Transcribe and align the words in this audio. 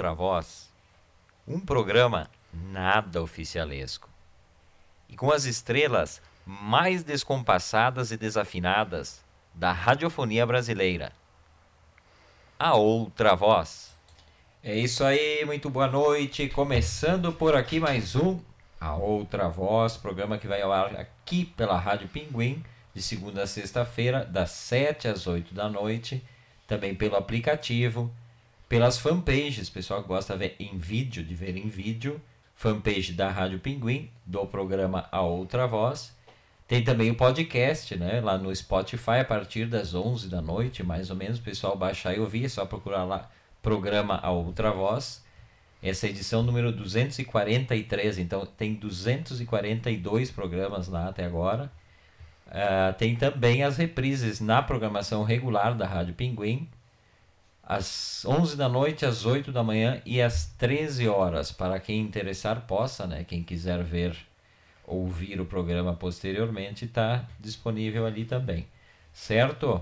outra 0.00 0.14
voz. 0.14 0.70
Um 1.46 1.60
programa 1.60 2.30
nada 2.52 3.22
oficialesco. 3.22 4.08
E 5.10 5.16
com 5.16 5.30
as 5.30 5.44
estrelas 5.44 6.22
mais 6.46 7.02
descompassadas 7.02 8.10
e 8.10 8.16
desafinadas 8.16 9.22
da 9.54 9.72
radiofonia 9.72 10.46
brasileira. 10.46 11.12
A 12.58 12.74
outra 12.74 13.34
voz. 13.34 13.94
É 14.64 14.74
isso 14.74 15.04
aí, 15.04 15.44
muito 15.44 15.68
boa 15.68 15.86
noite. 15.86 16.48
Começando 16.48 17.30
por 17.30 17.54
aqui 17.54 17.78
mais 17.78 18.16
um 18.16 18.40
A 18.80 18.94
Outra 18.94 19.48
Voz, 19.48 19.98
programa 19.98 20.38
que 20.38 20.46
vai 20.46 20.62
ao 20.62 20.72
ar 20.72 20.96
aqui 20.96 21.44
pela 21.44 21.78
Rádio 21.78 22.08
Pinguim, 22.08 22.64
de 22.94 23.02
segunda 23.02 23.42
a 23.42 23.46
sexta-feira, 23.46 24.24
das 24.24 24.50
7 24.50 25.08
às 25.08 25.26
8 25.26 25.52
da 25.52 25.68
noite, 25.68 26.24
também 26.66 26.94
pelo 26.94 27.16
aplicativo, 27.16 28.10
pelas 28.70 28.96
fanpages, 28.96 29.68
pessoal 29.68 30.00
que 30.00 30.06
gosta 30.06 30.34
de 30.34 30.38
ver 30.38 30.56
em 30.60 30.78
vídeo, 30.78 31.24
de 31.24 31.34
ver 31.34 31.56
em 31.56 31.68
vídeo, 31.68 32.20
fanpage 32.54 33.12
da 33.12 33.28
Rádio 33.28 33.58
Pinguim, 33.58 34.08
do 34.24 34.46
programa 34.46 35.08
A 35.10 35.22
Outra 35.22 35.66
Voz. 35.66 36.16
Tem 36.68 36.80
também 36.84 37.10
o 37.10 37.16
podcast, 37.16 37.96
né, 37.96 38.20
lá 38.20 38.38
no 38.38 38.54
Spotify 38.54 39.18
a 39.22 39.24
partir 39.24 39.66
das 39.66 39.92
11 39.92 40.28
da 40.28 40.40
noite, 40.40 40.84
mais 40.84 41.10
ou 41.10 41.16
menos, 41.16 41.40
o 41.40 41.42
pessoal 41.42 41.76
baixar 41.76 42.16
e 42.16 42.20
ouvir, 42.20 42.44
é 42.44 42.48
só 42.48 42.64
procurar 42.64 43.02
lá 43.02 43.28
programa 43.60 44.20
A 44.22 44.30
Outra 44.30 44.70
Voz. 44.70 45.24
Essa 45.82 46.06
edição 46.06 46.44
número 46.44 46.70
243, 46.70 48.18
então 48.18 48.46
tem 48.46 48.74
242 48.74 50.30
programas 50.30 50.86
lá 50.86 51.08
até 51.08 51.24
agora. 51.24 51.72
Ah, 52.46 52.94
tem 52.96 53.16
também 53.16 53.64
as 53.64 53.76
reprises 53.76 54.38
na 54.38 54.62
programação 54.62 55.24
regular 55.24 55.74
da 55.74 55.88
Rádio 55.88 56.14
Pinguim, 56.14 56.68
às 57.70 58.24
11 58.24 58.56
da 58.56 58.68
noite, 58.68 59.06
às 59.06 59.24
8 59.24 59.52
da 59.52 59.62
manhã 59.62 60.02
e 60.04 60.20
às 60.20 60.46
13 60.58 61.06
horas. 61.08 61.52
Para 61.52 61.78
quem 61.78 62.00
interessar, 62.00 62.62
possa, 62.62 63.06
né? 63.06 63.22
Quem 63.22 63.44
quiser 63.44 63.80
ver, 63.84 64.16
ouvir 64.84 65.40
o 65.40 65.46
programa 65.46 65.94
posteriormente, 65.94 66.86
está 66.86 67.24
disponível 67.38 68.04
ali 68.04 68.24
também. 68.24 68.66
Certo? 69.12 69.80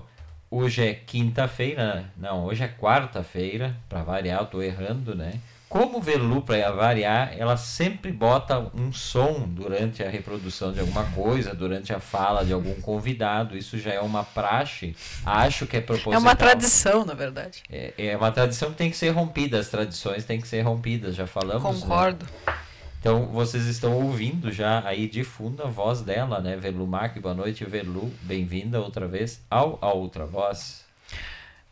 Hoje 0.51 0.87
é 0.87 0.93
quinta-feira, 0.93 2.13
não, 2.15 2.45
hoje 2.45 2.63
é 2.63 2.67
quarta-feira, 2.67 3.75
para 3.89 4.03
variar, 4.03 4.45
tô 4.45 4.61
errando, 4.61 5.15
né? 5.15 5.39
Como 5.69 6.01
Verlu, 6.01 6.41
para 6.41 6.71
variar, 6.71 7.35
ela 7.37 7.55
sempre 7.55 8.11
bota 8.11 8.71
um 8.73 8.91
som 8.91 9.47
durante 9.47 10.01
a 10.03 10.09
reprodução 10.09 10.73
de 10.73 10.79
alguma 10.79 11.03
coisa, 11.11 11.53
durante 11.53 11.93
a 11.93 11.99
fala 11.99 12.43
de 12.43 12.51
algum 12.51 12.73
convidado. 12.81 13.55
Isso 13.55 13.77
já 13.77 13.93
é 13.93 13.99
uma 13.99 14.23
praxe. 14.23 14.95
Acho 15.23 15.67
que 15.67 15.77
é 15.77 15.81
proposital. 15.81 16.13
É 16.13 16.17
uma 16.17 16.35
tradição, 16.35 17.05
na 17.05 17.13
verdade. 17.13 17.61
É, 17.71 17.93
é 17.99 18.17
uma 18.17 18.31
tradição 18.31 18.71
que 18.71 18.77
tem 18.77 18.89
que 18.89 18.97
ser 18.97 19.09
rompida, 19.09 19.59
as 19.59 19.69
tradições 19.69 20.25
têm 20.25 20.41
que 20.41 20.47
ser 20.47 20.61
rompidas, 20.61 21.15
já 21.15 21.27
falamos. 21.27 21.63
né? 21.63 21.81
Concordo. 21.81 22.25
Então 22.99 23.27
vocês 23.27 23.65
estão 23.67 23.93
ouvindo 23.93 24.51
já 24.51 24.81
aí 24.85 25.07
de 25.07 25.23
fundo 25.23 25.61
a 25.63 25.67
voz 25.67 26.01
dela, 26.01 26.41
né? 26.41 26.57
Verlu 26.57 26.87
Mac, 26.87 27.17
boa 27.19 27.35
noite, 27.35 27.63
Verlu, 27.63 28.11
bem-vinda 28.23 28.81
outra 28.81 29.07
vez 29.07 29.39
ao 29.49 29.77
A 29.81 29.93
Outra 29.93 30.25
Voz. 30.25 30.88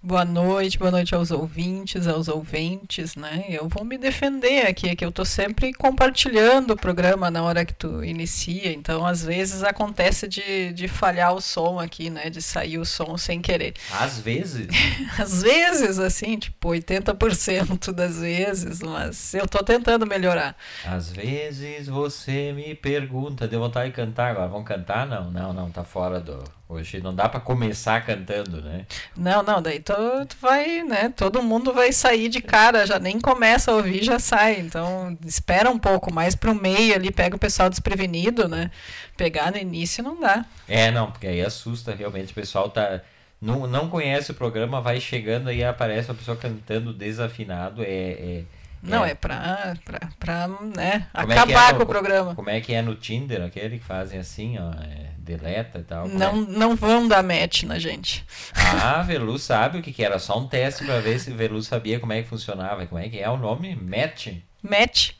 Boa 0.07 0.23
noite, 0.23 0.79
boa 0.79 0.89
noite 0.89 1.13
aos 1.13 1.31
ouvintes, 1.31 2.07
aos 2.07 2.29
ouventes, 2.29 3.17
né? 3.17 3.43
Eu 3.49 3.67
vou 3.67 3.83
me 3.83 3.97
defender 3.97 4.65
aqui, 4.65 4.95
que 4.95 5.03
eu 5.03 5.11
tô 5.11 5.25
sempre 5.25 5.73
compartilhando 5.73 6.71
o 6.71 6.77
programa 6.77 7.29
na 7.29 7.43
hora 7.43 7.65
que 7.65 7.73
tu 7.73 8.01
inicia, 8.01 8.71
então 8.71 9.05
às 9.05 9.21
vezes 9.21 9.63
acontece 9.63 10.25
de, 10.25 10.71
de 10.71 10.87
falhar 10.87 11.33
o 11.33 11.41
som 11.41 11.77
aqui, 11.77 12.09
né? 12.09 12.29
De 12.29 12.41
sair 12.41 12.77
o 12.77 12.85
som 12.85 13.17
sem 13.17 13.41
querer. 13.41 13.73
Às 13.91 14.17
vezes, 14.17 14.69
Às 15.19 15.41
vezes, 15.41 15.99
assim, 15.99 16.39
tipo 16.39 16.69
80% 16.69 17.91
das 17.91 18.17
vezes, 18.17 18.79
mas 18.81 19.33
eu 19.33 19.45
tô 19.45 19.61
tentando 19.61 20.07
melhorar. 20.07 20.55
às 20.85 21.09
vezes 21.09 21.87
você 21.87 22.53
me 22.53 22.73
pergunta, 22.75 23.45
deu 23.45 23.59
vontade 23.59 23.89
de 23.89 23.95
cantar 23.97 24.31
agora, 24.31 24.47
vamos 24.47 24.69
cantar? 24.69 25.05
Não, 25.05 25.29
não, 25.29 25.51
não, 25.51 25.69
tá 25.69 25.83
fora 25.83 26.21
do... 26.21 26.41
Hoje 26.69 26.99
não 26.99 27.15
dá 27.15 27.29
para 27.29 27.39
começar 27.39 28.05
cantando, 28.05 28.61
né? 28.61 28.85
Não, 29.15 29.41
não, 29.41 29.61
daí 29.61 29.79
tu, 29.79 29.93
tu 30.27 30.35
vai, 30.41 30.83
né? 30.83 31.13
Todo 31.15 31.41
mundo 31.41 31.71
vai 31.73 31.93
sair 31.93 32.27
de 32.27 32.41
cara, 32.41 32.85
já 32.85 32.99
nem 32.99 33.21
começa 33.21 33.71
a 33.71 33.75
ouvir, 33.75 34.03
já 34.03 34.19
sai. 34.19 34.59
Então, 34.59 35.17
espera 35.25 35.69
um 35.69 35.79
pouco 35.79 36.13
mais 36.13 36.35
pro 36.35 36.53
meio 36.53 36.93
ali, 36.93 37.09
pega 37.09 37.37
o 37.37 37.39
pessoal 37.39 37.69
desprevenido, 37.69 38.49
né? 38.49 38.69
Pegar 39.15 39.49
no 39.51 39.57
início 39.57 40.03
não 40.03 40.19
dá. 40.19 40.45
É, 40.67 40.91
não, 40.91 41.09
porque 41.09 41.27
aí 41.27 41.41
assusta 41.41 41.95
realmente, 41.95 42.31
o 42.33 42.35
pessoal 42.35 42.69
tá... 42.69 42.99
Não, 43.41 43.65
não 43.67 43.87
conhece 43.87 44.31
o 44.31 44.35
programa, 44.35 44.81
vai 44.81 44.99
chegando 44.99 45.47
aí 45.47 45.63
aparece 45.63 46.09
uma 46.09 46.15
pessoa 46.15 46.35
cantando 46.35 46.91
desafinado, 46.91 47.81
é... 47.81 47.87
é 48.11 48.43
Não, 48.83 49.05
é, 49.05 49.13
pra, 49.13 49.75
pra, 49.85 49.99
pra 50.19 50.47
né, 50.75 51.07
Como 51.13 51.31
é 51.31 51.35
que 51.35 51.39
acabar 51.41 51.69
é 51.69 51.71
no- 51.73 51.77
com 51.77 51.83
o 51.83 51.87
programa. 51.87 52.35
Como 52.35 52.49
é 52.49 52.59
que 52.59 52.73
é 52.73 52.81
no 52.81 52.95
Tinder, 52.95 53.43
aquele 53.43 53.77
que 53.79 53.85
fazem 53.85 54.19
assim, 54.19 54.57
ó, 54.57 54.71
é, 54.83 55.11
deleta 55.27 55.79
e 55.79 55.83
tal? 55.83 56.07
Não, 56.07 56.35
não 56.35 56.75
vão 56.75 57.07
dar 57.07 57.21
match 57.21 57.63
na 57.63 57.77
gente. 57.77 58.25
é? 58.55 58.61
Ah, 58.81 59.03
Velu 59.03 59.37
sabe 59.37 59.79
o 59.79 59.81
que 59.81 59.91
que 59.91 60.03
era, 60.03 60.17
só 60.17 60.39
um 60.39 60.47
teste 60.47 60.85
pra 60.85 60.99
ver 60.99 61.19
se 61.19 61.31
Velu 61.31 61.61
sabia 61.61 61.99
como 61.99 62.13
é 62.13 62.23
que 62.23 62.29
funcionava. 62.29 62.85
Como 62.87 62.99
é 62.99 63.09
que 63.09 63.19
é 63.19 63.29
o 63.29 63.37
nome? 63.37 63.75
Match? 63.75 64.29
Match. 64.63 65.11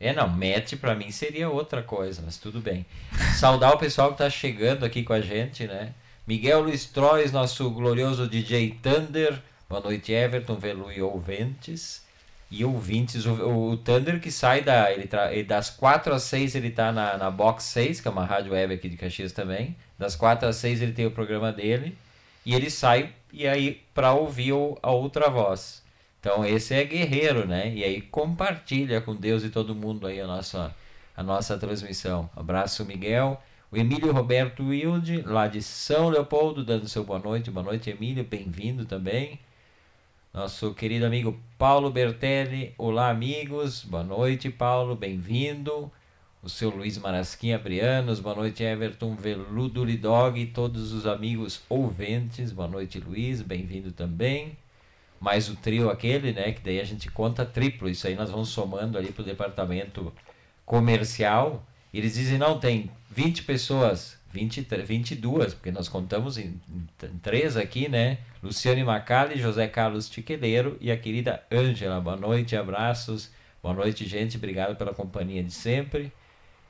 É, 0.00 0.12
não, 0.12 0.28
match 0.28 0.74
pra 0.80 0.94
mim 0.94 1.10
seria 1.10 1.50
outra 1.50 1.82
coisa, 1.82 2.22
mas 2.24 2.36
tudo 2.36 2.60
bem. 2.60 2.86
Saudar 3.36 3.72
o 3.72 3.78
pessoal 3.78 4.12
que 4.12 4.18
tá 4.18 4.30
chegando 4.30 4.84
aqui 4.84 5.02
com 5.02 5.12
a 5.12 5.20
gente, 5.20 5.66
né? 5.66 5.92
Miguel 6.26 6.60
Luiz 6.60 6.84
Trois, 6.86 7.32
nosso 7.32 7.68
glorioso 7.70 8.28
DJ 8.28 8.78
Thunder. 8.82 9.42
Boa 9.68 9.80
noite, 9.80 10.12
Everton, 10.12 10.56
Velu 10.56 10.92
e 10.92 11.02
ouvintes. 11.02 12.06
E 12.50 12.64
ouvintes, 12.64 13.26
o, 13.26 13.32
o 13.72 13.76
Thunder 13.76 14.20
que 14.20 14.30
sai 14.30 14.62
da. 14.62 14.90
Ele 14.92 15.06
tra, 15.06 15.32
ele- 15.32 15.44
das 15.44 15.68
4 15.70 16.14
às 16.14 16.22
6 16.24 16.54
ele 16.54 16.70
tá 16.70 16.90
na, 16.92 17.16
na 17.18 17.30
Box 17.30 17.64
6, 17.64 18.00
que 18.00 18.08
é 18.08 18.10
uma 18.10 18.24
rádio 18.24 18.52
web 18.52 18.72
aqui 18.74 18.88
de 18.88 18.96
Caxias 18.96 19.32
também. 19.32 19.76
Das 19.98 20.16
4 20.16 20.48
às 20.48 20.56
6 20.56 20.80
ele 20.82 20.92
tem 20.92 21.06
o 21.06 21.10
programa 21.10 21.52
dele. 21.52 21.96
E 22.46 22.54
ele 22.54 22.70
sai 22.70 23.12
e 23.32 23.46
aí 23.46 23.82
pra 23.94 24.12
ouvir 24.14 24.52
a 24.82 24.90
outra 24.90 25.28
voz. 25.28 25.82
Então 26.20 26.44
esse 26.44 26.74
é 26.74 26.84
guerreiro, 26.84 27.46
né? 27.46 27.70
E 27.74 27.84
aí 27.84 28.00
compartilha 28.00 29.00
com 29.00 29.14
Deus 29.14 29.44
e 29.44 29.50
todo 29.50 29.74
mundo 29.74 30.06
aí 30.06 30.20
a 30.20 30.26
nossa, 30.26 30.74
a 31.16 31.22
nossa 31.22 31.58
transmissão. 31.58 32.28
Abraço, 32.34 32.84
Miguel. 32.84 33.40
O 33.70 33.76
Emílio 33.76 34.10
Roberto 34.12 34.64
Wilde, 34.68 35.20
lá 35.22 35.46
de 35.46 35.60
São 35.62 36.08
Leopoldo, 36.08 36.64
dando 36.64 36.88
seu 36.88 37.04
boa 37.04 37.18
noite. 37.18 37.50
Boa 37.50 37.64
noite, 37.64 37.90
Emílio. 37.90 38.24
Bem-vindo 38.24 38.86
também. 38.86 39.38
Nosso 40.32 40.74
querido 40.74 41.06
amigo 41.06 41.40
Paulo 41.56 41.90
Bertelli. 41.90 42.74
Olá, 42.76 43.08
amigos. 43.08 43.82
Boa 43.82 44.04
noite, 44.04 44.50
Paulo. 44.50 44.94
Bem-vindo. 44.94 45.90
O 46.42 46.50
seu 46.50 46.68
Luiz 46.68 46.98
Marasquinha 46.98 47.58
Brianos. 47.58 48.20
Boa 48.20 48.34
noite, 48.34 48.62
Everton 48.62 49.16
Veludo 49.16 49.82
Lidog. 49.82 50.44
Todos 50.46 50.92
os 50.92 51.06
amigos 51.06 51.62
ouvintes. 51.68 52.52
Boa 52.52 52.68
noite, 52.68 53.00
Luiz. 53.00 53.40
Bem-vindo 53.40 53.90
também. 53.90 54.56
Mais 55.18 55.48
o 55.48 55.56
trio 55.56 55.90
aquele, 55.90 56.32
né? 56.32 56.52
Que 56.52 56.60
daí 56.60 56.78
a 56.78 56.84
gente 56.84 57.10
conta 57.10 57.44
triplo. 57.46 57.88
Isso 57.88 58.06
aí 58.06 58.14
nós 58.14 58.30
vamos 58.30 58.50
somando 58.50 58.98
ali 58.98 59.10
pro 59.10 59.24
departamento 59.24 60.12
comercial. 60.64 61.66
Eles 61.92 62.14
dizem, 62.14 62.36
não, 62.36 62.60
tem 62.60 62.90
20 63.10 63.44
pessoas, 63.44 64.17
20, 64.30 64.60
22, 64.62 65.54
porque 65.54 65.70
nós 65.70 65.88
contamos 65.88 66.36
em, 66.36 66.60
em 66.68 67.18
três 67.22 67.56
aqui, 67.56 67.88
né? 67.88 68.18
Luciane 68.42 68.84
Macali, 68.84 69.40
José 69.40 69.66
Carlos 69.66 70.08
Tiqueleiro 70.08 70.76
e 70.80 70.90
a 70.90 70.96
querida 70.96 71.42
Ângela. 71.50 72.00
Boa 72.00 72.16
noite, 72.16 72.54
abraços. 72.54 73.30
Boa 73.62 73.74
noite, 73.74 74.06
gente. 74.06 74.36
Obrigado 74.36 74.76
pela 74.76 74.92
companhia 74.92 75.42
de 75.42 75.52
sempre. 75.52 76.12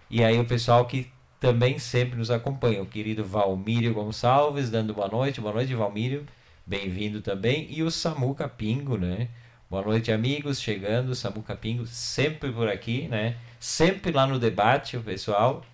E 0.08 0.22
aí 0.22 0.38
o 0.38 0.44
pessoal 0.44 0.86
que 0.86 1.10
também 1.40 1.78
sempre 1.78 2.16
nos 2.16 2.30
acompanha. 2.30 2.80
O 2.80 2.86
querido 2.86 3.24
Valmírio 3.24 3.92
Gonçalves, 3.92 4.70
dando 4.70 4.94
boa 4.94 5.08
noite. 5.08 5.40
Boa 5.40 5.52
noite, 5.52 5.74
Valmírio. 5.74 6.26
Bem-vindo 6.64 7.20
também. 7.20 7.66
E 7.70 7.82
o 7.82 7.90
Samuca 7.90 8.48
Pingo, 8.48 8.96
né? 8.96 9.28
Boa 9.68 9.82
noite, 9.82 10.12
amigos. 10.12 10.60
Chegando, 10.60 11.14
Samuca 11.14 11.56
Pingo, 11.56 11.86
sempre 11.86 12.52
por 12.52 12.68
aqui, 12.68 13.08
né? 13.08 13.36
Sempre 13.58 14.12
lá 14.12 14.26
no 14.26 14.38
debate, 14.38 14.96
o 14.96 15.02
pessoal 15.02 15.64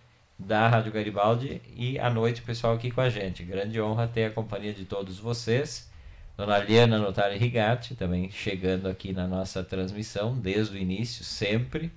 da 0.44 0.69
Rádio 0.69 0.93
Garibaldi. 0.93 1.61
E 1.76 1.99
à 1.99 2.11
noite, 2.11 2.41
o 2.41 2.44
pessoal 2.44 2.75
aqui 2.75 2.91
com 2.91 3.00
a 3.00 3.08
gente. 3.08 3.43
Grande 3.43 3.81
honra 3.81 4.06
ter 4.06 4.26
a 4.26 4.31
companhia 4.31 4.73
de 4.73 4.85
todos 4.85 5.19
vocês. 5.19 5.91
Dona 6.37 6.58
Liana 6.58 6.99
Notari 6.99 7.38
Rigatti, 7.38 7.94
também 7.94 8.31
chegando 8.31 8.88
aqui 8.88 9.12
na 9.12 9.26
nossa 9.26 9.62
transmissão, 9.62 10.37
desde 10.37 10.76
o 10.76 10.81
início, 10.81 11.25
sempre. 11.25 11.93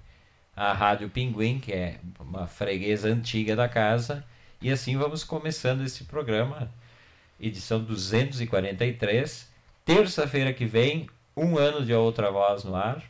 A 0.55 0.73
Rádio 0.73 1.09
Pinguim, 1.09 1.59
que 1.59 1.73
é 1.73 1.99
uma 2.19 2.47
freguesa 2.47 3.09
antiga 3.09 3.55
da 3.55 3.67
casa. 3.67 4.23
E 4.61 4.71
assim 4.71 4.97
vamos 4.97 5.23
começando 5.23 5.83
esse 5.83 6.03
programa, 6.05 6.71
edição 7.39 7.83
243. 7.83 9.51
Terça-feira 9.85 10.53
que 10.53 10.65
vem, 10.65 11.07
um 11.35 11.57
ano 11.57 11.85
de 11.85 11.93
Outra 11.93 12.31
Voz 12.31 12.63
no 12.63 12.75
ar. 12.75 13.03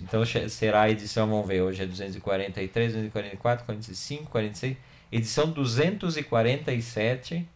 Então 0.00 0.24
será 0.24 0.82
a 0.82 0.90
edição, 0.90 1.28
vamos 1.28 1.46
ver, 1.46 1.60
hoje 1.60 1.82
é 1.82 1.86
243, 1.86 2.92
244, 2.92 3.66
45, 3.66 4.30
46. 4.30 4.76
Edição 5.10 5.50
247 5.50 7.46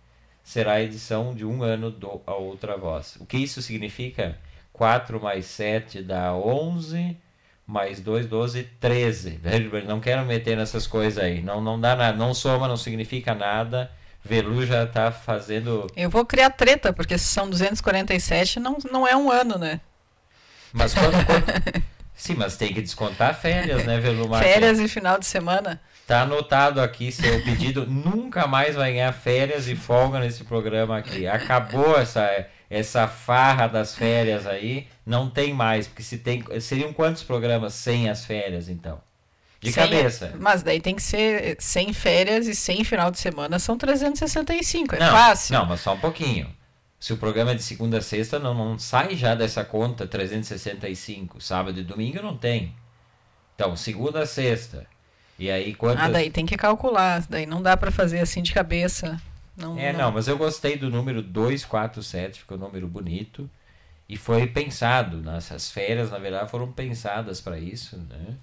será 0.43 0.73
a 0.73 0.83
edição 0.83 1.35
de 1.35 1.45
um 1.45 1.63
ano 1.63 1.91
do 1.91 2.21
A 2.27 2.35
Outra 2.35 2.77
Voz. 2.77 3.17
O 3.21 3.27
que 3.27 3.39
isso 3.39 3.63
significa? 3.63 4.39
4 4.73 5.21
mais 5.23 5.47
7 5.47 6.03
dá 6.03 6.35
11, 6.35 7.17
mais 7.67 8.01
2, 8.01 8.27
12, 8.27 8.65
13. 8.81 9.41
Não 9.87 10.01
quero 10.01 10.25
meter 10.25 10.57
nessas 10.57 10.87
coisas 10.87 11.23
aí. 11.23 11.41
Não, 11.41 11.61
não 11.61 11.81
dá 11.81 11.95
nada, 11.95 12.17
não 12.17 12.35
soma, 12.35 12.69
não 12.69 12.77
significa 12.77 13.35
nada. 13.35 13.91
Velu 14.25 14.65
já 14.65 14.87
tá 14.87 15.11
fazendo. 15.11 15.87
Eu 15.97 16.09
vou 16.09 16.25
criar 16.25 16.51
treta, 16.51 16.93
porque 16.93 17.19
se 17.19 17.25
são 17.25 17.51
247, 17.51 18.61
não, 18.61 18.79
não 18.91 19.07
é 19.07 19.17
um 19.17 19.31
ano, 19.31 19.59
né? 19.59 19.81
Mas 20.73 20.95
quando. 20.95 21.13
quando... 21.27 21.83
Sim, 22.15 22.35
mas 22.37 22.57
tem 22.57 22.73
que 22.73 22.81
descontar 22.81 23.35
férias, 23.35 23.85
né, 23.85 23.99
Velu 23.99 24.29
Marques? 24.29 24.53
Férias 24.53 24.79
e 24.79 24.87
final 24.89 25.19
de 25.19 25.27
semana. 25.27 25.81
Tá 26.07 26.23
anotado 26.23 26.81
aqui 26.81 27.11
seu 27.11 27.43
pedido. 27.43 27.87
Nunca 27.91 28.47
mais 28.47 28.75
vai 28.75 28.93
ganhar 28.93 29.13
férias 29.13 29.69
e 29.69 29.75
folga 29.75 30.19
nesse 30.21 30.45
programa 30.45 30.99
aqui. 30.99 31.27
Acabou 31.27 31.99
essa, 31.99 32.47
essa 32.69 33.09
farra 33.09 33.67
das 33.67 33.95
férias 33.95 34.47
aí. 34.47 34.87
Não 35.07 35.31
tem 35.31 35.55
mais. 35.55 35.87
Porque 35.87 36.03
se 36.03 36.19
tem. 36.19 36.45
Seriam 36.61 36.93
quantos 36.93 37.23
programas 37.23 37.75
sem 37.75 38.11
as 38.11 38.25
férias, 38.25 38.69
então? 38.69 39.01
De 39.61 39.73
Sem- 39.73 39.85
cabeça. 39.85 40.35
Mas 40.41 40.63
daí 40.65 40.81
tem 40.81 40.97
que 40.97 41.03
ser 41.03 41.57
sem 41.61 41.93
férias 41.93 42.49
e 42.49 42.55
sem 42.55 42.83
final 42.83 43.13
de 43.13 43.19
semana, 43.21 43.61
são 43.61 43.79
365. 43.79 44.97
É 44.97 44.99
não, 44.99 45.11
fácil. 45.11 45.55
Não, 45.55 45.67
mas 45.67 45.81
só 45.81 45.95
um 45.95 45.99
pouquinho. 46.01 46.53
Se 47.03 47.13
o 47.13 47.17
programa 47.17 47.51
é 47.51 47.55
de 47.57 47.65
segunda 47.65 47.99
a 47.99 48.01
sexta, 48.01 48.39
não, 48.39 48.55
não 48.55 48.79
sai 48.79 49.17
já 49.17 49.35
dessa 49.35 49.65
conta 49.65 50.07
365. 50.07 51.41
Sábado 51.41 51.81
e 51.81 51.83
domingo 51.83 52.23
não 52.23 52.37
tem. 52.37 52.77
Então, 53.57 53.75
segunda 53.75 54.21
a 54.21 54.27
sexta. 54.27 54.87
E 55.37 55.51
aí 55.51 55.75
quantas. 55.75 56.05
Ah, 56.05 56.09
daí 56.09 56.31
tem 56.31 56.47
que 56.47 56.57
calcular. 56.57 57.27
Daí 57.29 57.45
não 57.45 57.61
dá 57.61 57.77
pra 57.77 57.91
fazer 57.91 58.21
assim 58.21 58.41
de 58.41 58.53
cabeça. 58.53 59.21
Não, 59.57 59.77
É, 59.77 59.93
não, 59.93 60.13
mas 60.13 60.29
eu 60.29 60.39
gostei 60.39 60.77
do 60.77 60.89
número 60.89 61.21
247, 61.23 62.39
ficou 62.39 62.57
um 62.57 62.61
número 62.61 62.87
bonito. 62.87 63.51
E 64.09 64.17
foi 64.17 64.47
pensado, 64.47 65.17
nessas 65.17 65.73
férias, 65.73 66.09
na 66.09 66.19
verdade, 66.21 66.53
foram 66.53 66.71
pensadas 66.71 67.41
para 67.41 67.59
isso, 67.59 67.97
né? 67.97 68.37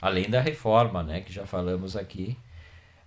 Além 0.00 0.30
da 0.30 0.40
reforma, 0.40 1.02
né, 1.02 1.20
que 1.20 1.30
já 1.30 1.44
falamos 1.44 1.94
aqui. 1.94 2.38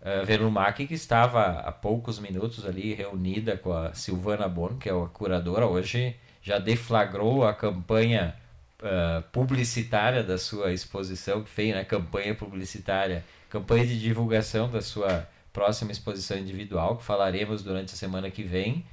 Uh, 0.01 0.25
Velumac, 0.25 0.87
que 0.87 0.95
estava 0.95 1.59
há 1.59 1.71
poucos 1.71 2.17
minutos 2.17 2.65
ali 2.65 2.93
reunida 2.95 3.55
com 3.55 3.71
a 3.71 3.93
Silvana 3.93 4.47
Bono, 4.47 4.77
que 4.77 4.89
é 4.89 4.91
a 4.91 5.05
curadora, 5.07 5.67
hoje 5.67 6.15
já 6.41 6.57
deflagrou 6.57 7.45
a 7.45 7.53
campanha 7.53 8.35
uh, 8.81 9.21
publicitária 9.31 10.23
da 10.23 10.39
sua 10.39 10.73
exposição, 10.73 11.43
que 11.43 11.49
fez, 11.51 11.75
né, 11.75 11.83
campanha 11.83 12.33
publicitária, 12.33 13.23
campanha 13.47 13.85
de 13.85 13.99
divulgação 13.99 14.69
da 14.69 14.81
sua 14.81 15.29
próxima 15.53 15.91
exposição 15.91 16.35
individual, 16.37 16.97
que 16.97 17.03
falaremos 17.03 17.61
durante 17.61 17.93
a 17.93 17.97
semana 17.97 18.31
que 18.31 18.41
vem, 18.41 18.83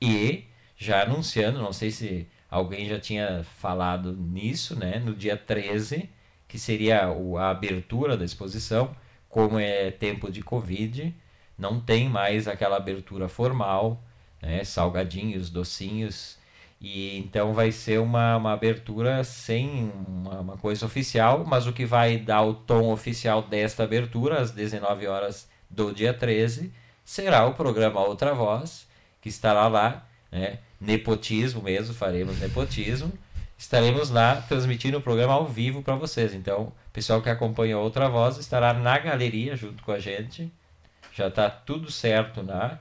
e 0.00 0.44
já 0.78 1.02
anunciando, 1.02 1.60
não 1.60 1.74
sei 1.74 1.90
se 1.90 2.26
alguém 2.50 2.88
já 2.88 2.98
tinha 2.98 3.44
falado 3.58 4.14
nisso, 4.14 4.78
né, 4.78 4.98
no 4.98 5.14
dia 5.14 5.36
13, 5.36 6.08
que 6.48 6.58
seria 6.58 7.02
a 7.04 7.50
abertura 7.50 8.16
da 8.16 8.24
exposição, 8.24 8.94
como 9.34 9.58
é 9.58 9.90
tempo 9.90 10.30
de 10.30 10.42
Covid, 10.42 11.12
não 11.58 11.80
tem 11.80 12.08
mais 12.08 12.46
aquela 12.46 12.76
abertura 12.76 13.28
formal, 13.28 14.00
né, 14.40 14.62
salgadinhos, 14.62 15.50
docinhos, 15.50 16.38
e 16.80 17.18
então 17.18 17.52
vai 17.52 17.72
ser 17.72 17.98
uma, 17.98 18.36
uma 18.36 18.52
abertura 18.52 19.24
sem 19.24 19.90
uma, 20.06 20.38
uma 20.38 20.56
coisa 20.56 20.86
oficial, 20.86 21.44
mas 21.44 21.66
o 21.66 21.72
que 21.72 21.84
vai 21.84 22.16
dar 22.16 22.42
o 22.42 22.54
tom 22.54 22.92
oficial 22.92 23.42
desta 23.42 23.82
abertura, 23.82 24.40
às 24.40 24.52
19 24.52 25.08
horas 25.08 25.48
do 25.68 25.92
dia 25.92 26.14
13, 26.14 26.72
será 27.04 27.44
o 27.44 27.54
programa 27.54 28.06
Outra 28.06 28.32
Voz, 28.34 28.86
que 29.20 29.28
estará 29.28 29.66
lá, 29.66 30.06
né? 30.30 30.60
Nepotismo 30.80 31.60
mesmo, 31.60 31.92
faremos 31.92 32.38
nepotismo. 32.38 33.12
Estaremos 33.64 34.10
lá 34.10 34.42
transmitindo 34.42 34.98
o 34.98 35.00
programa 35.00 35.32
ao 35.32 35.46
vivo 35.46 35.82
para 35.82 35.94
vocês. 35.96 36.34
Então, 36.34 36.64
o 36.64 36.72
pessoal 36.92 37.22
que 37.22 37.30
acompanha 37.30 37.78
Outra 37.78 38.10
Voz 38.10 38.36
estará 38.36 38.74
na 38.74 38.98
galeria 38.98 39.56
junto 39.56 39.82
com 39.82 39.90
a 39.90 39.98
gente. 39.98 40.52
Já 41.14 41.28
está 41.28 41.48
tudo 41.48 41.90
certo 41.90 42.42
na 42.42 42.78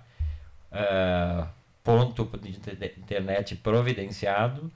ah, 0.69 1.47
ponto 1.85 2.29
de 2.37 2.49
inter- 2.49 2.95
internet 2.97 3.55
providenciado. 3.55 4.69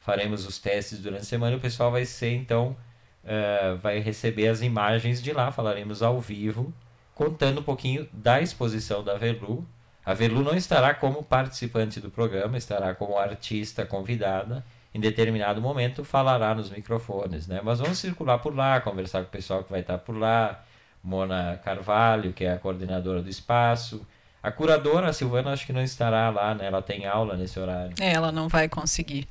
Faremos 0.00 0.44
os 0.48 0.58
testes 0.58 0.98
durante 0.98 1.22
a 1.22 1.26
semana. 1.26 1.56
O 1.56 1.60
pessoal 1.60 1.92
vai 1.92 2.04
ser 2.06 2.34
então 2.34 2.76
ah, 3.24 3.78
vai 3.80 4.00
receber 4.00 4.48
as 4.48 4.62
imagens 4.62 5.22
de 5.22 5.32
lá. 5.32 5.52
Falaremos 5.52 6.02
ao 6.02 6.20
vivo, 6.20 6.74
contando 7.14 7.60
um 7.60 7.64
pouquinho 7.64 8.08
da 8.12 8.40
exposição 8.40 9.04
da 9.04 9.16
Velu. 9.16 9.64
A 10.04 10.12
Velu 10.12 10.42
não 10.42 10.56
estará 10.56 10.92
como 10.92 11.22
participante 11.22 12.00
do 12.00 12.10
programa, 12.10 12.58
estará 12.58 12.96
como 12.96 13.16
artista 13.16 13.86
convidada. 13.86 14.64
Em 14.94 15.00
determinado 15.00 15.60
momento 15.60 16.04
falará 16.04 16.54
nos 16.54 16.70
microfones, 16.70 17.46
né? 17.46 17.60
Mas 17.64 17.78
vamos 17.78 17.98
circular 17.98 18.38
por 18.38 18.54
lá, 18.54 18.80
conversar 18.80 19.22
com 19.22 19.28
o 19.28 19.30
pessoal 19.30 19.64
que 19.64 19.70
vai 19.70 19.80
estar 19.80 19.98
por 19.98 20.16
lá. 20.16 20.62
Mona 21.02 21.60
Carvalho, 21.64 22.32
que 22.32 22.44
é 22.44 22.52
a 22.52 22.58
coordenadora 22.58 23.22
do 23.22 23.28
espaço. 23.28 24.06
A 24.42 24.50
curadora, 24.50 25.08
a 25.08 25.12
Silvana, 25.12 25.52
acho 25.52 25.64
que 25.64 25.72
não 25.72 25.82
estará 25.82 26.28
lá, 26.28 26.52
né? 26.54 26.66
Ela 26.66 26.82
tem 26.82 27.06
aula 27.06 27.36
nesse 27.36 27.60
horário. 27.60 27.94
É, 28.00 28.12
ela 28.12 28.32
não 28.32 28.48
vai 28.48 28.68
conseguir. 28.68 29.28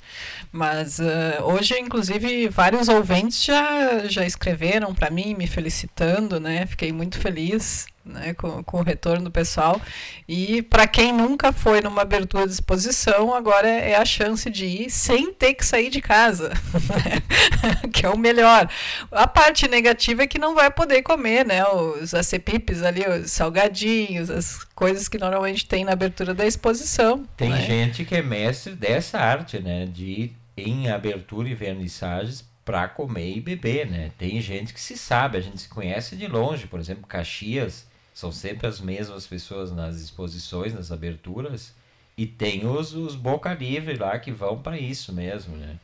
Mas 0.51 1.01
ah, 1.01 1.43
hoje, 1.43 1.77
inclusive, 1.77 2.47
vários 2.47 2.87
ouvintes 2.87 3.43
já, 3.43 4.07
já 4.07 4.25
escreveram 4.25 4.93
para 4.93 5.09
mim, 5.09 5.35
me 5.35 5.47
felicitando, 5.47 6.39
né? 6.39 6.65
Fiquei 6.65 6.93
muito 6.93 7.19
feliz 7.19 7.87
né, 8.03 8.33
com, 8.33 8.63
com 8.63 8.79
o 8.79 8.83
retorno 8.83 9.25
do 9.25 9.31
pessoal. 9.31 9.79
E 10.27 10.61
para 10.61 10.87
quem 10.87 11.13
nunca 11.13 11.51
foi 11.51 11.81
numa 11.81 12.01
abertura 12.01 12.45
de 12.45 12.53
exposição, 12.53 13.33
agora 13.33 13.67
é 13.67 13.95
a 13.95 14.05
chance 14.05 14.49
de 14.49 14.65
ir 14.65 14.89
sem 14.89 15.33
ter 15.33 15.53
que 15.53 15.65
sair 15.65 15.89
de 15.89 16.01
casa, 16.01 16.49
né? 16.89 17.21
que 17.91 18.05
é 18.05 18.09
o 18.09 18.17
melhor. 18.17 18.69
A 19.11 19.27
parte 19.27 19.67
negativa 19.67 20.23
é 20.23 20.27
que 20.27 20.39
não 20.39 20.55
vai 20.55 20.71
poder 20.71 21.01
comer, 21.01 21.45
né? 21.45 21.63
Os 21.65 22.13
acepipes 22.13 22.83
ali, 22.83 23.07
os 23.07 23.31
salgadinhos, 23.31 24.29
as 24.29 24.63
coisas 24.75 25.07
que 25.07 25.17
normalmente 25.17 25.65
tem 25.65 25.83
na 25.83 25.93
abertura 25.93 26.33
da 26.33 26.45
exposição. 26.45 27.23
Tem 27.37 27.49
né? 27.49 27.61
gente 27.61 28.05
que 28.05 28.15
é 28.15 28.21
mestre 28.21 28.73
dessa 28.73 29.19
arte, 29.19 29.59
né? 29.59 29.85
De 29.85 30.03
ir 30.03 30.35
em 30.57 30.89
abertura 30.89 31.49
e 31.49 31.55
vernissagens 31.55 32.45
para 32.63 32.87
comer 32.87 33.37
e 33.37 33.41
beber, 33.41 33.89
né? 33.89 34.11
Tem 34.17 34.39
gente 34.39 34.73
que 34.73 34.79
se 34.79 34.97
sabe, 34.97 35.37
a 35.37 35.41
gente 35.41 35.61
se 35.61 35.69
conhece 35.69 36.15
de 36.15 36.27
longe. 36.27 36.67
Por 36.67 36.79
exemplo, 36.79 37.07
Caxias, 37.07 37.87
são 38.13 38.31
sempre 38.31 38.67
as 38.67 38.79
mesmas 38.79 39.25
pessoas 39.27 39.71
nas 39.71 39.97
exposições, 39.97 40.73
nas 40.73 40.91
aberturas. 40.91 41.73
E 42.17 42.25
tem 42.25 42.67
os, 42.67 42.93
os 42.93 43.15
boca 43.15 43.53
livre 43.53 43.97
lá 43.97 44.19
que 44.19 44.31
vão 44.31 44.61
para 44.61 44.77
isso 44.77 45.13
mesmo, 45.13 45.55
né? 45.55 45.79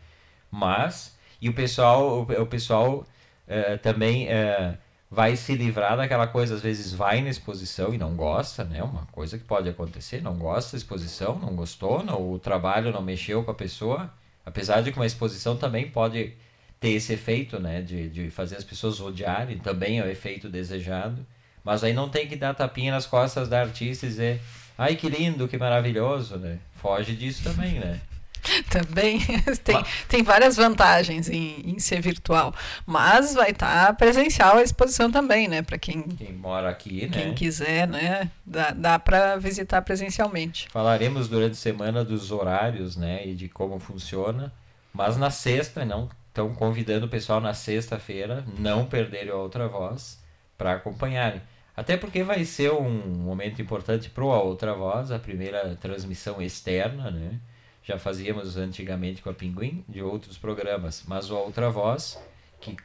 Mas, 0.52 1.18
e 1.42 1.50
o 1.50 1.54
pessoal, 1.54 2.20
o, 2.20 2.42
o 2.42 2.46
pessoal 2.46 3.06
eh, 3.48 3.78
também 3.78 4.28
eh, 4.28 4.78
vai 5.10 5.36
se 5.36 5.56
livrar 5.56 5.96
daquela 5.98 6.28
coisa, 6.28 6.56
às 6.56 6.62
vezes 6.62 6.94
vai 6.94 7.22
na 7.22 7.30
exposição 7.30 7.94
e 7.94 7.98
não 7.98 8.16
gosta, 8.16 8.64
né? 8.64 8.84
Uma 8.84 9.06
coisa 9.08 9.38
que 9.38 9.44
pode 9.44 9.70
acontecer, 9.70 10.22
não 10.22 10.38
gosta 10.38 10.72
da 10.74 10.78
exposição, 10.78 11.40
não 11.40 11.56
gostou, 11.56 12.04
não, 12.04 12.32
o 12.34 12.40
trabalho 12.40 12.92
não 12.92 13.02
mexeu 13.02 13.44
com 13.44 13.52
a 13.52 13.54
pessoa. 13.56 14.12
Apesar 14.46 14.82
de 14.82 14.92
que 14.92 15.00
uma 15.00 15.06
exposição 15.06 15.58
também 15.58 15.90
pode 15.90 16.34
ter 16.80 16.90
esse 16.90 17.14
efeito, 17.14 17.60
né? 17.60 17.82
De, 17.82 18.10
de 18.10 18.30
fazer 18.30 18.58
as 18.58 18.64
pessoas 18.64 19.00
odiarem, 19.00 19.58
também 19.60 20.00
é 20.00 20.04
o 20.04 20.10
efeito 20.10 20.50
desejado. 20.50 21.26
Mas 21.68 21.84
aí 21.84 21.92
não 21.92 22.08
tem 22.08 22.26
que 22.30 22.38
dar 22.38 22.54
tapinha 22.54 22.94
nas 22.94 23.06
costas 23.06 23.50
da 23.50 23.60
artista 23.60 24.06
e 24.06 24.10
dizer, 24.10 24.42
ai 24.78 24.96
que 24.96 25.10
lindo, 25.10 25.50
que 25.50 25.58
maravilhoso, 25.58 26.38
né? 26.38 26.60
Foge 26.82 27.14
disso 27.14 27.44
também, 27.44 27.74
né? 27.74 28.00
Também 28.72 29.20
tem, 29.66 29.76
Mas- 29.76 29.88
tem 30.08 30.24
várias 30.24 30.56
vantagens 30.56 31.28
em, 31.30 31.72
em 31.72 31.78
ser 31.80 32.00
virtual. 32.00 32.56
Mas 32.86 33.34
vai 33.34 33.50
estar 33.52 33.94
presencial 33.98 34.56
a 34.56 34.64
exposição 34.64 35.12
também, 35.12 35.50
né? 35.50 35.62
Para 35.62 35.78
quem, 35.78 36.04
Quem 36.04 36.32
mora 36.32 36.70
aqui, 36.70 37.02
né? 37.08 37.10
quem 37.12 37.34
quiser, 37.34 37.86
né? 37.86 38.32
Dá, 38.46 38.72
dá 38.72 38.98
para 38.98 39.36
visitar 39.36 39.82
presencialmente. 39.82 40.70
Falaremos 40.72 41.28
durante 41.28 41.54
a 41.54 41.56
semana 41.56 42.06
dos 42.06 42.32
horários, 42.32 42.96
né, 42.96 43.28
e 43.28 43.36
de 43.36 43.50
como 43.50 43.78
funciona. 43.78 44.54
Mas 44.94 45.18
na 45.18 45.30
sexta, 45.30 45.84
não 45.84 46.08
estão 46.30 46.54
convidando 46.54 47.08
o 47.08 47.10
pessoal 47.10 47.42
na 47.42 47.54
sexta-feira 47.54 48.46
não 48.58 48.86
perderem 48.86 49.32
a 49.32 49.36
outra 49.36 49.68
voz 49.68 50.18
para 50.58 50.72
acompanharem. 50.74 51.42
Até 51.78 51.96
porque 51.96 52.24
vai 52.24 52.44
ser 52.44 52.72
um 52.72 52.90
momento 52.90 53.62
importante 53.62 54.10
para 54.10 54.24
a 54.24 54.42
outra 54.42 54.74
voz, 54.74 55.12
a 55.12 55.20
primeira 55.20 55.76
transmissão 55.76 56.42
externa, 56.42 57.12
né? 57.12 57.40
Já 57.84 58.00
fazíamos 58.00 58.58
antigamente 58.58 59.22
com 59.22 59.30
a 59.30 59.34
Pinguim 59.34 59.86
de 59.88 60.02
outros 60.02 60.40
programas, 60.40 61.04
mas 61.08 61.30
a 61.30 61.36
outra 61.36 61.70
voz 61.70 62.20
que 62.60 62.76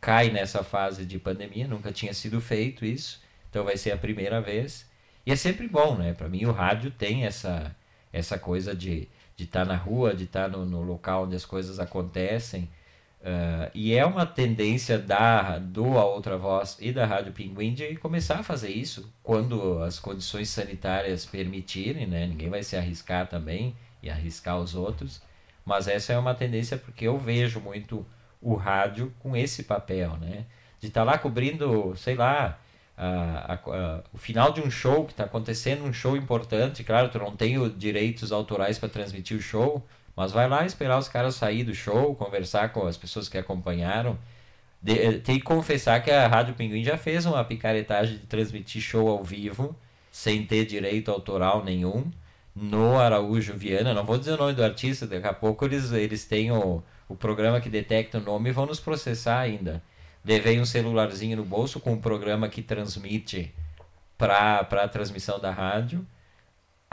cai 0.00 0.30
nessa 0.30 0.64
fase 0.64 1.06
de 1.06 1.16
pandemia, 1.16 1.68
nunca 1.68 1.92
tinha 1.92 2.12
sido 2.12 2.40
feito 2.40 2.84
isso, 2.84 3.22
então 3.48 3.64
vai 3.64 3.76
ser 3.76 3.92
a 3.92 3.96
primeira 3.96 4.40
vez. 4.40 4.84
E 5.24 5.30
é 5.30 5.36
sempre 5.36 5.68
bom, 5.68 5.96
né? 5.96 6.12
Para 6.12 6.28
mim 6.28 6.44
o 6.44 6.52
rádio 6.52 6.90
tem 6.90 7.24
essa 7.24 7.74
essa 8.12 8.36
coisa 8.36 8.74
de 8.74 9.08
de 9.36 9.44
estar 9.44 9.64
na 9.64 9.76
rua, 9.76 10.14
de 10.14 10.24
estar 10.24 10.48
no, 10.48 10.64
no 10.64 10.82
local 10.82 11.24
onde 11.24 11.36
as 11.36 11.44
coisas 11.44 11.78
acontecem. 11.78 12.68
Ah, 13.26 13.70
e 13.74 13.94
é 13.94 14.04
uma 14.04 14.26
tendência 14.26 14.98
da 14.98 15.58
do 15.58 15.98
A 15.98 16.04
Outra 16.04 16.36
Voz 16.36 16.76
e 16.80 16.92
da 16.92 17.06
Rádio 17.06 17.32
Pinguim 17.32 17.72
de 17.72 17.96
começar 17.96 18.40
a 18.40 18.42
fazer 18.42 18.68
isso 18.70 19.10
quando 19.22 19.82
as 19.82 19.98
condições 19.98 20.50
sanitárias 20.50 21.24
permitirem, 21.24 22.06
né? 22.06 22.26
Ninguém 22.26 22.50
vai 22.50 22.62
se 22.62 22.76
arriscar 22.76 23.26
também 23.26 23.74
e 24.02 24.10
arriscar 24.10 24.58
os 24.58 24.74
outros. 24.74 25.22
Mas 25.64 25.88
essa 25.88 26.12
é 26.12 26.18
uma 26.18 26.34
tendência 26.34 26.76
porque 26.76 27.06
eu 27.06 27.16
vejo 27.18 27.60
muito 27.60 28.04
o 28.42 28.54
rádio 28.54 29.10
com 29.20 29.34
esse 29.34 29.62
papel, 29.62 30.18
né? 30.18 30.44
De 30.78 30.88
estar 30.88 31.02
lá 31.02 31.16
cobrindo, 31.16 31.94
sei 31.96 32.14
lá, 32.14 32.58
a- 32.96 33.54
a- 33.54 33.54
a- 33.54 34.02
o 34.12 34.18
final 34.18 34.52
de 34.52 34.60
um 34.60 34.70
show 34.70 35.04
que 35.06 35.12
está 35.12 35.24
acontecendo, 35.24 35.82
um 35.84 35.92
show 35.94 36.14
importante. 36.16 36.84
Claro, 36.84 37.08
tu 37.08 37.18
não 37.18 37.34
tem 37.34 37.56
os 37.58 37.76
direitos 37.78 38.30
autorais 38.32 38.78
para 38.78 38.90
transmitir 38.90 39.36
o 39.38 39.40
show, 39.40 39.82
mas 40.16 40.32
vai 40.32 40.48
lá 40.48 40.64
esperar 40.64 40.98
os 40.98 41.08
caras 41.08 41.34
sair 41.34 41.64
do 41.64 41.74
show, 41.74 42.14
conversar 42.14 42.72
com 42.72 42.86
as 42.86 42.96
pessoas 42.96 43.28
que 43.28 43.38
acompanharam. 43.38 44.18
De- 44.82 44.98
eh, 44.98 45.12
tem 45.18 45.36
que 45.38 45.44
confessar 45.44 46.02
que 46.02 46.10
a 46.10 46.26
Rádio 46.28 46.54
Pinguim 46.54 46.84
já 46.84 46.96
fez 46.98 47.24
uma 47.26 47.42
picaretagem 47.44 48.18
de 48.18 48.26
transmitir 48.26 48.82
show 48.82 49.08
ao 49.08 49.24
vivo, 49.24 49.74
sem 50.12 50.44
ter 50.46 50.64
direito 50.66 51.10
autoral 51.10 51.64
nenhum, 51.64 52.10
no 52.54 52.98
Araújo 52.98 53.54
Viana. 53.54 53.94
Não 53.94 54.04
vou 54.04 54.18
dizer 54.18 54.32
o 54.34 54.36
nome 54.36 54.52
do 54.52 54.62
artista, 54.62 55.06
daqui 55.06 55.26
a 55.26 55.32
pouco 55.32 55.64
eles, 55.64 55.90
eles 55.92 56.24
têm 56.24 56.52
o, 56.52 56.82
o 57.08 57.16
programa 57.16 57.60
que 57.60 57.68
detecta 57.68 58.18
o 58.18 58.20
nome 58.20 58.50
e 58.50 58.52
vão 58.52 58.66
nos 58.66 58.78
processar 58.78 59.40
ainda. 59.40 59.82
Levei 60.24 60.60
um 60.60 60.64
celularzinho 60.64 61.36
no 61.38 61.44
bolso 61.44 61.80
com 61.80 61.92
um 61.94 62.00
programa 62.00 62.48
que 62.48 62.62
transmite 62.62 63.52
para 64.16 64.60
a 64.60 64.88
transmissão 64.88 65.38
da 65.40 65.50
rádio. 65.50 66.06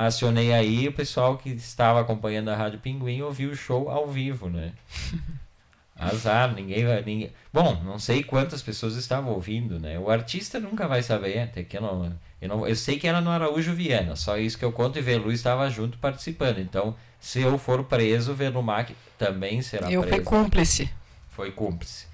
Acionei 0.06 0.52
aí 0.52 0.88
o 0.88 0.94
pessoal 0.94 1.38
que 1.38 1.50
estava 1.50 2.02
acompanhando 2.02 2.50
a 2.50 2.56
Rádio 2.56 2.80
Pinguim 2.80 3.22
ouviu 3.22 3.52
o 3.52 3.56
show 3.56 3.88
ao 3.88 4.08
vivo, 4.08 4.50
né? 4.50 4.74
Azar, 5.96 6.56
ninguém 6.56 6.84
vai. 6.84 7.04
Ninguém... 7.04 7.32
Bom, 7.54 7.80
não 7.84 8.00
sei 8.00 8.24
quantas 8.24 8.64
pessoas 8.64 8.96
estavam 8.96 9.32
ouvindo, 9.32 9.80
né? 9.80 10.00
O 10.00 10.10
artista 10.10 10.60
nunca 10.60 10.88
vai 10.88 11.04
saber, 11.04 11.38
até 11.40 11.64
que 11.64 11.78
eu 11.78 11.82
não, 11.82 12.18
eu 12.42 12.50
não. 12.50 12.68
Eu 12.68 12.76
sei 12.76 12.98
que 12.98 13.08
era 13.08 13.22
no 13.22 13.30
Araújo 13.30 13.76
Viana, 13.76 14.16
só 14.16 14.40
isso 14.40 14.58
que 14.58 14.66
eu 14.66 14.72
conto 14.72 14.98
e 14.98 15.04
Velu 15.04 15.32
estava 15.32 15.70
junto 15.70 16.00
participando. 16.00 16.58
Então, 16.58 16.96
se 17.20 17.40
eu 17.40 17.56
for 17.60 17.84
preso, 17.84 18.34
Velumac 18.34 18.96
também 19.20 19.62
será 19.62 19.92
Eu 19.92 20.02
preso. 20.02 20.16
fui 20.16 20.26
cúmplice. 20.26 20.90
Foi 21.30 21.52
cúmplice. 21.52 22.08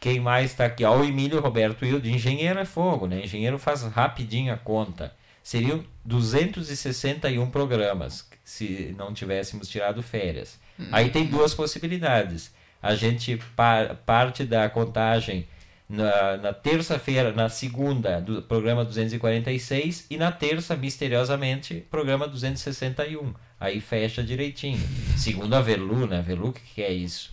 Quem 0.00 0.18
mais 0.18 0.50
está 0.50 0.64
aqui? 0.64 0.84
Ó, 0.84 0.96
o 0.96 1.04
Emílio 1.04 1.40
Roberto 1.40 1.82
Wilde, 1.82 2.10
engenheiro 2.10 2.58
é 2.58 2.64
fogo, 2.64 3.06
né? 3.06 3.22
Engenheiro 3.22 3.60
faz 3.60 3.82
rapidinho 3.82 4.52
a 4.52 4.56
conta. 4.56 5.14
Seriam 5.42 5.84
261 6.04 7.50
programas, 7.50 8.28
se 8.44 8.94
não 8.96 9.12
tivéssemos 9.12 9.68
tirado 9.68 10.02
férias. 10.02 10.58
Aí 10.90 11.10
tem 11.10 11.26
duas 11.26 11.54
possibilidades. 11.54 12.52
A 12.82 12.94
gente 12.94 13.38
par- 13.56 13.94
parte 14.06 14.44
da 14.44 14.68
contagem 14.68 15.46
na, 15.88 16.36
na 16.36 16.52
terça-feira, 16.52 17.32
na 17.32 17.48
segunda, 17.48 18.20
do 18.20 18.42
programa 18.42 18.84
246, 18.84 20.06
e 20.10 20.16
na 20.16 20.32
terça, 20.32 20.74
misteriosamente, 20.76 21.84
programa 21.90 22.26
261. 22.26 23.34
Aí 23.60 23.80
fecha 23.80 24.22
direitinho. 24.22 24.80
Segundo 25.16 25.54
a 25.54 25.60
Velu, 25.60 26.06
né? 26.06 26.22
Velu, 26.22 26.48
o 26.48 26.52
que, 26.52 26.62
que 26.74 26.82
é 26.82 26.92
isso? 26.92 27.32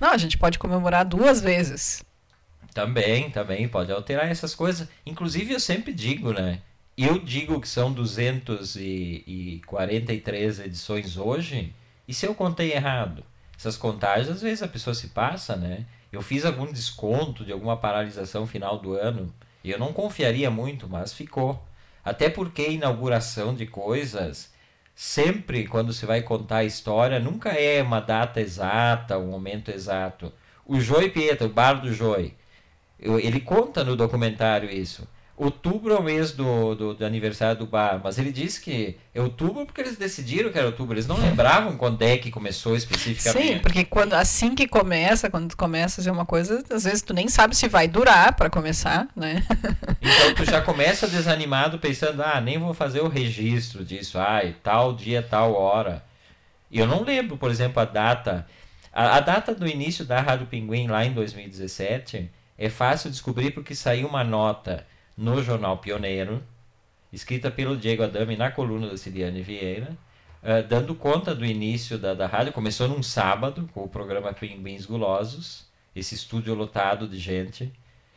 Não, 0.00 0.10
a 0.10 0.16
gente 0.18 0.36
pode 0.38 0.58
comemorar 0.58 1.04
duas 1.04 1.40
vezes. 1.40 2.02
Também, 2.74 3.30
também 3.30 3.68
pode 3.68 3.92
alterar 3.92 4.28
essas 4.30 4.54
coisas. 4.54 4.88
Inclusive, 5.06 5.52
eu 5.52 5.60
sempre 5.60 5.92
digo, 5.92 6.32
né? 6.32 6.60
Eu 7.04 7.18
digo 7.18 7.60
que 7.60 7.68
são 7.68 7.92
243 7.92 10.60
edições 10.60 11.16
hoje, 11.16 11.74
e 12.06 12.14
se 12.14 12.24
eu 12.24 12.32
contei 12.32 12.72
errado? 12.72 13.24
Essas 13.58 13.76
contagens, 13.76 14.28
às 14.28 14.40
vezes 14.40 14.62
a 14.62 14.68
pessoa 14.68 14.94
se 14.94 15.08
passa, 15.08 15.56
né? 15.56 15.84
Eu 16.12 16.22
fiz 16.22 16.44
algum 16.44 16.72
desconto 16.72 17.44
de 17.44 17.50
alguma 17.50 17.76
paralisação 17.76 18.46
final 18.46 18.78
do 18.78 18.92
ano, 18.92 19.34
e 19.64 19.72
eu 19.72 19.80
não 19.80 19.92
confiaria 19.92 20.48
muito, 20.48 20.88
mas 20.88 21.12
ficou. 21.12 21.60
Até 22.04 22.30
porque 22.30 22.70
inauguração 22.70 23.52
de 23.52 23.66
coisas, 23.66 24.52
sempre 24.94 25.66
quando 25.66 25.92
se 25.92 26.06
vai 26.06 26.22
contar 26.22 26.58
a 26.58 26.64
história, 26.64 27.18
nunca 27.18 27.48
é 27.48 27.82
uma 27.82 27.98
data 27.98 28.40
exata, 28.40 29.18
um 29.18 29.26
momento 29.26 29.72
exato. 29.72 30.32
O 30.64 30.80
Joy 30.80 31.10
Pieta, 31.10 31.46
o 31.46 31.48
bar 31.48 31.80
do 31.80 31.92
eu- 33.00 33.18
ele 33.18 33.40
conta 33.40 33.82
no 33.82 33.96
documentário 33.96 34.70
isso. 34.70 35.04
Outubro 35.34 35.94
é 35.94 35.98
o 35.98 36.02
mês 36.02 36.32
do, 36.32 36.74
do, 36.74 36.94
do 36.94 37.06
aniversário 37.06 37.58
do 37.58 37.66
bar, 37.66 38.00
mas 38.04 38.18
ele 38.18 38.30
diz 38.30 38.58
que 38.58 38.98
é 39.14 39.20
outubro 39.20 39.64
porque 39.64 39.80
eles 39.80 39.96
decidiram 39.96 40.52
que 40.52 40.58
era 40.58 40.66
outubro. 40.66 40.94
Eles 40.94 41.06
não 41.06 41.16
lembravam 41.16 41.76
quando 41.76 42.02
é 42.02 42.18
que 42.18 42.30
começou 42.30 42.76
especificamente. 42.76 43.54
Sim, 43.54 43.58
porque 43.58 43.82
quando 43.82 44.12
assim 44.12 44.54
que 44.54 44.68
começa, 44.68 45.30
quando 45.30 45.48
tu 45.48 45.56
começa 45.56 45.94
a 45.94 45.96
fazer 45.96 46.10
uma 46.10 46.26
coisa, 46.26 46.62
às 46.70 46.84
vezes 46.84 47.00
tu 47.00 47.14
nem 47.14 47.28
sabe 47.28 47.56
se 47.56 47.66
vai 47.66 47.88
durar 47.88 48.34
para 48.34 48.50
começar, 48.50 49.08
né? 49.16 49.42
Então 50.04 50.34
tu 50.34 50.44
já 50.44 50.60
começa 50.60 51.06
desanimado 51.06 51.78
pensando, 51.78 52.22
ah, 52.22 52.40
nem 52.40 52.58
vou 52.58 52.74
fazer 52.74 53.00
o 53.00 53.08
registro 53.08 53.84
disso, 53.84 54.18
ai, 54.18 54.56
tal 54.62 54.92
dia, 54.92 55.22
tal 55.22 55.54
hora. 55.54 56.04
E 56.70 56.78
eu 56.78 56.86
não 56.86 57.04
lembro, 57.04 57.36
por 57.36 57.50
exemplo, 57.50 57.80
a 57.80 57.84
data. 57.84 58.46
A, 58.92 59.16
a 59.16 59.20
data 59.20 59.54
do 59.54 59.66
início 59.66 60.04
da 60.04 60.20
Rádio 60.20 60.46
Pinguim 60.46 60.88
lá 60.88 61.04
em 61.04 61.12
2017 61.12 62.30
é 62.58 62.68
fácil 62.68 63.10
descobrir 63.10 63.52
porque 63.52 63.74
saiu 63.74 64.08
uma 64.08 64.24
nota 64.24 64.86
no 65.16 65.42
Jornal 65.42 65.78
Pioneiro, 65.78 66.42
escrita 67.12 67.50
pelo 67.50 67.76
Diego 67.76 68.02
Adame 68.02 68.36
na 68.36 68.50
coluna 68.50 68.88
da 68.88 68.96
Ciliane 68.96 69.42
Vieira, 69.42 69.96
eh, 70.42 70.62
dando 70.62 70.94
conta 70.94 71.34
do 71.34 71.44
início 71.44 71.98
da, 71.98 72.14
da 72.14 72.26
rádio. 72.26 72.52
Começou 72.52 72.88
num 72.88 73.02
sábado 73.02 73.68
com 73.72 73.84
o 73.84 73.88
programa 73.88 74.32
Pinguins 74.32 74.86
Gulosos, 74.86 75.66
esse 75.94 76.14
estúdio 76.14 76.54
lotado 76.54 77.06
de 77.06 77.18
gente 77.18 77.72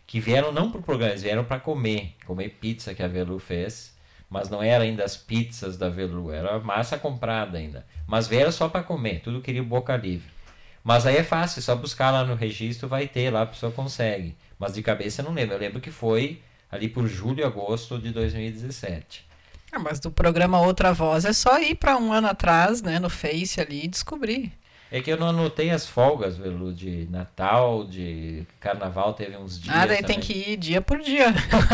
que 0.07 0.19
vieram 0.19 0.51
não 0.51 0.69
para 0.69 0.79
o 0.79 0.83
programa, 0.83 1.11
eles 1.11 1.23
vieram 1.23 1.43
para 1.43 1.59
comer, 1.59 2.15
comer 2.25 2.49
pizza 2.49 2.93
que 2.93 3.01
a 3.01 3.07
Velu 3.07 3.39
fez, 3.39 3.95
mas 4.29 4.49
não 4.49 4.61
era 4.61 4.83
ainda 4.83 5.03
as 5.03 5.17
pizzas 5.17 5.77
da 5.77 5.89
Velu, 5.89 6.31
era 6.31 6.59
massa 6.59 6.97
comprada 6.97 7.57
ainda. 7.57 7.85
Mas 8.07 8.27
vieram 8.27 8.51
só 8.51 8.69
para 8.69 8.83
comer, 8.83 9.21
tudo 9.21 9.41
queria 9.41 9.63
boca 9.63 9.95
livre. 9.95 10.29
Mas 10.83 11.05
aí 11.07 11.17
é 11.17 11.23
fácil, 11.23 11.61
só 11.61 11.75
buscar 11.75 12.11
lá 12.11 12.23
no 12.23 12.35
registro, 12.35 12.87
vai 12.87 13.07
ter 13.07 13.31
lá, 13.31 13.41
a 13.41 13.45
pessoa 13.47 13.71
consegue. 13.71 14.35
Mas 14.59 14.73
de 14.73 14.83
cabeça 14.83 15.21
eu 15.21 15.25
não 15.25 15.33
lembro, 15.33 15.55
eu 15.55 15.59
lembro 15.59 15.81
que 15.81 15.89
foi 15.89 16.41
ali 16.75 16.89
por 16.89 17.07
julho 17.07 17.39
e 17.39 17.43
agosto 17.43 17.97
de 17.97 18.11
2017. 18.11 19.25
Ah, 19.71 19.79
mas 19.79 19.99
do 19.99 20.09
programa 20.09 20.61
Outra 20.61 20.93
Voz 20.93 21.25
é 21.25 21.33
só 21.33 21.59
ir 21.59 21.75
para 21.75 21.97
um 21.97 22.13
ano 22.13 22.27
atrás, 22.27 22.81
né, 22.81 22.99
no 22.99 23.09
Face 23.09 23.59
ali 23.59 23.85
e 23.85 23.87
descobrir. 23.87 24.53
É 24.91 25.01
que 25.01 25.11
eu 25.11 25.17
não 25.17 25.27
anotei 25.27 25.71
as 25.71 25.85
folgas, 25.85 26.37
Velu, 26.37 26.71
de 26.71 27.07
Natal, 27.09 27.83
de 27.85 28.45
Carnaval, 28.59 29.13
teve 29.13 29.35
uns 29.35 29.59
dias. 29.59 29.75
Ah, 29.75 29.85
daí 29.85 29.97
tem 29.97 30.15
também. 30.15 30.19
que 30.21 30.51
ir 30.51 30.57
dia 30.57 30.79
por 30.79 30.99
dia. 30.99 31.33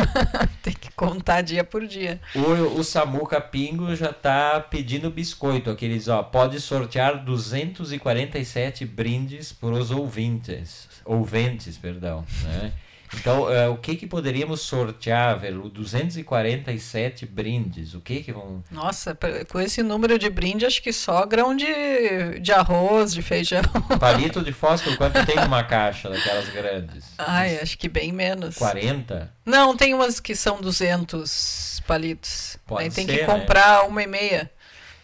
tem 0.63 0.73
que 0.73 0.89
contar 0.93 1.41
dia 1.41 1.63
por 1.63 1.85
dia. 1.85 2.21
O, 2.33 2.79
o 2.79 2.83
Samuca 2.83 3.39
Pingo 3.41 3.93
já 3.95 4.13
tá 4.13 4.59
pedindo 4.61 5.11
biscoito. 5.11 5.69
Aqueles, 5.69 6.07
ó, 6.07 6.23
pode 6.23 6.59
sortear 6.59 7.23
247 7.23 8.85
brindes 8.85 9.51
para 9.51 9.69
os 9.69 9.91
ouvintes. 9.91 10.87
Ouventes, 11.05 11.77
perdão. 11.77 12.25
Né? 12.43 12.73
Então, 13.13 13.51
eh, 13.51 13.67
o 13.67 13.77
que 13.77 13.95
que 13.95 14.07
poderíamos 14.07 14.61
sortear, 14.61 15.37
Velu? 15.37 15.69
247 15.69 17.25
brindes. 17.25 17.93
O 17.93 17.99
que 17.99 18.23
que 18.23 18.31
vão. 18.31 18.63
Nossa, 18.71 19.17
com 19.49 19.59
esse 19.59 19.83
número 19.83 20.17
de 20.17 20.29
brinde, 20.29 20.65
acho 20.65 20.81
que 20.81 20.93
só 20.93 21.25
grão 21.25 21.55
de, 21.55 22.39
de 22.39 22.51
arroz, 22.51 23.13
de 23.13 23.21
feijão. 23.21 23.61
Palito 23.99 24.41
de 24.41 24.51
fósforo, 24.53 24.95
quanto 24.97 25.25
tem 25.25 25.35
numa 25.35 25.63
caixa 25.63 26.09
daquelas 26.09 26.49
grandes? 26.49 27.05
Ai, 27.17 27.57
acho 27.59 27.77
que 27.77 27.89
bem 27.89 28.11
menos. 28.11 28.55
40? 28.55 29.31
Não, 29.45 29.75
tem 29.75 29.93
umas 29.93 30.19
que 30.19 30.35
são 30.35 30.61
200 30.61 31.81
palitos. 31.85 32.57
Pode 32.65 32.83
Aí 32.83 32.91
tem 32.91 33.05
ser, 33.05 33.13
que 33.13 33.21
né? 33.21 33.27
comprar 33.27 33.85
uma 33.87 34.01
e 34.01 34.07
meia. 34.07 34.49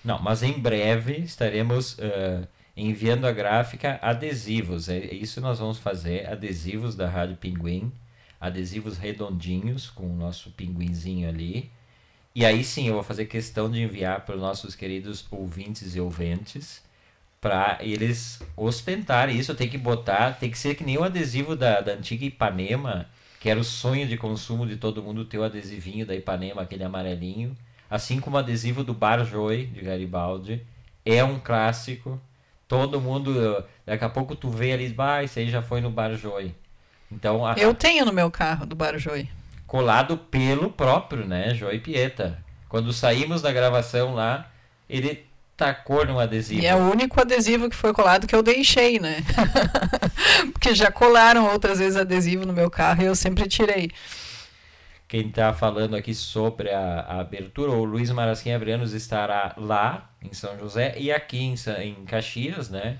Não, 0.04 0.20
mas 0.20 0.42
em 0.44 0.54
breve 0.54 1.18
estaremos 1.18 1.98
eh, 2.00 2.42
enviando 2.77 3.25
a 3.25 3.31
gráfica 3.31 4.00
adesivos. 4.01 4.88
É 4.88 5.13
isso 5.13 5.41
nós 5.41 5.57
vamos 5.57 5.79
fazer, 5.79 6.29
adesivos 6.29 6.96
da 6.96 7.10
Rádio 7.10 7.36
Pinguim, 7.36 7.91
adesivos 8.39 8.98
redondinhos 8.98 9.89
com 9.89 10.05
o 10.05 10.15
nosso 10.15 10.51
pinguinzinho 10.51 11.27
ali. 11.27 11.72
E 12.36 12.46
aí 12.46 12.63
sim 12.63 12.88
eu 12.88 12.93
vou 12.93 13.03
fazer 13.03 13.25
questão 13.25 13.69
de 13.69 13.81
enviar 13.81 14.22
para 14.24 14.36
os 14.36 14.41
nossos 14.41 14.75
queridos 14.75 15.25
ouvintes 15.31 15.96
e 15.96 16.00
ouventes 16.00 16.86
para 17.41 17.79
eles 17.81 18.39
ostentarem 18.55 19.38
isso. 19.38 19.55
Tem 19.55 19.67
que 19.67 19.77
botar, 19.77 20.38
tem 20.38 20.51
que 20.51 20.57
ser 20.57 20.75
que 20.75 20.84
nem 20.84 20.98
o 21.00 21.03
adesivo 21.03 21.55
da, 21.55 21.81
da 21.81 21.93
antiga 21.93 22.25
Ipanema, 22.25 23.07
que 23.39 23.50
era 23.50 23.60
o 23.60 23.63
sonho 23.63 24.07
de 24.07 24.17
consumo 24.17 24.67
de 24.67 24.77
todo 24.77 25.01
mundo 25.01 25.25
ter 25.25 25.39
o 25.39 25.43
adesivinho 25.43 26.05
da 26.05 26.15
Ipanema, 26.15 26.62
aquele 26.62 26.84
amarelinho. 26.84 27.57
Assim 27.89 28.19
como 28.19 28.36
o 28.36 28.39
adesivo 28.39 28.84
do 28.84 28.93
Bar 28.93 29.24
Joy, 29.25 29.65
de 29.65 29.81
Garibaldi. 29.81 30.62
É 31.03 31.24
um 31.24 31.39
clássico. 31.39 32.22
Todo 32.67 33.00
mundo, 33.00 33.63
daqui 33.86 34.03
a 34.03 34.09
pouco 34.09 34.36
tu 34.36 34.50
vê 34.50 34.74
ali, 34.74 34.89
bah, 34.89 35.24
esse 35.24 35.39
aí 35.39 35.50
já 35.50 35.62
foi 35.62 35.79
no 35.81 35.89
Bar 35.89 36.15
Joy. 36.15 36.53
Então, 37.12 37.45
a- 37.45 37.53
Eu 37.57 37.74
tenho 37.74 38.03
no 38.05 38.12
meu 38.12 38.29
carro 38.29 38.65
do 38.65 38.75
Barjoi. 38.75 39.29
colado 39.65 40.17
pelo 40.17 40.69
próprio, 40.69 41.25
né, 41.25 41.53
Joy 41.53 41.79
Pieta. 41.79 42.43
Quando 42.67 42.91
saímos 42.91 43.41
da 43.41 43.51
gravação 43.51 44.13
lá, 44.13 44.50
ele 44.89 45.25
tacou 45.55 46.05
no 46.05 46.19
adesivo. 46.19 46.62
E 46.62 46.65
é 46.65 46.75
o 46.75 46.89
único 46.91 47.19
adesivo 47.21 47.69
que 47.69 47.75
foi 47.75 47.93
colado 47.93 48.27
que 48.27 48.36
eu 48.36 48.43
deixei, 48.43 49.00
né? 49.00 49.24
Porque 50.53 50.75
já 50.75 50.91
colaram 50.91 51.45
outras 51.51 51.79
vezes 51.79 51.97
adesivo 51.97 52.45
no 52.45 52.53
meu 52.53 52.69
carro 52.69 53.01
e 53.01 53.05
eu 53.05 53.15
sempre 53.15 53.47
tirei. 53.47 53.89
Quem 55.08 55.28
está 55.28 55.54
falando 55.54 55.96
aqui 55.96 56.14
sobre 56.14 56.70
a, 56.70 57.00
a 57.00 57.20
abertura, 57.22 57.72
o 57.72 57.86
Luiz 57.86 58.10
Marasquim 58.12 58.52
Abrianos 58.52 58.94
estará 58.94 59.56
lá 59.58 60.12
em 60.22 60.34
São 60.34 60.58
José 60.60 60.96
e 60.98 61.12
aqui 61.12 61.40
em, 61.40 61.56
em 61.82 62.06
Caxias, 62.06 62.70
né? 62.70 63.00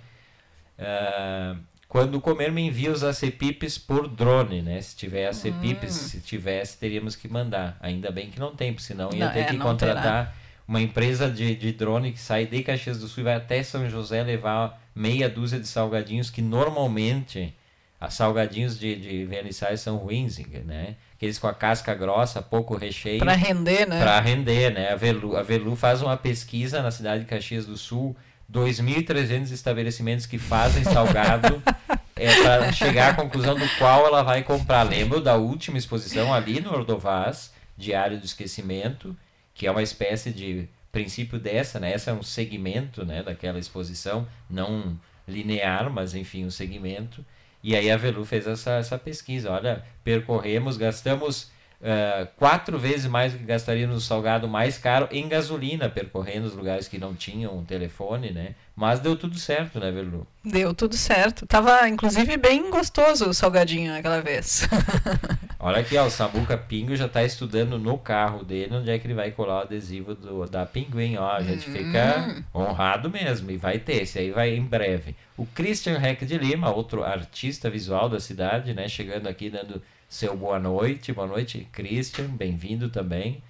Ah, 0.80 1.56
quando 1.88 2.20
comer, 2.20 2.52
me 2.52 2.62
envia 2.62 2.92
os 2.92 3.04
acepipes 3.04 3.78
por 3.78 4.08
drone, 4.08 4.62
né? 4.62 4.82
Se 4.82 4.96
tiver 4.96 5.28
acepipes, 5.28 5.94
se 5.94 6.20
tivesse, 6.20 6.78
teríamos 6.78 7.16
que 7.16 7.28
mandar. 7.30 7.78
Ainda 7.80 8.12
bem 8.12 8.30
que 8.30 8.40
não 8.40 8.54
tem, 8.54 8.74
porque 8.74 8.86
senão 8.86 9.10
ia 9.14 9.26
Não, 9.26 9.34
ter 9.34 9.40
é, 9.40 9.44
que 9.46 9.58
contratar 9.58 10.36
uma 10.68 10.82
empresa 10.82 11.30
de, 11.32 11.56
de 11.56 11.72
drone 11.72 12.12
que 12.12 12.20
sai 12.20 12.46
de 12.46 12.62
Caxias 12.62 13.00
do 13.00 13.08
Sul 13.08 13.22
e 13.22 13.24
vai 13.24 13.36
até 13.36 13.64
São 13.64 13.90
José 13.90 14.22
levar 14.22 14.82
meia 14.94 15.30
dúzia 15.30 15.60
de 15.60 15.68
salgadinhos 15.68 16.30
que 16.30 16.42
normalmente 16.42 17.56
as 18.00 18.14
salgadinhos 18.16 18.78
de, 18.78 18.96
de 18.96 19.26
verniçais 19.26 19.80
são 19.80 19.96
ruins, 19.96 20.38
né? 20.66 20.96
Aqueles 21.18 21.40
com 21.40 21.48
a 21.48 21.54
casca 21.54 21.96
grossa, 21.96 22.44
pouco 22.44 22.76
recheio. 22.78 23.18
Pra 23.18 23.34
render, 23.34 23.88
né? 23.88 24.00
Para 24.00 24.20
render, 24.20 24.70
né? 24.72 24.92
A 24.92 24.96
Velu, 24.96 25.36
a 25.36 25.42
Velu 25.42 25.76
faz 25.76 26.04
uma 26.04 26.16
pesquisa 26.16 26.80
na 26.84 26.92
cidade 26.92 27.24
de 27.24 27.26
Caxias 27.26 27.66
do 27.66 27.76
Sul, 27.76 28.16
2.300 28.52 29.52
estabelecimentos 29.52 30.28
que 30.28 30.38
fazem 30.38 30.84
salgado, 30.84 31.62
é 32.16 32.44
para 32.44 32.72
chegar 32.72 33.10
à 33.10 33.14
conclusão 33.16 33.56
do 33.56 33.68
qual 33.80 34.06
ela 34.06 34.22
vai 34.22 34.44
comprar. 34.44 34.84
Lembro 34.84 35.20
da 35.20 35.36
última 35.36 35.80
exposição 35.80 36.32
ali 36.32 36.62
no 36.62 36.72
Ordovaz, 36.72 37.52
Diário 37.76 38.20
do 38.20 38.26
Esquecimento, 38.26 39.18
que 39.56 39.66
é 39.66 39.72
uma 39.72 39.82
espécie 39.82 40.32
de 40.32 40.70
princípio 40.92 41.40
dessa, 41.40 41.80
né? 41.80 41.94
Essa 41.94 42.12
é 42.12 42.14
um 42.14 42.22
segmento, 42.22 43.04
né, 43.04 43.24
daquela 43.24 43.58
exposição, 43.58 44.28
não 44.48 44.96
linear, 45.28 45.90
mas 45.90 46.14
enfim, 46.14 46.46
um 46.46 46.52
segmento. 46.52 47.26
E 47.68 47.76
aí 47.76 47.92
a 47.92 47.98
Velu 47.98 48.24
fez 48.24 48.48
essa, 48.48 48.76
essa 48.76 48.98
pesquisa. 48.98 49.52
Olha, 49.52 49.84
percorremos, 50.02 50.78
gastamos 50.78 51.52
eh, 51.82 52.26
quatro 52.38 52.80
vezes 52.80 53.08
mais 53.08 53.34
do 53.34 53.40
que 53.40 53.44
gastaríamos 53.44 53.94
no 53.94 54.00
salgado 54.00 54.48
mais 54.48 54.78
caro 54.78 55.06
em 55.12 55.28
gasolina, 55.28 55.90
percorrendo 55.90 56.48
os 56.48 56.54
lugares 56.54 56.88
que 56.88 56.98
não 56.98 57.14
tinham 57.14 57.62
telefone, 57.66 58.32
né? 58.32 58.56
Mas 58.78 59.00
deu 59.00 59.16
tudo 59.16 59.40
certo, 59.40 59.80
né, 59.80 59.90
Velu? 59.90 60.28
Deu 60.46 60.72
tudo 60.72 60.96
certo. 60.96 61.48
Tava, 61.48 61.90
inclusive, 61.90 62.38
bem 62.38 62.70
gostoso 62.70 63.28
o 63.28 63.34
salgadinho 63.34 63.92
aquela 63.92 64.22
vez. 64.22 64.68
Olha 65.60 65.80
aqui, 65.80 65.98
ó, 65.98 66.06
o 66.06 66.12
Samuca 66.12 66.56
Pingo 66.56 66.96
já 66.96 67.08
está 67.08 67.24
estudando 67.24 67.80
no 67.80 67.98
carro 67.98 68.44
dele 68.44 68.76
onde 68.76 68.92
é 68.92 69.00
que 69.00 69.08
ele 69.08 69.16
vai 69.16 69.32
colar 69.32 69.56
o 69.56 69.62
adesivo 69.62 70.14
do, 70.14 70.46
da 70.46 70.64
Pinguim, 70.64 71.18
ó. 71.18 71.32
A 71.32 71.42
gente 71.42 71.68
fica 71.72 72.44
honrado 72.54 73.10
mesmo 73.10 73.50
e 73.50 73.58
vai 73.58 73.80
ter, 73.80 74.04
esse 74.04 74.20
aí 74.20 74.30
vai 74.30 74.56
em 74.56 74.64
breve. 74.64 75.16
O 75.36 75.48
Christian 75.48 75.98
Reck 75.98 76.24
de 76.24 76.38
Lima, 76.38 76.70
outro 76.70 77.04
artista 77.04 77.72
visual 77.72 78.08
da 78.08 78.20
cidade, 78.20 78.76
né, 78.76 78.88
chegando 78.88 79.26
aqui 79.26 79.50
dando 79.50 79.82
seu 80.08 80.38
boa 80.38 80.60
noite. 80.60 81.12
Boa 81.12 81.26
noite, 81.26 81.68
Christian, 81.72 82.28
bem-vindo 82.28 82.90
também 82.90 83.42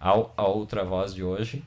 ao, 0.00 0.32
a 0.38 0.44
outra 0.46 0.84
voz 0.84 1.14
de 1.14 1.22
hoje. 1.22 1.62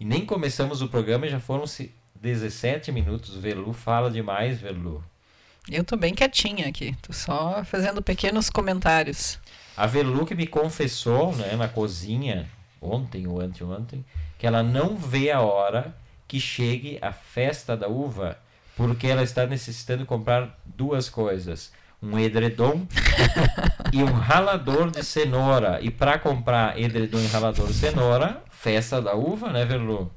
E 0.00 0.04
nem 0.04 0.26
começamos 0.26 0.82
o 0.82 0.88
programa 0.88 1.26
e 1.26 1.30
já 1.30 1.38
foram 1.38 1.64
se 1.64 1.94
17 2.24 2.90
minutos. 2.90 3.36
Velu 3.36 3.74
fala 3.74 4.10
demais, 4.10 4.58
Velu. 4.58 5.04
Eu 5.70 5.84
tô 5.84 5.94
bem 5.94 6.14
quietinha 6.14 6.66
aqui. 6.66 6.96
Tô 7.02 7.12
só 7.12 7.62
fazendo 7.64 8.00
pequenos 8.00 8.48
comentários. 8.48 9.38
A 9.76 9.86
Velu 9.86 10.24
que 10.24 10.34
me 10.34 10.46
confessou, 10.46 11.36
né, 11.36 11.54
na 11.54 11.68
cozinha, 11.68 12.48
ontem 12.80 13.26
ou 13.26 13.42
anteontem, 13.42 14.02
que 14.38 14.46
ela 14.46 14.62
não 14.62 14.96
vê 14.96 15.30
a 15.30 15.42
hora 15.42 15.94
que 16.26 16.40
chegue 16.40 16.98
a 17.02 17.12
festa 17.12 17.76
da 17.76 17.88
uva, 17.88 18.38
porque 18.74 19.06
ela 19.06 19.22
está 19.22 19.46
necessitando 19.46 20.06
comprar 20.06 20.58
duas 20.64 21.10
coisas. 21.10 21.72
Um 22.00 22.18
edredom 22.18 22.86
e 23.92 24.02
um 24.02 24.12
ralador 24.12 24.90
de 24.90 25.02
cenoura. 25.02 25.78
E 25.82 25.90
para 25.90 26.18
comprar 26.18 26.78
edredom 26.78 27.20
e 27.20 27.26
ralador 27.26 27.66
de 27.66 27.74
cenoura, 27.74 28.42
festa 28.50 29.00
da 29.00 29.14
uva, 29.14 29.50
né, 29.50 29.64
Velu? 29.66 30.10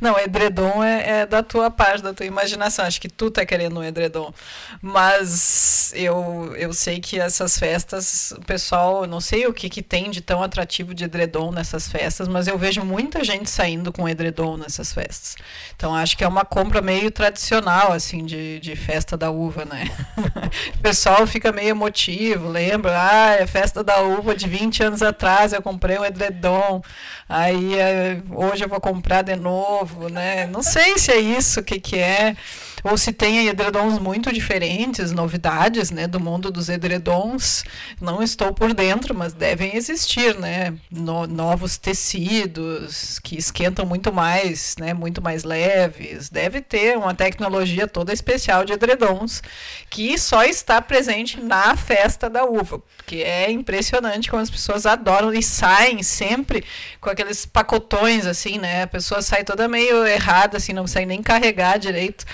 Não, 0.00 0.18
edredom 0.18 0.82
é, 0.82 1.20
é 1.20 1.26
da 1.26 1.42
tua 1.42 1.70
parte, 1.70 2.02
da 2.02 2.12
tua 2.12 2.26
imaginação. 2.26 2.84
Acho 2.84 3.00
que 3.00 3.08
tu 3.08 3.30
tá 3.30 3.44
querendo 3.44 3.80
um 3.80 3.84
edredom. 3.84 4.32
Mas 4.80 5.92
eu, 5.94 6.54
eu 6.56 6.72
sei 6.72 7.00
que 7.00 7.18
essas 7.18 7.58
festas, 7.58 8.32
o 8.36 8.40
pessoal, 8.42 9.02
eu 9.02 9.08
não 9.08 9.20
sei 9.20 9.46
o 9.46 9.52
que, 9.52 9.68
que 9.68 9.82
tem 9.82 10.10
de 10.10 10.20
tão 10.20 10.42
atrativo 10.42 10.94
de 10.94 11.04
edredom 11.04 11.50
nessas 11.50 11.88
festas, 11.88 12.28
mas 12.28 12.46
eu 12.46 12.58
vejo 12.58 12.84
muita 12.84 13.24
gente 13.24 13.50
saindo 13.50 13.92
com 13.92 14.08
edredom 14.08 14.56
nessas 14.56 14.92
festas. 14.92 15.36
Então 15.74 15.94
acho 15.94 16.16
que 16.16 16.24
é 16.24 16.28
uma 16.28 16.44
compra 16.44 16.80
meio 16.80 17.10
tradicional, 17.10 17.92
assim, 17.92 18.24
de, 18.24 18.60
de 18.60 18.76
festa 18.76 19.16
da 19.16 19.30
uva, 19.30 19.64
né? 19.64 19.90
o 20.76 20.78
pessoal 20.78 21.26
fica 21.26 21.52
meio 21.52 21.70
emotivo, 21.70 22.48
lembra? 22.48 22.96
Ah, 22.96 23.34
é 23.34 23.46
festa 23.46 23.82
da 23.82 24.00
uva 24.00 24.34
de 24.34 24.48
20 24.48 24.82
anos 24.82 25.02
atrás, 25.02 25.52
eu 25.52 25.62
comprei 25.62 25.98
um 25.98 26.04
edredom. 26.04 26.82
Aí 27.28 27.78
eh, 27.78 28.20
hoje 28.30 28.64
eu 28.64 28.68
vou 28.68 28.80
comprar 28.80 28.89
de 29.22 29.36
novo, 29.36 30.08
né? 30.08 30.46
Não 30.46 30.62
sei 30.62 30.98
se 30.98 31.12
é 31.12 31.18
isso, 31.18 31.60
o 31.60 31.62
que, 31.62 31.78
que 31.78 31.98
é. 31.98 32.36
Ou 32.82 32.96
se 32.96 33.12
tem 33.12 33.48
edredons 33.48 33.98
muito 33.98 34.32
diferentes, 34.32 35.12
novidades, 35.12 35.90
né, 35.90 36.06
do 36.06 36.18
mundo 36.20 36.50
dos 36.50 36.68
edredons. 36.68 37.64
Não 38.00 38.22
estou 38.22 38.52
por 38.52 38.72
dentro, 38.74 39.14
mas 39.14 39.32
devem 39.32 39.76
existir, 39.76 40.36
né, 40.38 40.74
no- 40.90 41.26
novos 41.26 41.76
tecidos 41.76 43.18
que 43.20 43.36
esquentam 43.36 43.84
muito 43.86 44.12
mais, 44.12 44.74
né, 44.78 44.92
muito 44.94 45.22
mais 45.22 45.44
leves. 45.44 46.28
Deve 46.30 46.60
ter 46.60 46.96
uma 46.96 47.14
tecnologia 47.14 47.86
toda 47.86 48.12
especial 48.12 48.64
de 48.64 48.72
edredons 48.72 49.42
que 49.88 50.16
só 50.18 50.44
está 50.44 50.80
presente 50.80 51.40
na 51.40 51.76
festa 51.76 52.28
da 52.30 52.44
uva, 52.44 52.80
porque 52.96 53.16
é 53.16 53.50
impressionante 53.50 54.30
como 54.30 54.42
as 54.42 54.50
pessoas 54.50 54.86
adoram 54.86 55.32
e 55.32 55.42
saem 55.42 56.02
sempre 56.02 56.64
com 57.00 57.10
aqueles 57.10 57.44
pacotões 57.46 58.26
assim, 58.26 58.58
né? 58.58 58.82
A 58.82 58.86
pessoa 58.86 59.22
sai 59.22 59.44
toda 59.44 59.68
meio 59.68 60.06
errada 60.06 60.56
assim, 60.56 60.72
não 60.72 60.86
sai 60.86 61.06
nem 61.06 61.22
carregar 61.22 61.78
direito. 61.78 62.24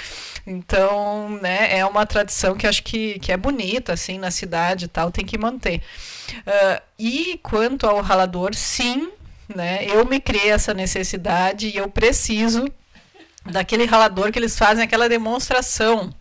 Então, 0.47 1.29
né, 1.43 1.77
é 1.77 1.85
uma 1.85 2.07
tradição 2.07 2.55
que 2.55 2.67
acho 2.67 2.83
que, 2.85 3.19
que 3.19 3.33
é 3.33 3.37
bonita, 3.37 3.93
assim, 3.93 4.17
na 4.17 4.31
cidade 4.31 4.85
e 4.85 4.89
tal, 4.89 5.11
tem 5.11 5.25
que 5.25 5.37
manter. 5.37 5.83
Ah, 6.47 6.83
e 6.99 7.41
quanto 7.43 7.87
ao 7.87 8.01
ralador, 8.01 8.55
sim, 8.55 9.11
né, 9.55 9.85
eu 9.85 10.05
me 10.05 10.21
criei 10.21 10.51
essa 10.51 10.73
necessidade 10.73 11.69
e 11.69 11.77
eu 11.77 11.89
preciso 11.91 12.67
daquele 13.45 13.85
ralador 13.87 14.31
que 14.31 14.39
eles 14.39 14.57
fazem 14.57 14.85
aquela 14.85 15.09
demonstração, 15.09 16.13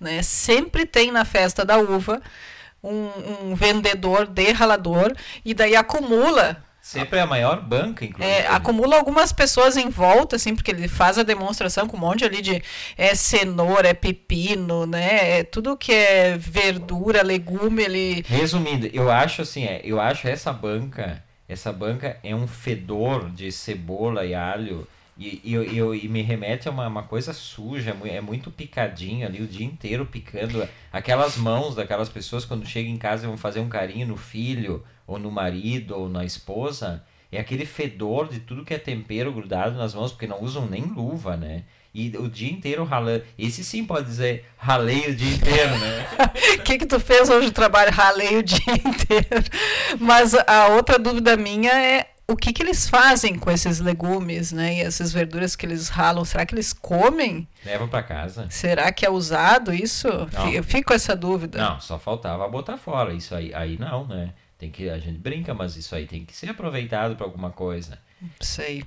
né? 0.00 0.22
Sempre 0.22 0.84
tem 0.84 1.10
na 1.10 1.24
festa 1.24 1.64
da 1.64 1.78
uva 1.78 2.20
um, 2.82 3.50
um 3.50 3.54
vendedor 3.54 4.26
de 4.26 4.52
ralador 4.52 5.14
e 5.44 5.54
daí 5.54 5.74
acumula 5.74 6.62
Sempre 6.86 7.18
é 7.18 7.22
a 7.22 7.26
maior 7.26 7.60
banca, 7.60 8.04
inclusive. 8.04 8.32
é, 8.32 8.46
acumula 8.46 8.96
algumas 8.96 9.32
pessoas 9.32 9.76
em 9.76 9.88
volta, 9.88 10.36
assim, 10.36 10.54
porque 10.54 10.70
ele 10.70 10.86
faz 10.86 11.18
a 11.18 11.24
demonstração 11.24 11.88
com 11.88 11.96
um 11.96 12.00
monte 12.00 12.24
ali 12.24 12.40
de 12.40 12.62
é 12.96 13.12
cenoura, 13.14 13.88
é 13.88 13.94
pepino, 13.94 14.86
né? 14.86 15.40
É 15.40 15.42
tudo 15.44 15.76
que 15.76 15.90
é 15.92 16.36
verdura, 16.38 17.22
legume, 17.22 17.82
ele. 17.82 18.24
Resumindo, 18.28 18.86
eu 18.92 19.10
acho 19.10 19.42
assim, 19.42 19.64
é, 19.64 19.80
eu 19.82 20.00
acho 20.00 20.28
essa 20.28 20.52
banca, 20.52 21.24
essa 21.48 21.72
banca 21.72 22.18
é 22.22 22.34
um 22.36 22.46
fedor 22.46 23.30
de 23.30 23.50
cebola 23.50 24.24
e 24.24 24.32
alho 24.34 24.86
e, 25.18 25.40
e, 25.42 25.54
eu- 25.54 25.64
eu- 25.64 25.94
e 25.94 26.06
me 26.08 26.22
remete 26.22 26.68
a 26.68 26.70
uma, 26.70 26.86
uma 26.86 27.02
coisa 27.02 27.32
suja, 27.32 27.90
é 27.90 27.94
mui- 27.94 28.20
muito 28.20 28.50
picadinho 28.50 29.26
ali 29.26 29.42
o 29.42 29.46
dia 29.48 29.66
inteiro 29.66 30.06
picando. 30.06 30.68
Aquelas 30.92 31.36
mãos 31.36 31.74
daquelas 31.74 32.08
pessoas 32.08 32.44
quando 32.44 32.64
chegam 32.64 32.92
em 32.92 32.96
casa 32.96 33.24
e 33.24 33.26
vão 33.26 33.36
fazer 33.36 33.58
um 33.60 33.68
carinho 33.68 34.06
no 34.06 34.16
filho, 34.16 34.84
ou 35.06 35.18
no 35.18 35.30
marido, 35.30 35.96
ou 35.96 36.08
na 36.08 36.24
esposa, 36.24 37.04
é 37.30 37.38
aquele 37.38 37.66
fedor 37.66 38.28
de 38.28 38.40
tudo 38.40 38.64
que 38.64 38.74
é 38.74 38.78
tempero 38.78 39.32
grudado 39.32 39.76
nas 39.76 39.94
mãos, 39.94 40.12
porque 40.12 40.26
não 40.26 40.42
usam 40.42 40.66
nem 40.66 40.82
luva, 40.82 41.36
né? 41.36 41.64
E 41.94 42.14
o 42.18 42.28
dia 42.28 42.50
inteiro 42.50 42.84
ralando. 42.84 43.24
Esse 43.38 43.64
sim 43.64 43.84
pode 43.84 44.06
dizer 44.06 44.44
ralei 44.58 45.08
o 45.08 45.16
dia 45.16 45.34
inteiro, 45.34 45.78
né? 45.78 46.06
O 46.58 46.60
que, 46.62 46.78
que 46.78 46.86
tu 46.86 47.00
fez 47.00 47.30
hoje 47.30 47.46
no 47.46 47.52
trabalho? 47.52 47.90
Ralei 47.90 48.36
o 48.36 48.42
dia 48.42 48.58
inteiro. 48.84 49.44
Mas 49.98 50.34
a 50.34 50.68
outra 50.68 50.98
dúvida 50.98 51.38
minha 51.38 51.72
é 51.72 52.06
o 52.28 52.36
que, 52.36 52.52
que 52.52 52.62
eles 52.62 52.88
fazem 52.88 53.38
com 53.38 53.50
esses 53.50 53.80
legumes, 53.80 54.52
né? 54.52 54.74
E 54.74 54.80
essas 54.80 55.12
verduras 55.12 55.56
que 55.56 55.64
eles 55.64 55.88
ralam, 55.88 56.24
será 56.24 56.44
que 56.44 56.54
eles 56.54 56.72
comem? 56.72 57.48
Levam 57.64 57.88
pra 57.88 58.02
casa. 58.02 58.46
Será 58.50 58.92
que 58.92 59.06
é 59.06 59.10
usado 59.10 59.72
isso? 59.72 60.08
Não. 60.32 60.50
Eu 60.50 60.64
fico 60.64 60.88
com 60.88 60.94
essa 60.94 61.16
dúvida. 61.16 61.58
Não, 61.58 61.80
só 61.80 61.98
faltava 61.98 62.46
botar 62.48 62.76
fora. 62.76 63.14
Isso 63.14 63.34
aí, 63.34 63.54
aí 63.54 63.78
não, 63.78 64.06
né? 64.06 64.34
Tem 64.66 64.70
que 64.72 64.90
a 64.90 64.98
gente 64.98 65.18
brinca, 65.18 65.54
mas 65.54 65.76
isso 65.76 65.94
aí 65.94 66.06
tem 66.06 66.24
que 66.24 66.34
ser 66.34 66.50
aproveitado 66.50 67.14
para 67.14 67.24
alguma 67.24 67.50
coisa. 67.50 67.98
Sei. 68.40 68.82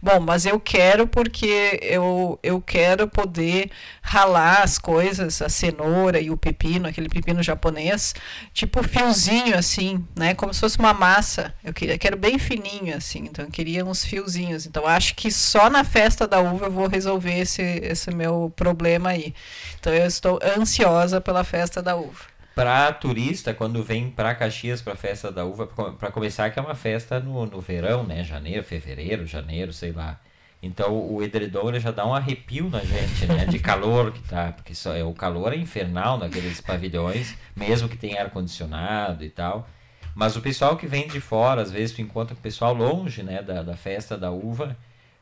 Bom, 0.00 0.20
mas 0.20 0.46
eu 0.46 0.58
quero 0.58 1.06
porque 1.06 1.78
eu, 1.82 2.38
eu 2.42 2.62
quero 2.62 3.06
poder 3.08 3.70
ralar 4.00 4.62
as 4.62 4.78
coisas, 4.78 5.42
a 5.42 5.48
cenoura 5.50 6.18
e 6.18 6.30
o 6.30 6.36
pepino, 6.36 6.88
aquele 6.88 7.08
pepino 7.10 7.42
japonês, 7.42 8.14
tipo 8.54 8.82
fiozinho 8.82 9.58
assim, 9.58 10.06
né? 10.16 10.32
Como 10.32 10.54
se 10.54 10.60
fosse 10.60 10.78
uma 10.78 10.94
massa. 10.94 11.52
Eu 11.62 11.74
queria, 11.74 11.98
quero 11.98 12.16
bem 12.16 12.38
fininho 12.38 12.96
assim, 12.96 13.24
então 13.24 13.44
eu 13.44 13.50
queria 13.50 13.84
uns 13.84 14.04
fiozinhos. 14.04 14.64
Então 14.64 14.86
acho 14.86 15.14
que 15.14 15.30
só 15.30 15.68
na 15.68 15.84
festa 15.84 16.26
da 16.26 16.40
uva 16.40 16.66
eu 16.66 16.72
vou 16.72 16.86
resolver 16.86 17.38
esse, 17.38 17.62
esse 17.62 18.10
meu 18.12 18.50
problema 18.56 19.10
aí. 19.10 19.34
Então 19.78 19.92
eu 19.92 20.06
estou 20.06 20.38
ansiosa 20.56 21.20
pela 21.20 21.44
festa 21.44 21.82
da 21.82 21.96
uva. 21.96 22.37
Para 22.58 22.92
turista, 22.92 23.54
quando 23.54 23.84
vem 23.84 24.10
para 24.10 24.34
Caxias 24.34 24.82
para 24.82 24.96
festa 24.96 25.30
da 25.30 25.44
uva, 25.44 25.64
para 25.68 26.10
começar, 26.10 26.50
que 26.50 26.58
é 26.58 26.62
uma 26.62 26.74
festa 26.74 27.20
no, 27.20 27.46
no 27.46 27.60
verão, 27.60 28.02
né? 28.02 28.24
Janeiro, 28.24 28.64
fevereiro, 28.64 29.24
janeiro, 29.24 29.72
sei 29.72 29.92
lá. 29.92 30.18
Então 30.60 30.92
o 30.92 31.22
edredom 31.22 31.72
já 31.78 31.92
dá 31.92 32.04
um 32.04 32.12
arrepio 32.12 32.68
na 32.68 32.80
gente, 32.80 33.26
né? 33.26 33.44
De 33.46 33.60
calor 33.60 34.10
que 34.10 34.20
tá, 34.22 34.50
porque 34.50 34.74
só, 34.74 34.92
é, 34.92 35.04
o 35.04 35.12
calor 35.12 35.52
é 35.52 35.56
infernal 35.56 36.18
naqueles 36.18 36.60
pavilhões, 36.60 37.36
mesmo 37.54 37.88
que 37.88 37.96
tenha 37.96 38.22
ar 38.22 38.30
condicionado 38.30 39.24
e 39.24 39.30
tal. 39.30 39.68
Mas 40.12 40.34
o 40.34 40.40
pessoal 40.40 40.76
que 40.76 40.88
vem 40.88 41.06
de 41.06 41.20
fora, 41.20 41.62
às 41.62 41.70
vezes 41.70 41.94
tu 41.94 42.02
encontra 42.02 42.34
o 42.34 42.38
pessoal 42.38 42.74
longe, 42.74 43.22
né, 43.22 43.40
da, 43.40 43.62
da 43.62 43.76
festa 43.76 44.18
da 44.18 44.32
uva, 44.32 44.76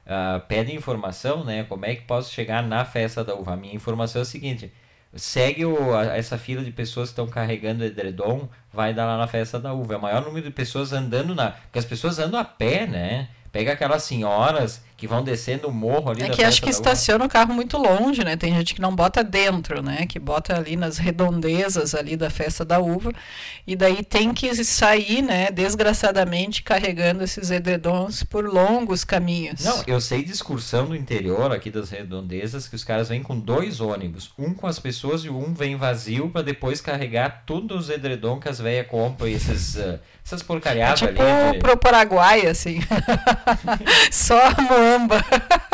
uh, 0.06 0.40
pede 0.48 0.74
informação, 0.74 1.44
né? 1.44 1.64
Como 1.64 1.84
é 1.84 1.96
que 1.96 2.04
posso 2.04 2.32
chegar 2.32 2.62
na 2.62 2.82
festa 2.86 3.22
da 3.22 3.34
uva? 3.34 3.52
A 3.52 3.56
minha 3.58 3.74
informação 3.74 4.20
é 4.20 4.22
a 4.22 4.24
seguinte: 4.24 4.72
segue 5.16 5.64
o, 5.64 5.94
a, 5.94 6.16
essa 6.16 6.38
fila 6.38 6.62
de 6.62 6.70
pessoas 6.70 7.08
que 7.08 7.12
estão 7.12 7.26
carregando 7.26 7.84
edredom, 7.84 8.48
vai 8.72 8.94
dar 8.94 9.06
lá 9.06 9.18
na 9.18 9.26
festa 9.26 9.58
da 9.58 9.72
uva. 9.72 9.94
É 9.94 9.96
o 9.96 10.02
maior 10.02 10.24
número 10.24 10.46
de 10.46 10.52
pessoas 10.52 10.92
andando 10.92 11.34
na. 11.34 11.52
Porque 11.52 11.78
as 11.78 11.84
pessoas 11.84 12.18
andam 12.18 12.38
a 12.38 12.44
pé, 12.44 12.86
né? 12.86 13.28
Pega 13.50 13.72
aquelas 13.72 14.02
senhoras 14.02 14.84
que 14.96 15.06
vão 15.06 15.22
descendo 15.22 15.68
o 15.68 15.72
morro 15.72 16.10
ali 16.10 16.22
É 16.22 16.28
que 16.30 16.42
acho 16.42 16.62
que 16.62 16.70
estaciona 16.70 17.24
o 17.24 17.28
carro 17.28 17.52
muito 17.52 17.76
longe, 17.76 18.24
né? 18.24 18.34
Tem 18.36 18.54
gente 18.54 18.74
que 18.74 18.80
não 18.80 18.94
bota 18.96 19.22
dentro, 19.22 19.82
né? 19.82 20.06
Que 20.06 20.18
bota 20.18 20.56
ali 20.56 20.74
nas 20.74 20.96
redondezas 20.96 21.94
ali 21.94 22.16
da 22.16 22.30
festa 22.30 22.64
da 22.64 22.78
uva. 22.78 23.12
E 23.66 23.76
daí 23.76 24.02
tem 24.02 24.32
que 24.32 24.54
sair, 24.64 25.20
né? 25.20 25.50
Desgraçadamente 25.50 26.62
carregando 26.62 27.22
esses 27.22 27.50
edredons 27.50 28.22
por 28.22 28.44
longos 28.46 29.04
caminhos. 29.04 29.62
Não, 29.64 29.82
eu 29.86 30.00
sei 30.00 30.24
de 30.24 30.32
excursão 30.32 30.86
do 30.86 30.96
interior 30.96 31.52
aqui 31.52 31.70
das 31.70 31.90
redondezas 31.90 32.66
que 32.66 32.74
os 32.74 32.82
caras 32.82 33.08
vêm 33.10 33.22
com 33.22 33.38
dois 33.38 33.80
ônibus, 33.80 34.32
um 34.38 34.54
com 34.54 34.66
as 34.66 34.78
pessoas 34.78 35.24
e 35.24 35.28
um 35.28 35.52
vem 35.52 35.76
vazio 35.76 36.30
para 36.30 36.42
depois 36.42 36.80
carregar 36.80 37.42
todos 37.44 37.84
os 37.84 37.90
edredom 37.90 38.40
que 38.40 38.48
as 38.48 38.58
velhas 38.58 38.86
compram 38.86 39.28
e 39.28 39.34
esses, 39.34 39.76
ah, 39.76 40.00
essas 40.24 40.40
É 40.40 40.44
porcariadas 40.44 41.00
tipo 41.00 41.20
ali. 41.20 41.52
de- 41.52 41.58
pro 41.58 41.76
Paraguai, 41.76 42.46
assim. 42.46 42.80
só 44.10 44.40
a 44.48 44.54
moamba. 44.86 45.16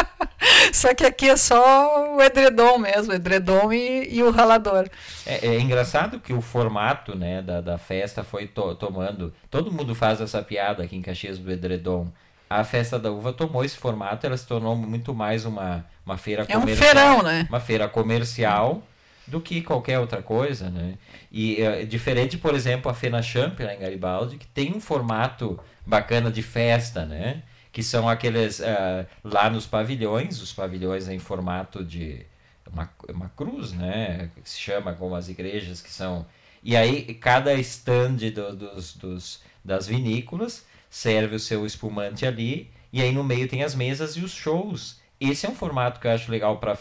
só 0.72 0.94
que 0.94 1.05
aqui 1.05 1.29
é 1.31 1.37
só 1.37 2.14
o 2.16 2.22
edredom 2.22 2.79
mesmo, 2.79 3.12
o 3.12 3.14
edredom 3.14 3.72
e, 3.72 4.09
e 4.14 4.22
o 4.22 4.31
ralador. 4.31 4.88
É, 5.27 5.46
é 5.48 5.61
engraçado 5.61 6.18
que 6.18 6.33
o 6.33 6.40
formato 6.40 7.16
né, 7.16 7.42
da, 7.42 7.61
da 7.61 7.79
festa 7.79 8.25
foi 8.25 8.46
to- 8.46 8.75
tomando. 8.75 9.33
Todo 9.51 9.72
mundo 9.72 9.94
faz 9.94 10.20
essa 10.20 10.42
piada 10.42 10.83
aqui 10.83 10.96
em 10.96 11.03
Caxias 11.03 11.38
do 11.38 11.51
Edredom. 11.51 12.09
A 12.48 12.64
festa 12.64 12.98
da 12.98 13.11
uva 13.11 13.33
tomou 13.33 13.64
esse 13.64 13.77
formato, 13.79 14.27
ela 14.27 14.37
se 14.37 14.46
tornou 14.46 14.77
muito 14.77 15.14
mais 15.14 15.44
uma, 15.46 15.85
uma 16.05 16.18
feira 16.18 16.44
É 16.48 16.57
um 16.57 16.61
comercial. 16.61 16.87
feirão, 16.90 17.22
né? 17.22 17.46
Uma 17.48 17.61
feira 17.61 17.88
comercial 17.88 18.83
do 19.27 19.40
que 19.40 19.62
qualquer 19.62 19.98
outra 19.98 20.20
coisa, 20.20 20.68
né? 20.68 20.94
E 21.31 21.62
é 21.62 21.85
diferente, 21.85 22.37
por 22.37 22.55
exemplo, 22.55 22.90
a 22.90 22.94
Fena 22.94 23.22
Champ 23.22 23.59
lá 23.61 23.72
em 23.72 23.79
Garibaldi, 23.79 24.37
que 24.37 24.46
tem 24.46 24.70
um 24.75 24.81
formato 24.81 25.59
bacana 25.87 26.31
de 26.31 26.42
festa, 26.42 27.07
né? 27.07 27.42
Que 27.72 27.82
são 27.82 28.08
aqueles 28.08 28.61
ah, 28.61 29.06
lá 29.24 29.48
nos 29.50 29.66
pavilhões, 29.66 30.40
os 30.42 30.52
pavilhões 30.52 31.08
em 31.08 31.18
formato 31.18 31.85
de 31.85 32.26
uma, 32.70 32.88
uma 33.11 33.28
cruz, 33.30 33.72
né? 33.72 34.30
Que 34.35 34.48
se 34.48 34.61
chama 34.61 34.92
como 34.94 35.14
as 35.14 35.28
igrejas 35.28 35.80
que 35.82 35.90
são. 35.90 36.26
E 36.62 36.76
aí 36.76 37.14
cada 37.14 37.54
stand 37.54 38.16
do- 38.35 38.54
dos, 38.56 38.94
dos, 38.96 39.42
das 39.64 39.87
vinícolas 39.87 40.66
serve 40.90 41.37
o 41.37 41.40
seu 41.40 41.64
espumante 41.66 42.26
ali, 42.26 42.70
e 42.92 43.00
aí 43.02 43.12
no 43.12 43.24
meio 43.24 43.48
tem 43.48 43.62
as 43.62 43.74
mesas 43.74 44.16
e 44.16 44.20
os 44.20 44.32
shows. 44.32 45.00
Esse 45.20 45.46
é 45.46 45.48
um 45.48 45.54
formato 45.54 45.98
que 46.00 46.06
eu 46.06 46.11
acho 46.12 46.30
legal 46.30 46.58
para 46.58 46.76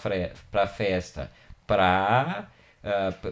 para 0.51 0.67
festa, 0.67 1.31
para 1.65 2.47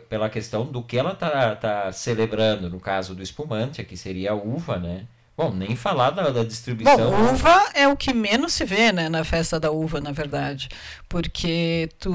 pela 0.08 0.30
questão 0.30 0.66
do 0.66 0.84
que 0.84 0.98
ela 0.98 1.16
tá, 1.16 1.56
tá 1.56 1.92
celebrando, 1.92 2.70
no 2.70 2.80
caso 2.80 3.16
do 3.16 3.24
espumante, 3.24 3.82
aqui 3.82 3.98
seria 3.98 4.32
a 4.32 4.36
uva, 4.36 4.78
né? 4.78 5.06
Bom, 5.40 5.52
nem 5.54 5.74
falar 5.74 6.10
da, 6.10 6.32
da 6.32 6.44
distribuição. 6.44 6.98
Bom, 7.12 7.32
uva 7.32 7.70
é 7.74 7.88
o 7.88 7.96
que 7.96 8.14
menos 8.14 8.52
se 8.52 8.66
vê, 8.66 8.92
né, 8.92 9.08
na 9.08 9.24
festa 9.24 9.58
da 9.58 9.72
uva, 9.72 10.02
na 10.02 10.12
verdade. 10.12 10.68
Porque 11.08 11.88
tu, 11.98 12.12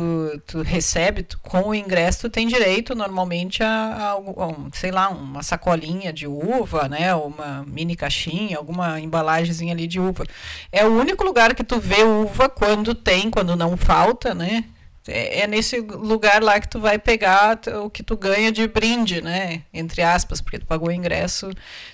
tu 0.46 0.60
recebe, 0.60 1.22
tu- 1.22 1.38
com 1.40 1.68
o 1.70 1.74
ingresso, 1.74 2.20
tu 2.20 2.28
tem 2.28 2.46
direito 2.46 2.94
normalmente 2.94 3.62
a, 3.62 4.10
a, 4.10 4.16
um, 4.18 4.68
sei 4.74 4.90
lá, 4.90 5.08
uma 5.08 5.42
sacolinha 5.42 6.12
de 6.12 6.26
uva, 6.26 6.86
né, 6.86 7.14
uma 7.14 7.64
mini 7.66 7.96
caixinha, 7.96 8.58
alguma 8.58 9.00
embalagemzinha 9.00 9.72
ali 9.72 9.86
de 9.86 9.98
uva. 9.98 10.26
É 10.70 10.84
o 10.84 10.92
único 10.92 11.24
lugar 11.24 11.54
que 11.54 11.64
tu 11.64 11.80
vê 11.80 12.02
uva 12.04 12.50
quando 12.50 12.94
tem, 12.94 13.30
quando 13.30 13.56
não 13.56 13.74
falta, 13.74 14.34
né? 14.34 14.64
É, 15.06 15.40
é 15.40 15.46
nesse 15.46 15.80
lugar 15.80 16.42
lá 16.42 16.58
que 16.58 16.68
tu 16.68 16.80
vai 16.80 16.98
pegar 16.98 17.60
o 17.82 17.90
que 17.90 18.02
tu 18.02 18.16
ganha 18.16 18.50
de 18.50 18.66
brinde, 18.66 19.20
né? 19.20 19.62
Entre 19.72 20.02
aspas, 20.02 20.40
porque 20.40 20.58
tu 20.58 20.66
pagou 20.66 20.88
o 20.88 20.92
ingresso, 20.92 21.50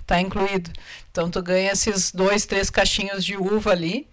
tá 0.07 0.20
incluído. 0.20 0.70
Então 1.11 1.31
tu 1.31 1.42
ganha 1.42 1.73
esses 1.73 2.12
dois, 2.12 2.46
três 2.46 2.70
caixinhos 2.70 3.25
de 3.25 3.37
uva 3.37 3.73
ali. 3.73 4.09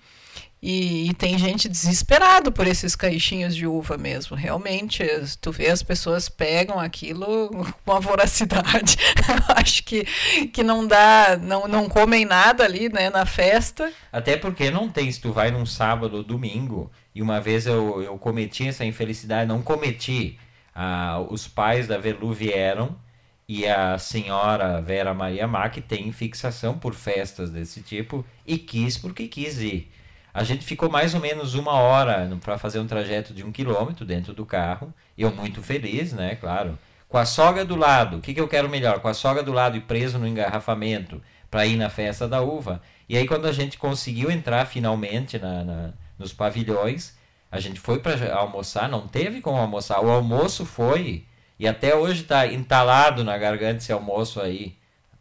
E, 0.59 1.09
e 1.09 1.13
tem 1.13 1.37
gente 1.37 1.69
desesperado 1.69 2.51
por 2.51 2.65
esses 2.65 2.95
caixinhos 2.95 3.55
de 3.55 3.67
uva 3.67 3.95
mesmo. 3.95 4.35
Realmente, 4.35 5.05
tu 5.39 5.51
vê 5.51 5.67
as 5.69 5.83
pessoas 5.83 6.29
pegam 6.29 6.79
aquilo 6.79 7.49
com 7.85 7.91
uma 7.91 7.99
voracidade. 7.99 8.97
Acho 9.55 9.83
que, 9.83 10.03
que 10.51 10.63
não 10.63 10.87
dá, 10.87 11.37
não, 11.39 11.67
não 11.67 11.87
comem 11.87 12.25
nada 12.25 12.63
ali, 12.63 12.89
né, 12.89 13.09
na 13.11 13.25
festa. 13.25 13.91
Até 14.11 14.35
porque 14.35 14.71
não 14.71 14.89
tem, 14.89 15.11
se 15.11 15.21
tu 15.21 15.31
vai 15.31 15.51
num 15.51 15.65
sábado 15.65 16.17
ou 16.17 16.23
domingo, 16.23 16.91
e 17.17 17.21
uma 17.21 17.39
vez 17.41 17.65
eu, 17.67 18.01
eu 18.01 18.17
cometi 18.17 18.67
essa 18.67 18.85
infelicidade, 18.85 19.47
não 19.47 19.61
cometi. 19.61 20.39
Ah, 20.75 21.19
os 21.29 21.47
pais 21.47 21.87
da 21.87 21.97
Velu 21.97 22.33
vieram 22.33 22.95
e 23.47 23.65
a 23.67 23.97
senhora 23.97 24.81
Vera 24.81 25.13
Maria 25.13 25.47
Mac 25.47 25.77
tem 25.87 26.11
fixação 26.11 26.77
por 26.77 26.93
festas 26.93 27.49
desse 27.49 27.81
tipo 27.81 28.25
e 28.45 28.57
quis 28.57 28.97
porque 28.97 29.27
quis 29.27 29.59
ir. 29.59 29.91
A 30.33 30.43
gente 30.43 30.63
ficou 30.65 30.89
mais 30.89 31.13
ou 31.15 31.19
menos 31.21 31.55
uma 31.55 31.73
hora 31.73 32.29
para 32.43 32.57
fazer 32.57 32.79
um 32.79 32.87
trajeto 32.87 33.33
de 33.33 33.43
um 33.43 33.51
quilômetro 33.51 34.05
dentro 34.05 34.33
do 34.33 34.45
carro. 34.45 34.93
Eu 35.17 35.31
muito 35.33 35.63
feliz, 35.63 36.13
né? 36.13 36.35
Claro. 36.35 36.77
Com 37.09 37.17
a 37.17 37.25
sogra 37.25 37.65
do 37.65 37.75
lado. 37.75 38.17
O 38.17 38.21
que, 38.21 38.33
que 38.33 38.41
eu 38.41 38.47
quero 38.47 38.69
melhor? 38.69 38.99
Com 38.99 39.07
a 39.07 39.13
sogra 39.13 39.41
do 39.41 39.51
lado 39.51 39.77
e 39.77 39.81
preso 39.81 40.19
no 40.19 40.27
engarrafamento 40.27 41.21
para 41.49 41.65
ir 41.65 41.77
na 41.77 41.89
festa 41.89 42.27
da 42.27 42.41
uva. 42.41 42.81
E 43.09 43.17
aí 43.17 43.25
quando 43.27 43.47
a 43.47 43.51
gente 43.51 43.77
conseguiu 43.77 44.29
entrar 44.29 44.65
finalmente 44.65 45.39
na, 45.39 45.63
na- 45.63 45.93
nos 46.17 46.33
pavilhões, 46.33 47.15
a 47.51 47.59
gente 47.59 47.79
foi 47.79 47.99
para 47.99 48.33
almoçar, 48.33 48.89
não 48.89 49.07
teve 49.07 49.41
como 49.41 49.57
almoçar. 49.57 50.03
O 50.03 50.09
almoço 50.09 50.65
foi 50.65 51.25
e 51.59 51.67
até 51.67 51.95
hoje 51.95 52.21
está 52.21 52.45
entalado 52.45 53.23
na 53.23 53.37
garganta 53.37 53.77
esse 53.77 53.91
almoço 53.91 54.39
aí. 54.39 54.75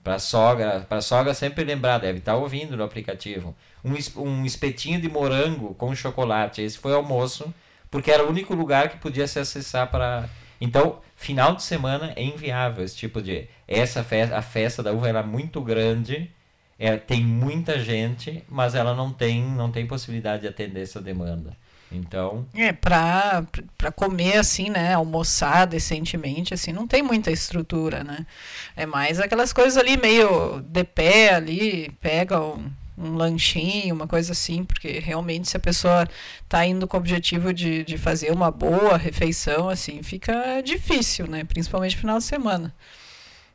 Para 0.05 0.19
sogra, 0.21 0.87
para 0.89 1.01
sogra 1.01 1.35
sempre 1.35 1.65
lembrar, 1.65 1.99
deve 1.99 2.19
estar 2.19 2.37
ouvindo 2.37 2.77
no 2.77 2.85
aplicativo. 2.85 3.57
Um, 3.85 3.95
um 4.23 4.45
espetinho 4.45 5.01
de 5.01 5.09
morango 5.09 5.75
com 5.75 5.95
chocolate. 5.97 6.63
Esse 6.63 6.79
foi 6.79 6.93
o 6.93 6.97
almoço, 6.97 7.53
porque 7.91 8.11
era 8.13 8.25
o 8.25 8.29
único 8.29 8.55
lugar 8.55 8.89
que 8.89 8.99
podia 8.99 9.27
se 9.27 9.39
acessar 9.39 9.91
para. 9.91 10.29
Então, 10.61 11.01
final 11.17 11.57
de 11.57 11.65
semana 11.65 12.13
é 12.15 12.23
inviável 12.23 12.85
esse 12.85 12.97
tipo 12.97 13.21
de. 13.21 13.49
Essa 13.67 14.05
festa, 14.05 14.37
a 14.37 14.43
festa 14.43 14.81
da 14.81 14.93
uva 14.93 15.09
ela 15.09 15.21
é 15.21 15.25
muito 15.25 15.61
grande, 15.61 16.31
é, 16.79 16.97
tem 16.97 17.23
muita 17.25 17.79
gente, 17.79 18.43
mas 18.49 18.75
ela 18.75 18.95
não 18.95 19.13
tem, 19.13 19.43
não 19.43 19.71
tem 19.71 19.87
possibilidade 19.87 20.43
de 20.43 20.49
atender 20.49 20.83
essa 20.83 21.01
demanda. 21.01 21.57
Então, 21.91 22.45
É, 22.55 22.73
pra, 22.73 23.45
pra 23.79 23.93
comer 23.93 24.39
assim, 24.39 24.69
né? 24.71 24.95
Almoçar 24.95 25.67
decentemente, 25.67 26.53
assim, 26.53 26.73
não 26.73 26.87
tem 26.87 27.03
muita 27.03 27.31
estrutura, 27.31 28.03
né? 28.03 28.27
É 28.75 28.85
mais 28.85 29.21
aquelas 29.21 29.53
coisas 29.53 29.77
ali 29.77 29.97
meio 29.97 30.61
de 30.63 30.85
pé 30.85 31.35
ali, 31.35 31.91
pega 32.01 32.41
um, 32.41 32.71
um 32.99 33.15
lanchinho, 33.15 33.95
uma 33.95 34.09
coisa 34.09 34.33
assim, 34.33 34.65
porque 34.65 34.99
realmente 34.99 35.49
se 35.49 35.57
a 35.57 35.61
pessoa 35.61 36.09
está 36.43 36.67
indo 36.67 36.89
com 36.89 36.97
o 36.97 37.01
objetivo 37.01 37.55
de, 37.55 37.85
de 37.85 37.97
fazer 37.97 38.33
uma 38.33 38.51
boa 38.51 38.97
refeição, 38.97 39.69
assim, 39.69 40.03
fica 40.03 40.61
difícil, 40.63 41.29
né? 41.29 41.45
Principalmente 41.45 41.95
no 41.95 42.01
final 42.01 42.19
de 42.19 42.25
semana. 42.25 42.75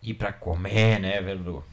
E 0.02 0.14
pra 0.14 0.32
comer, 0.32 1.00
né, 1.00 1.22
Verlu? 1.22 1.64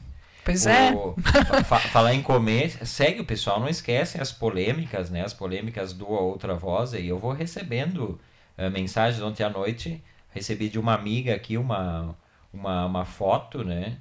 Pois 0.49 0.67
é. 0.67 0.93
O- 0.93 1.15
fa- 1.21 1.65
fa- 1.65 1.79
falar 1.79 2.15
em 2.15 2.23
comer, 2.23 2.71
segue 2.87 3.21
o 3.21 3.25
pessoal, 3.25 3.61
não 3.61 3.69
esquecem 3.69 4.21
as 4.21 4.33
polêmicas, 4.33 5.11
né? 5.11 5.23
As 5.23 5.35
polêmicas 5.35 5.93
do 5.93 6.07
A 6.07 6.21
Outra 6.21 6.55
Voz. 6.55 6.93
E 6.95 7.07
eu 7.07 7.19
vou 7.19 7.33
recebendo 7.33 8.19
eh, 8.57 8.71
mensagens 8.71 9.23
ontem 9.23 9.43
à 9.45 9.51
noite. 9.51 10.03
Recebi 10.31 10.69
de 10.69 10.79
uma 10.79 10.95
amiga 10.95 11.35
aqui 11.35 11.57
uma, 11.59 12.17
uma, 12.53 12.87
uma 12.87 13.05
foto, 13.05 13.63
né? 13.65 13.99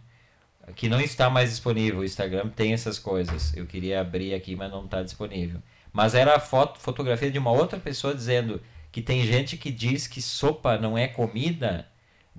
Que 0.75 0.89
não 0.89 0.99
está 1.01 1.29
mais 1.29 1.49
disponível. 1.49 1.99
O 1.99 2.05
Instagram 2.05 2.49
tem 2.49 2.73
essas 2.73 2.99
coisas. 2.99 3.55
Eu 3.55 3.65
queria 3.65 4.01
abrir 4.01 4.33
aqui, 4.33 4.55
mas 4.55 4.71
não 4.71 4.85
está 4.85 5.01
disponível. 5.03 5.61
Mas 5.93 6.13
era 6.13 6.35
a 6.35 6.39
foto, 6.39 6.79
fotografia 6.79 7.31
de 7.31 7.39
uma 7.39 7.51
outra 7.51 7.79
pessoa 7.79 8.13
dizendo 8.13 8.61
que 8.91 9.01
tem 9.01 9.25
gente 9.25 9.57
que 9.57 9.71
diz 9.71 10.07
que 10.07 10.21
sopa 10.21 10.77
não 10.77 10.97
é 10.97 11.07
comida. 11.07 11.87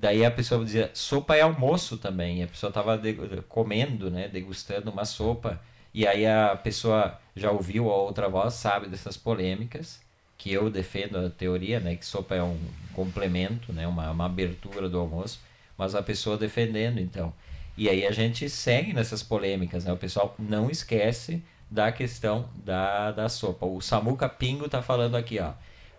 Daí 0.00 0.24
a 0.24 0.30
pessoa 0.30 0.64
dizia, 0.64 0.92
sopa 0.94 1.34
é 1.34 1.40
almoço 1.40 1.96
também. 1.98 2.38
E 2.38 2.42
a 2.44 2.46
pessoa 2.46 2.68
estava 2.68 3.00
comendo, 3.48 4.08
né, 4.10 4.28
degustando 4.28 4.92
uma 4.92 5.04
sopa. 5.04 5.60
E 5.92 6.06
aí 6.06 6.24
a 6.24 6.54
pessoa 6.54 7.18
já 7.34 7.50
ouviu 7.50 7.90
a 7.90 7.96
outra 7.96 8.28
voz, 8.28 8.54
sabe 8.54 8.88
dessas 8.88 9.16
polêmicas, 9.16 10.00
que 10.36 10.52
eu 10.52 10.70
defendo 10.70 11.18
a 11.18 11.28
teoria, 11.28 11.80
né, 11.80 11.96
que 11.96 12.06
sopa 12.06 12.36
é 12.36 12.42
um 12.42 12.56
complemento, 12.94 13.72
né, 13.72 13.88
uma, 13.88 14.10
uma 14.12 14.26
abertura 14.26 14.88
do 14.88 15.00
almoço, 15.00 15.40
mas 15.76 15.96
a 15.96 16.02
pessoa 16.02 16.36
defendendo, 16.36 17.00
então. 17.00 17.32
E 17.76 17.88
aí 17.88 18.06
a 18.06 18.12
gente 18.12 18.48
segue 18.48 18.92
nessas 18.92 19.22
polêmicas, 19.22 19.84
né? 19.84 19.92
O 19.92 19.96
pessoal 19.96 20.34
não 20.38 20.70
esquece 20.70 21.42
da 21.70 21.92
questão 21.92 22.48
da, 22.64 23.12
da 23.12 23.28
sopa. 23.28 23.66
O 23.66 23.80
Samuca 23.80 24.28
Pingo 24.28 24.68
tá 24.68 24.82
falando 24.82 25.16
aqui, 25.16 25.38
ó. 25.40 25.52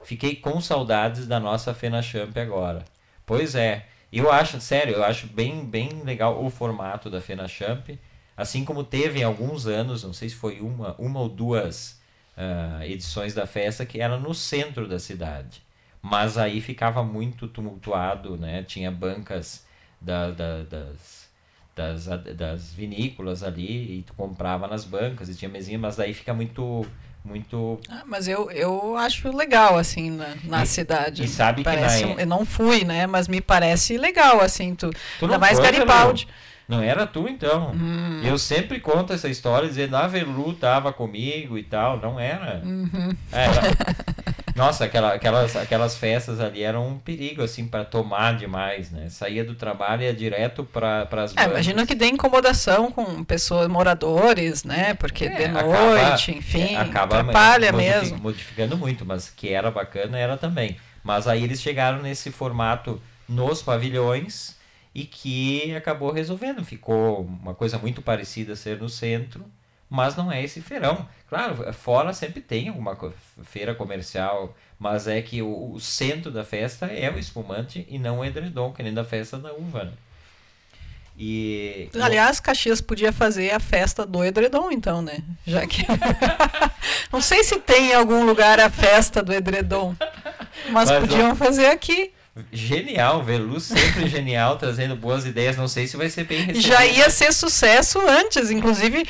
Fiquei 0.04 0.36
com 0.36 0.60
saudades 0.62 1.28
da 1.28 1.40
nossa 1.40 1.74
Fena 1.74 2.02
Champ 2.02 2.38
agora. 2.38 2.84
Pois 3.30 3.54
é, 3.56 3.86
eu 4.12 4.32
acho, 4.32 4.60
sério, 4.60 4.96
eu 4.96 5.04
acho 5.04 5.28
bem, 5.28 5.64
bem 5.66 6.02
legal 6.04 6.44
o 6.44 6.50
formato 6.50 7.10
da 7.10 7.22
Fena 7.22 7.48
Champ. 7.48 7.90
Assim 8.36 8.66
como 8.66 8.84
teve 8.84 9.20
em 9.20 9.24
alguns 9.24 9.68
anos, 9.68 10.04
não 10.04 10.14
sei 10.14 10.30
se 10.30 10.36
foi 10.36 10.62
uma, 10.62 10.96
uma 10.98 11.20
ou 11.20 11.30
duas 11.30 12.02
ah, 12.36 12.82
edições 12.88 13.34
da 13.34 13.46
festa 13.46 13.86
que 13.86 14.02
era 14.02 14.18
no 14.18 14.34
centro 14.34 14.88
da 14.88 14.98
cidade. 14.98 15.62
Mas 16.02 16.38
aí 16.38 16.60
ficava 16.62 17.04
muito 17.04 17.48
tumultuado, 17.48 18.38
né? 18.38 18.64
Tinha 18.64 18.90
bancas 18.90 19.66
da, 20.02 20.32
da- 20.32 20.64
das, 20.64 21.30
das, 21.76 22.06
das 22.36 22.74
vinícolas 22.74 23.44
ali 23.44 24.00
e 24.00 24.02
tu 24.04 24.14
comprava 24.14 24.68
nas 24.68 24.86
bancas 24.86 25.30
e 25.30 25.36
tinha 25.36 25.50
mesinha, 25.50 25.78
mas 25.78 25.96
daí 25.98 26.14
fica 26.14 26.34
muito, 26.34 26.86
muito 27.24 27.80
Ah, 27.90 28.04
mas 28.06 28.28
eu, 28.28 28.50
eu 28.52 28.96
acho 28.98 29.36
legal, 29.36 29.78
assim, 29.78 30.10
na, 30.12 30.36
na 30.44 30.64
E- 30.64 30.68
cidade. 30.68 31.24
e 31.24 31.28
sabe 31.28 31.58
que 31.64 31.70
Parece 31.70 32.06
na- 32.06 32.12
um- 32.14 32.20
eu 32.20 32.26
não 32.26 32.46
fui, 32.46 32.84
né? 32.84 33.06
Mas 33.08 33.28
me 33.28 33.42
parece 33.42 33.98
legal, 33.98 34.42
assim, 34.42 34.74
tu. 34.76 34.90
Tu 34.90 35.26
Ainda 35.26 35.34
não 35.34 35.40
mais 35.40 35.58
foi, 35.60 35.66
Garibaldi. 35.72 36.26
Velu? 36.26 36.38
Não 36.70 36.84
era 36.84 37.08
tu, 37.08 37.28
então. 37.28 37.72
Hum. 37.72 38.22
Eu 38.24 38.38
sempre 38.38 38.80
conto 38.80 39.12
essa 39.12 39.28
história 39.28 39.68
dizendo, 39.68 39.96
a 39.98 40.06
Velu 40.08 40.54
tava 40.54 40.94
comigo 40.94 41.58
e 41.58 41.64
tal. 41.64 42.00
Não 42.00 42.20
era. 42.20 42.62
Uhum. 42.64 43.12
Era- 43.32 43.62
Nossa, 44.60 44.86
aquela- 44.86 45.14
aquelas, 45.14 45.56
aquelas 45.56 45.96
festas 45.98 46.40
ali 46.40 46.62
eram 46.62 46.88
um 46.88 47.00
perigo, 47.00 47.42
assim, 47.42 47.66
para 47.66 47.86
tomar 47.86 48.36
demais, 48.36 48.92
né? 48.92 49.10
Saía 49.10 49.44
do 49.44 49.56
trabalho 49.56 50.02
e 50.02 50.06
ia 50.06 50.14
direto 50.14 50.64
para 50.66 51.08
as 51.24 51.36
É, 51.38 51.46
imagino 51.46 51.88
que 51.88 51.96
dê 51.96 52.08
incomodação 52.08 52.92
com 52.92 53.24
pessoas, 53.24 53.68
moradores, 53.70 54.64
né? 54.66 54.94
Porque 54.96 55.26
É, 55.26 55.30
de 55.38 55.44
acaba- 55.46 55.66
noite, 55.96 56.32
enfim, 56.38 56.74
É, 56.74 56.78
acaba 56.78 57.20
atrapalha 57.22 57.72
modifi- 57.72 57.90
mesmo. 58.02 58.18
Modificando 58.20 58.78
muito, 58.78 59.06
mas 59.06 59.30
que 59.30 59.50
era 59.50 59.72
bacana 59.72 60.18
era 60.20 60.36
também. 60.36 60.76
Mas 61.04 61.28
aí 61.28 61.44
eles 61.44 61.62
chegaram 61.62 62.02
nesse 62.02 62.30
formato 62.30 63.02
nos 63.28 63.62
pavilhões 63.62 64.58
e 64.94 65.06
que 65.06 65.74
acabou 65.76 66.12
resolvendo. 66.12 66.66
Ficou 66.66 67.22
uma 67.22 67.56
coisa 67.56 67.78
muito 67.78 68.02
parecida 68.02 68.54
a 68.54 68.56
ser 68.58 68.78
no 68.80 68.90
centro, 68.90 69.46
mas 69.90 70.16
não 70.16 70.32
é 70.32 70.44
esse 70.44 70.62
feirão. 70.62 71.08
Claro, 71.28 71.74
fora 71.74 72.14
sempre 72.14 72.42
tem 72.42 72.70
alguma 72.70 72.98
feira 73.44 73.74
comercial, 73.74 74.56
mas 74.78 75.08
é 75.08 75.22
que 75.22 75.42
o, 75.42 75.74
o 75.74 75.80
centro 75.80 76.32
da 76.32 76.44
festa 76.44 76.86
é 76.86 77.10
o 77.12 77.18
espumante 77.18 77.86
e 77.90 77.98
não 77.98 78.20
o 78.20 78.26
edredom, 78.26 78.72
que 78.72 78.84
nem 78.84 78.94
da 78.94 79.04
festa 79.04 79.38
da 79.38 79.54
uva. 79.54 79.86
Né? 79.86 79.92
E 81.22 81.90
Aliás, 82.00 82.40
Caxias 82.40 82.80
podia 82.80 83.12
fazer 83.12 83.52
a 83.52 83.60
festa 83.60 84.06
do 84.06 84.24
edredom, 84.24 84.72
então, 84.72 85.02
né? 85.02 85.18
Já 85.46 85.68
que. 85.68 85.86
Não 87.12 87.20
sei 87.20 87.44
se 87.44 87.60
tem 87.60 87.90
em 87.92 87.94
algum 87.94 88.26
lugar 88.26 88.58
a 88.58 88.70
festa 88.70 89.22
do 89.22 89.34
edredom. 89.34 89.94
Mas, 90.70 90.90
Mas, 90.90 90.92
ó, 90.92 91.00
podiam 91.02 91.36
fazer 91.36 91.66
aqui. 91.66 92.14
Genial, 92.54 93.22
Velu 93.22 93.60
sempre 93.60 94.08
genial, 94.08 94.58
trazendo 94.58 94.96
boas 94.96 95.26
ideias. 95.26 95.58
Não 95.58 95.68
sei 95.68 95.88
se 95.88 95.98
vai 95.98 96.10
ser 96.10 96.24
bem 96.24 96.40
recebido. 96.40 96.66
Já 96.66 96.86
ia 96.86 97.10
ser 97.10 97.34
sucesso 97.34 98.00
antes, 98.08 98.50
inclusive 98.50 99.06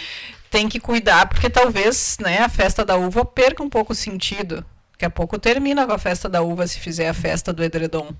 tem 0.50 0.68
que 0.68 0.80
cuidar, 0.80 1.28
porque 1.28 1.50
talvez 1.50 2.18
né, 2.20 2.40
a 2.40 2.50
festa 2.50 2.84
da 2.84 2.96
uva 2.96 3.24
perca 3.24 3.64
um 3.64 3.70
pouco 3.70 3.94
o 3.94 3.96
sentido. 3.96 4.66
Daqui 4.92 5.06
a 5.06 5.10
pouco 5.10 5.40
termina 5.40 5.86
com 5.86 5.94
a 5.94 5.98
festa 5.98 6.28
da 6.28 6.42
uva 6.42 6.68
se 6.68 6.80
fizer 6.80 7.08
a 7.08 7.14
festa 7.14 7.54
do 7.54 7.64
edredom. 7.64 8.14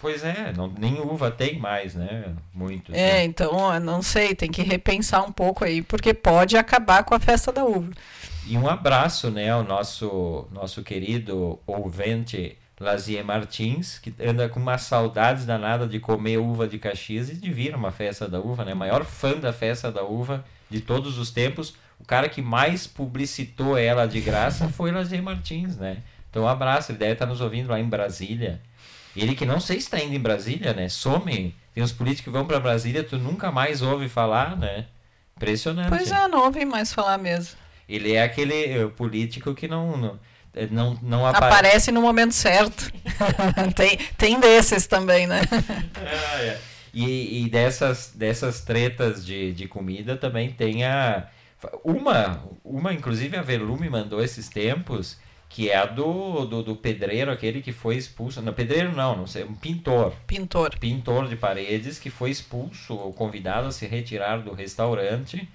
Pois 0.00 0.24
é, 0.24 0.52
não, 0.56 0.72
nem 0.78 0.98
uva 1.00 1.30
tem 1.30 1.58
mais, 1.58 1.94
né? 1.94 2.34
Muito. 2.54 2.94
É, 2.94 3.22
então, 3.22 3.74
eu 3.74 3.80
não 3.80 4.00
sei, 4.00 4.34
tem 4.34 4.50
que 4.50 4.62
repensar 4.62 5.22
um 5.22 5.32
pouco 5.32 5.64
aí, 5.64 5.82
porque 5.82 6.14
pode 6.14 6.56
acabar 6.56 7.04
com 7.04 7.14
a 7.14 7.20
festa 7.20 7.52
da 7.52 7.64
uva. 7.64 7.90
E 8.46 8.56
um 8.56 8.66
abraço, 8.66 9.30
né, 9.30 9.50
ao 9.50 9.62
nosso, 9.62 10.48
nosso 10.52 10.82
querido 10.82 11.58
ouvinte 11.66 12.56
Lazier 12.80 13.22
Martins, 13.22 13.98
que 13.98 14.14
anda 14.24 14.48
com 14.48 14.58
uma 14.58 14.78
saudades 14.78 15.44
danada 15.44 15.86
de 15.86 16.00
comer 16.00 16.38
uva 16.38 16.66
de 16.66 16.78
Caxias 16.78 17.28
e 17.28 17.34
de 17.34 17.52
vir 17.52 17.74
uma 17.74 17.92
festa 17.92 18.26
da 18.26 18.40
uva, 18.40 18.64
né? 18.64 18.72
Maior 18.72 19.04
fã 19.04 19.32
da 19.32 19.52
festa 19.52 19.92
da 19.92 20.02
uva 20.02 20.42
de 20.70 20.80
todos 20.80 21.18
os 21.18 21.30
tempos. 21.30 21.74
O 21.98 22.04
cara 22.04 22.28
que 22.28 22.40
mais 22.40 22.86
publicitou 22.86 23.76
ela 23.76 24.06
de 24.06 24.20
graça 24.20 24.68
foi 24.68 24.90
Lazier 24.90 25.22
Martins, 25.22 25.76
né? 25.76 25.98
Então, 26.30 26.44
um 26.44 26.48
abraço, 26.48 26.92
ele 26.92 26.98
deve 26.98 27.12
estar 27.14 27.26
nos 27.26 27.40
ouvindo 27.40 27.68
lá 27.70 27.78
em 27.80 27.84
Brasília. 27.88 28.60
Ele 29.16 29.34
que 29.34 29.44
não 29.44 29.58
sei 29.60 29.76
se 29.80 29.86
está 29.86 29.98
indo 30.00 30.14
em 30.14 30.20
Brasília, 30.20 30.72
né? 30.72 30.88
Some. 30.88 31.54
Tem 31.74 31.82
uns 31.82 31.92
políticos 31.92 32.24
que 32.24 32.30
vão 32.30 32.46
para 32.46 32.60
Brasília, 32.60 33.02
tu 33.04 33.18
nunca 33.18 33.50
mais 33.50 33.82
ouve 33.82 34.08
falar, 34.08 34.56
né? 34.56 34.86
Impressionante. 35.36 35.88
Pois 35.88 36.10
é, 36.10 36.28
não 36.28 36.44
ouvi 36.44 36.64
mais 36.64 36.92
falar 36.92 37.18
mesmo. 37.18 37.56
Ele 37.88 38.12
é 38.14 38.22
aquele 38.22 38.54
eh, 38.64 38.86
político 38.88 39.52
que 39.54 39.66
não 39.66 39.96
não 39.96 40.20
eh, 40.54 40.68
não, 40.70 40.96
não 41.02 41.26
apare- 41.26 41.46
Aparece 41.46 41.90
no 41.90 42.00
momento 42.00 42.32
certo. 42.34 42.92
tem, 43.74 43.96
tem 44.16 44.38
desses 44.38 44.86
também, 44.86 45.26
né? 45.26 45.40
Ah, 45.96 46.40
é. 46.42 46.60
E, 46.92 47.44
e 47.44 47.48
dessas, 47.48 48.12
dessas 48.14 48.60
tretas 48.62 49.24
de, 49.24 49.52
de 49.52 49.68
comida 49.68 50.16
também 50.16 50.52
tem 50.52 50.84
a. 50.84 51.28
Uma, 51.84 52.42
uma, 52.64 52.92
inclusive 52.92 53.36
a 53.36 53.42
Velu 53.42 53.78
me 53.78 53.90
mandou 53.90 54.22
esses 54.22 54.48
tempos, 54.48 55.18
que 55.48 55.68
é 55.68 55.76
a 55.76 55.84
do, 55.84 56.46
do, 56.46 56.62
do 56.62 56.76
pedreiro, 56.76 57.30
aquele 57.30 57.60
que 57.60 57.72
foi 57.72 57.96
expulso. 57.96 58.40
Não, 58.40 58.52
pedreiro 58.52 58.92
não, 58.92 59.16
não 59.16 59.26
sei, 59.26 59.44
um 59.44 59.54
pintor. 59.54 60.14
Pintor. 60.26 60.78
Pintor 60.78 61.28
de 61.28 61.36
paredes 61.36 61.98
que 61.98 62.08
foi 62.08 62.30
expulso 62.30 62.94
ou 62.94 63.12
convidado 63.12 63.68
a 63.68 63.72
se 63.72 63.86
retirar 63.86 64.38
do 64.38 64.52
restaurante 64.54 65.48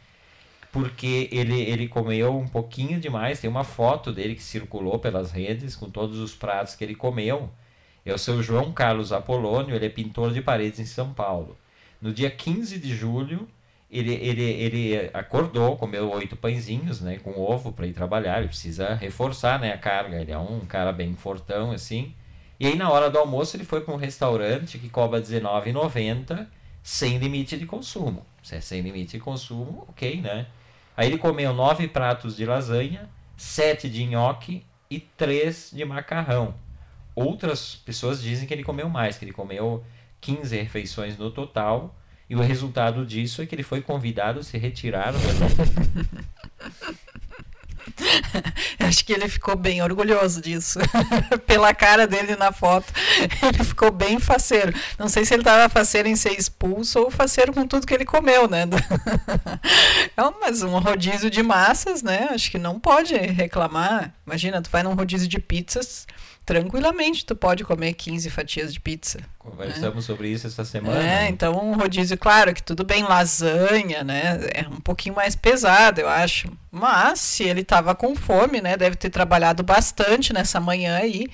porque 0.75 1.29
ele, 1.31 1.61
ele 1.61 1.87
comeu 1.87 2.37
um 2.37 2.49
pouquinho 2.49 2.99
demais. 2.99 3.39
Tem 3.39 3.49
uma 3.49 3.63
foto 3.63 4.11
dele 4.11 4.35
que 4.35 4.43
circulou 4.43 4.99
pelas 4.99 5.31
redes 5.31 5.73
com 5.73 5.89
todos 5.89 6.19
os 6.19 6.35
pratos 6.35 6.75
que 6.75 6.83
ele 6.83 6.93
comeu. 6.93 7.49
É 8.05 8.13
o 8.13 8.17
seu 8.17 8.43
João 8.43 8.71
Carlos 8.71 9.11
Apolônio, 9.11 9.75
ele 9.75 9.87
é 9.87 9.89
pintor 9.89 10.31
de 10.31 10.41
paredes 10.41 10.79
em 10.79 10.85
São 10.85 11.11
Paulo. 11.11 11.57
No 11.99 12.13
dia 12.13 12.29
15 12.29 12.77
de 12.77 12.95
julho, 12.95 13.47
ele, 13.89 14.13
ele, 14.13 14.43
ele 14.43 15.09
acordou, 15.13 15.75
comeu 15.75 16.11
oito 16.11 16.35
pãezinhos 16.35 17.01
né, 17.01 17.17
com 17.17 17.31
ovo 17.39 17.71
para 17.71 17.87
ir 17.87 17.93
trabalhar. 17.93 18.37
Ele 18.37 18.47
precisa 18.47 18.93
reforçar 18.93 19.59
né, 19.59 19.73
a 19.73 19.77
carga. 19.77 20.21
Ele 20.21 20.31
é 20.31 20.37
um 20.37 20.59
cara 20.61 20.91
bem 20.91 21.15
fortão 21.15 21.71
assim. 21.71 22.13
E 22.59 22.67
aí, 22.67 22.75
na 22.75 22.89
hora 22.89 23.09
do 23.09 23.17
almoço, 23.17 23.57
ele 23.57 23.63
foi 23.63 23.81
para 23.81 23.93
um 23.93 23.97
restaurante 23.97 24.77
que 24.77 24.87
cobra 24.87 25.19
R$19,90 25.19 26.45
sem 26.83 27.17
limite 27.17 27.57
de 27.57 27.65
consumo. 27.65 28.25
Se 28.43 28.55
é 28.55 28.61
sem 28.61 28.81
limite 28.81 29.17
de 29.17 29.19
consumo, 29.19 29.85
ok, 29.89 30.21
né? 30.21 30.45
Aí 30.95 31.07
ele 31.07 31.17
comeu 31.17 31.53
nove 31.53 31.87
pratos 31.87 32.37
de 32.37 32.45
lasanha, 32.45 33.09
sete 33.35 33.89
de 33.89 34.05
nhoque 34.05 34.63
e 34.89 34.99
três 34.99 35.71
de 35.73 35.83
macarrão. 35.83 36.53
Outras 37.15 37.75
pessoas 37.75 38.21
dizem 38.21 38.47
que 38.47 38.53
ele 38.53 38.63
comeu 38.63 38.89
mais, 38.89 39.17
que 39.17 39.23
ele 39.25 39.31
comeu 39.31 39.83
15 40.21 40.55
refeições 40.57 41.17
no 41.17 41.31
total. 41.31 41.95
E 42.29 42.35
o 42.35 42.41
resultado 42.41 43.05
disso 43.05 43.41
é 43.41 43.45
que 43.45 43.53
ele 43.53 43.63
foi 43.63 43.81
convidado 43.81 44.39
a 44.39 44.43
se 44.43 44.57
retirar 44.57 45.13
Acho 48.79 49.05
que 49.05 49.13
ele 49.13 49.29
ficou 49.29 49.55
bem 49.55 49.81
orgulhoso 49.81 50.41
disso. 50.41 50.79
Pela 51.45 51.73
cara 51.73 52.07
dele 52.07 52.35
na 52.35 52.51
foto, 52.51 52.91
ele 53.43 53.63
ficou 53.63 53.91
bem 53.91 54.19
faceiro. 54.19 54.73
Não 54.97 55.07
sei 55.07 55.25
se 55.25 55.33
ele 55.33 55.41
estava 55.41 55.69
faceiro 55.69 56.07
em 56.07 56.15
ser 56.15 56.37
expulso 56.37 56.99
ou 56.99 57.11
faceiro 57.11 57.53
com 57.53 57.67
tudo 57.67 57.85
que 57.85 57.93
ele 57.93 58.05
comeu, 58.05 58.47
né? 58.47 58.63
É 60.15 60.23
um, 60.23 60.33
mas 60.41 60.63
um 60.63 60.77
rodízio 60.79 61.29
de 61.29 61.43
massas, 61.43 62.01
né? 62.01 62.29
Acho 62.31 62.51
que 62.51 62.57
não 62.57 62.79
pode 62.79 63.15
reclamar. 63.15 64.13
Imagina, 64.25 64.61
tu 64.61 64.69
vai 64.69 64.83
num 64.83 64.93
rodízio 64.93 65.27
de 65.27 65.39
pizzas, 65.39 66.07
tranquilamente 66.45 67.25
tu 67.25 67.35
pode 67.35 67.63
comer 67.63 67.93
15 67.93 68.29
fatias 68.29 68.73
de 68.73 68.79
pizza. 68.79 69.19
Conversamos 69.39 70.05
sobre 70.05 70.29
isso 70.29 70.45
essa 70.45 70.63
semana. 70.63 70.99
É, 70.99 71.03
né? 71.03 71.29
então 71.29 71.53
um 71.53 71.75
rodízio, 71.75 72.17
claro 72.17 72.53
que 72.53 72.61
tudo 72.61 72.83
bem, 72.83 73.03
lasanha, 73.03 74.03
né? 74.03 74.39
É 74.53 74.67
um 74.67 74.79
pouquinho 74.79 75.15
mais 75.15 75.35
pesado, 75.35 76.01
eu 76.01 76.07
acho. 76.07 76.51
Mas 76.71 77.19
se 77.19 77.43
ele 77.43 77.63
tava 77.63 77.95
com 77.95 78.15
fome, 78.15 78.61
né? 78.61 78.77
Deve 78.77 78.95
ter 78.95 79.09
trabalhado 79.09 79.63
bastante 79.63 80.33
nessa 80.33 80.59
manhã 80.59 80.97
aí, 80.97 81.27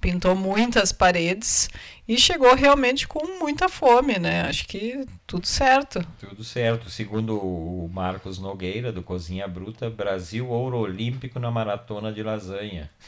pintou 0.00 0.34
muitas 0.34 0.92
paredes 0.92 1.68
e 2.08 2.18
chegou 2.18 2.54
realmente 2.54 3.06
com 3.06 3.38
muita 3.38 3.68
fome, 3.68 4.18
né? 4.18 4.42
Acho 4.42 4.66
que 4.66 5.04
tudo 5.26 5.46
certo. 5.46 6.04
Tudo 6.18 6.42
certo. 6.42 6.88
Segundo 6.90 7.36
o 7.36 7.88
Marcos 7.92 8.38
Nogueira, 8.38 8.90
do 8.90 9.02
Cozinha 9.02 9.46
Bruta, 9.46 9.90
Brasil 9.90 10.48
ouro 10.48 10.78
olímpico 10.78 11.38
na 11.38 11.50
maratona 11.50 12.12
de 12.12 12.22
lasanha. 12.22 12.90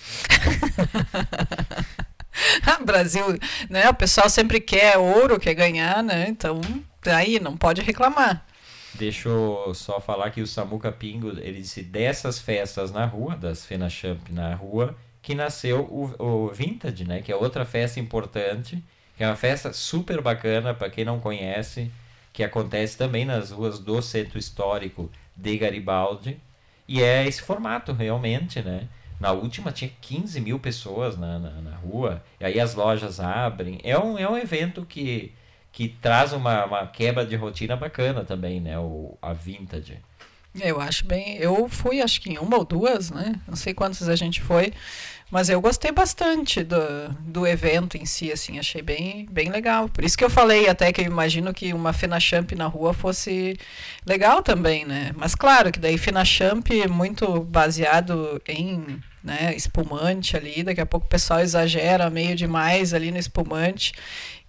Brasil, 2.85 3.25
né? 3.71 3.89
O 3.89 3.95
pessoal 3.95 4.29
sempre 4.29 4.61
quer 4.61 4.99
ouro, 4.99 5.39
quer 5.39 5.55
ganhar, 5.55 6.03
né? 6.03 6.27
Então, 6.29 6.61
aí 7.07 7.41
não 7.41 7.57
pode 7.57 7.81
reclamar. 7.81 8.45
Deixa 8.95 9.29
eu 9.29 9.73
só 9.75 10.01
falar 10.01 10.31
que 10.31 10.43
o 10.43 10.47
Samuca 10.47 10.93
Pingo, 10.93 11.31
ele 11.31 11.63
disse 11.63 11.83
dessas 11.83 12.39
festas 12.39 12.93
na 12.93 13.07
rua, 13.07 13.37
das 13.37 13.65
Fenachamp 13.65 14.29
na 14.31 14.55
rua, 14.55 14.95
que 15.23 15.35
nasceu 15.35 15.83
o, 15.83 16.15
o 16.19 16.49
Vintage, 16.49 17.05
né? 17.05 17.23
Que 17.23 17.31
é 17.31 17.37
outra 17.37 17.65
festa 17.65 18.01
importante, 18.01 18.83
que 19.17 19.23
é 19.23 19.27
uma 19.27 19.37
festa 19.37 19.73
super 19.73 20.21
bacana 20.21 20.75
para 20.75 20.91
quem 20.91 21.05
não 21.05 21.21
conhece, 21.21 21.91
que 22.33 22.43
acontece 22.43 22.99
também 22.99 23.25
nas 23.25 23.53
ruas 23.53 23.79
do 23.79 24.03
Centro 24.03 24.39
Histórico 24.39 25.09
de 25.37 25.57
Garibaldi. 25.57 26.39
E 26.89 27.01
é 27.01 27.27
esse 27.27 27.41
formato, 27.41 27.93
realmente, 27.93 28.61
né? 28.61 28.89
Na 29.21 29.31
última 29.31 29.71
tinha 29.71 29.91
15 30.01 30.41
mil 30.41 30.59
pessoas 30.59 31.17
na, 31.17 31.39
na, 31.39 31.51
na 31.51 31.77
rua, 31.77 32.25
e 32.41 32.45
aí 32.45 32.59
as 32.59 32.75
lojas 32.75 33.21
abrem. 33.21 33.81
É 33.85 33.97
um, 33.97 34.19
é 34.19 34.29
um 34.29 34.37
evento 34.37 34.85
que, 34.85 35.33
que 35.71 35.89
traz 35.89 36.33
uma, 36.33 36.65
uma 36.65 36.87
quebra 36.89 37.25
de 37.25 37.37
rotina 37.37 37.77
bacana 37.77 38.25
também, 38.25 38.61
né? 38.61 38.77
O, 38.81 39.17
a 39.23 39.33
Vintage. 39.33 39.99
Eu 40.61 40.81
acho 40.81 41.07
bem. 41.07 41.37
Eu 41.37 41.69
fui, 41.69 42.03
acho 42.03 42.21
que 42.21 42.31
em 42.31 42.39
uma 42.39 42.59
ou 42.59 42.65
duas, 42.65 43.11
né? 43.11 43.41
Não 43.49 43.57
sei 43.57 43.73
quantas 43.73 44.09
a 44.09 44.17
gente 44.17 44.43
foi, 44.43 44.73
mas 45.33 45.49
eu 45.49 45.63
gostei 45.63 45.91
bastante 45.91 46.63
do, 46.63 47.09
do 47.21 47.47
evento 47.47 47.97
em 47.97 48.05
si, 48.05 48.31
assim, 48.31 48.59
achei 48.59 48.83
bem, 48.83 49.27
bem 49.31 49.49
legal. 49.49 49.89
Por 49.89 50.05
isso 50.05 50.17
que 50.17 50.23
eu 50.23 50.29
falei 50.29 50.69
até 50.69 50.93
que 50.93 51.01
eu 51.01 51.07
imagino 51.07 51.55
que 51.55 51.73
uma 51.73 51.95
Fenachamp 51.95 52.53
na 52.53 52.67
rua 52.67 52.93
fosse 52.93 53.59
legal 54.05 54.43
também, 54.43 54.85
né? 54.85 55.11
Mas 55.17 55.35
claro 55.35 55.73
que 55.73 55.79
daí 55.79 55.97
Fenachamp 55.97 56.71
é 56.73 56.87
muito 56.87 57.41
baseado 57.45 58.43
em 58.47 59.01
né, 59.25 59.55
espumante 59.57 60.37
ali, 60.37 60.63
daqui 60.63 60.83
a 60.83 60.87
pouco 60.87 61.07
o 61.07 61.09
pessoal 61.09 61.41
exagera 61.41 62.11
meio 62.11 62.37
demais 62.37 62.93
ali 62.93 63.11
no 63.11 63.17
espumante 63.17 63.95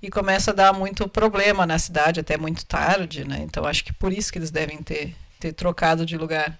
e 0.02 0.10
começa 0.10 0.52
a 0.52 0.54
dar 0.54 0.74
muito 0.74 1.08
problema 1.08 1.66
na 1.66 1.80
cidade 1.80 2.20
até 2.20 2.38
muito 2.38 2.66
tarde, 2.66 3.26
né? 3.26 3.40
Então 3.42 3.64
acho 3.66 3.86
que 3.86 3.94
por 3.94 4.12
isso 4.12 4.34
que 4.34 4.38
eles 4.38 4.52
devem 4.52 4.84
ter, 4.84 5.16
ter 5.40 5.54
trocado 5.54 6.06
de 6.06 6.18
lugar. 6.18 6.60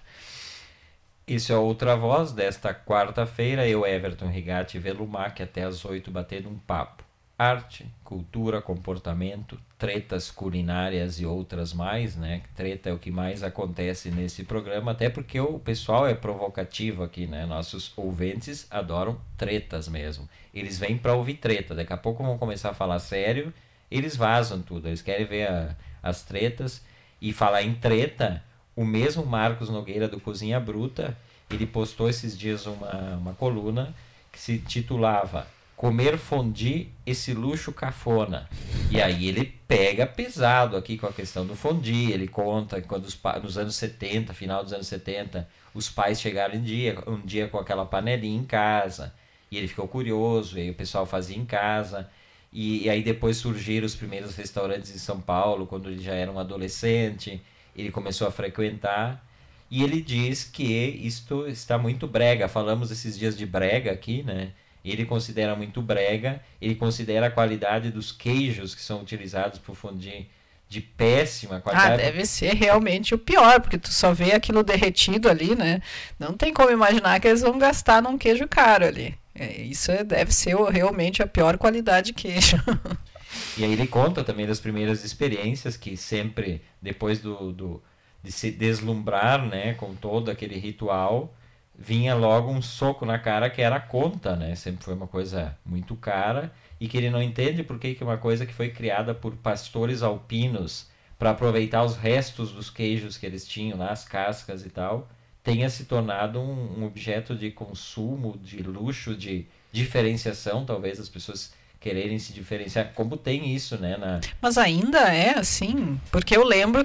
Isso 1.26 1.54
é 1.54 1.56
outra 1.56 1.96
voz 1.96 2.32
desta 2.32 2.74
quarta-feira, 2.74 3.66
eu, 3.66 3.86
Everton 3.86 4.28
Rigatti 4.28 4.78
Velumac, 4.78 5.42
até 5.42 5.62
às 5.62 5.82
oito 5.86 6.10
batendo 6.10 6.50
um 6.50 6.58
papo. 6.58 7.02
Arte, 7.38 7.90
cultura, 8.04 8.60
comportamento, 8.60 9.58
tretas 9.78 10.30
culinárias 10.30 11.18
e 11.18 11.24
outras 11.24 11.72
mais, 11.72 12.14
né? 12.14 12.42
Treta 12.54 12.90
é 12.90 12.92
o 12.92 12.98
que 12.98 13.10
mais 13.10 13.42
acontece 13.42 14.10
nesse 14.10 14.44
programa, 14.44 14.92
até 14.92 15.08
porque 15.08 15.40
o 15.40 15.58
pessoal 15.58 16.06
é 16.06 16.14
provocativo 16.14 17.02
aqui, 17.02 17.26
né? 17.26 17.46
Nossos 17.46 17.92
ouvintes 17.96 18.66
adoram 18.70 19.18
tretas 19.38 19.88
mesmo. 19.88 20.28
Eles 20.52 20.78
vêm 20.78 20.98
para 20.98 21.14
ouvir 21.14 21.34
treta, 21.34 21.74
daqui 21.74 21.92
a 21.92 21.96
pouco 21.96 22.22
vão 22.22 22.36
começar 22.36 22.70
a 22.70 22.74
falar 22.74 22.98
sério, 22.98 23.52
eles 23.90 24.14
vazam 24.14 24.60
tudo, 24.60 24.88
eles 24.88 25.00
querem 25.00 25.26
ver 25.26 25.48
a, 25.48 25.74
as 26.02 26.22
tretas 26.22 26.84
e 27.18 27.32
falar 27.32 27.62
em 27.62 27.74
treta. 27.74 28.44
O 28.76 28.84
mesmo 28.84 29.24
Marcos 29.24 29.68
Nogueira 29.68 30.08
do 30.08 30.20
Cozinha 30.20 30.58
Bruta, 30.58 31.16
ele 31.50 31.66
postou 31.66 32.08
esses 32.08 32.36
dias 32.36 32.66
uma, 32.66 33.16
uma 33.16 33.34
coluna 33.34 33.94
que 34.32 34.38
se 34.38 34.58
titulava 34.58 35.46
Comer 35.76 36.16
fondue, 36.16 36.92
esse 37.04 37.34
luxo 37.34 37.72
cafona. 37.72 38.48
E 38.90 39.02
aí 39.02 39.26
ele 39.26 39.44
pega 39.66 40.06
pesado 40.06 40.76
aqui 40.76 40.96
com 40.96 41.06
a 41.06 41.12
questão 41.12 41.44
do 41.44 41.56
fondue. 41.56 42.12
Ele 42.12 42.28
conta 42.28 42.80
que 42.80 42.86
quando 42.86 43.04
os, 43.04 43.18
nos 43.42 43.58
anos 43.58 43.74
70, 43.74 44.32
final 44.32 44.62
dos 44.62 44.72
anos 44.72 44.86
70, 44.86 45.48
os 45.74 45.90
pais 45.90 46.20
chegaram 46.20 46.54
um 46.54 46.62
dia, 46.62 46.96
um 47.06 47.20
dia 47.20 47.48
com 47.48 47.58
aquela 47.58 47.84
panelinha 47.84 48.38
em 48.38 48.44
casa. 48.44 49.12
E 49.50 49.58
ele 49.58 49.66
ficou 49.68 49.88
curioso, 49.88 50.58
e 50.58 50.62
aí 50.62 50.70
o 50.70 50.74
pessoal 50.74 51.04
fazia 51.04 51.36
em 51.36 51.44
casa. 51.44 52.08
E, 52.52 52.84
e 52.84 52.88
aí 52.88 53.02
depois 53.02 53.36
surgiram 53.36 53.84
os 53.84 53.96
primeiros 53.96 54.36
restaurantes 54.36 54.94
em 54.94 54.98
São 54.98 55.20
Paulo, 55.20 55.66
quando 55.66 55.90
ele 55.90 56.02
já 56.02 56.14
era 56.14 56.30
um 56.30 56.38
adolescente. 56.38 57.42
Ele 57.76 57.90
começou 57.90 58.26
a 58.26 58.30
frequentar. 58.30 59.24
E 59.70 59.82
ele 59.82 60.00
diz 60.00 60.44
que 60.44 60.62
isto 61.02 61.46
está 61.48 61.76
muito 61.78 62.06
brega. 62.06 62.48
Falamos 62.48 62.90
esses 62.90 63.18
dias 63.18 63.36
de 63.36 63.44
brega 63.46 63.90
aqui, 63.92 64.22
né? 64.22 64.52
Ele 64.84 65.04
considera 65.06 65.56
muito 65.56 65.80
brega, 65.80 66.40
ele 66.60 66.74
considera 66.74 67.26
a 67.28 67.30
qualidade 67.30 67.90
dos 67.90 68.12
queijos 68.12 68.74
que 68.74 68.82
são 68.82 69.00
utilizados 69.00 69.58
para 69.58 69.72
o 69.72 69.74
fondue 69.74 70.28
de 70.68 70.80
péssima 70.80 71.56
Ah, 71.56 71.60
qualidade. 71.60 72.02
deve 72.02 72.26
ser 72.26 72.54
realmente 72.54 73.14
o 73.14 73.18
pior, 73.18 73.60
porque 73.60 73.78
tu 73.78 73.90
só 73.92 74.12
vê 74.12 74.32
aquilo 74.32 74.62
derretido 74.62 75.28
ali, 75.30 75.54
né? 75.54 75.80
Não 76.18 76.34
tem 76.34 76.52
como 76.52 76.70
imaginar 76.70 77.18
que 77.18 77.28
eles 77.28 77.40
vão 77.40 77.58
gastar 77.58 78.02
num 78.02 78.18
queijo 78.18 78.46
caro 78.46 78.84
ali. 78.84 79.14
É, 79.34 79.62
isso 79.62 79.90
é- 79.90 80.04
deve 80.04 80.32
ser 80.32 80.54
realmente 80.70 81.22
a 81.22 81.26
pior 81.26 81.56
qualidade 81.56 82.08
de 82.08 82.12
queijo. 82.12 82.56
E 83.56 83.64
aí 83.64 83.72
ele 83.72 83.86
conta 83.86 84.24
também 84.24 84.46
das 84.46 84.60
primeiras 84.60 85.04
experiências 85.04 85.76
que 85.76 85.96
sempre, 85.96 86.62
depois 86.80 87.20
do, 87.20 87.52
do, 87.52 87.82
de 88.22 88.32
se 88.32 88.50
deslumbrar 88.50 89.44
né, 89.44 89.74
com 89.74 89.94
todo 89.94 90.30
aquele 90.30 90.56
ritual, 90.58 91.34
vinha 91.76 92.14
logo 92.14 92.50
um 92.50 92.62
soco 92.62 93.04
na 93.04 93.18
cara 93.18 93.50
que 93.50 93.60
era 93.60 93.76
a 93.76 93.80
conta, 93.80 94.36
né? 94.36 94.54
Sempre 94.54 94.84
foi 94.84 94.94
uma 94.94 95.06
coisa 95.06 95.56
muito 95.64 95.96
cara 95.96 96.52
e 96.80 96.86
que 96.86 96.96
ele 96.96 97.10
não 97.10 97.22
entende 97.22 97.62
por 97.62 97.78
que 97.78 97.96
uma 98.00 98.16
coisa 98.16 98.46
que 98.46 98.52
foi 98.52 98.70
criada 98.70 99.14
por 99.14 99.34
pastores 99.36 100.02
alpinos 100.02 100.88
para 101.18 101.30
aproveitar 101.30 101.82
os 101.84 101.96
restos 101.96 102.52
dos 102.52 102.70
queijos 102.70 103.16
que 103.16 103.26
eles 103.26 103.46
tinham 103.46 103.78
lá, 103.78 103.90
as 103.90 104.04
cascas 104.04 104.64
e 104.64 104.70
tal, 104.70 105.08
tenha 105.42 105.68
se 105.68 105.84
tornado 105.84 106.40
um, 106.40 106.80
um 106.80 106.84
objeto 106.84 107.34
de 107.34 107.50
consumo, 107.50 108.38
de 108.38 108.62
luxo, 108.62 109.16
de 109.16 109.46
diferenciação, 109.72 110.64
talvez 110.64 110.98
as 111.00 111.08
pessoas 111.08 111.52
quererem 111.84 112.18
se 112.18 112.32
diferenciar, 112.32 112.92
como 112.94 113.14
tem 113.14 113.54
isso, 113.54 113.76
né, 113.76 113.98
na, 113.98 114.18
Mas 114.40 114.56
ainda 114.56 115.00
é 115.00 115.38
assim, 115.38 116.00
porque 116.10 116.34
eu 116.34 116.42
lembro, 116.42 116.82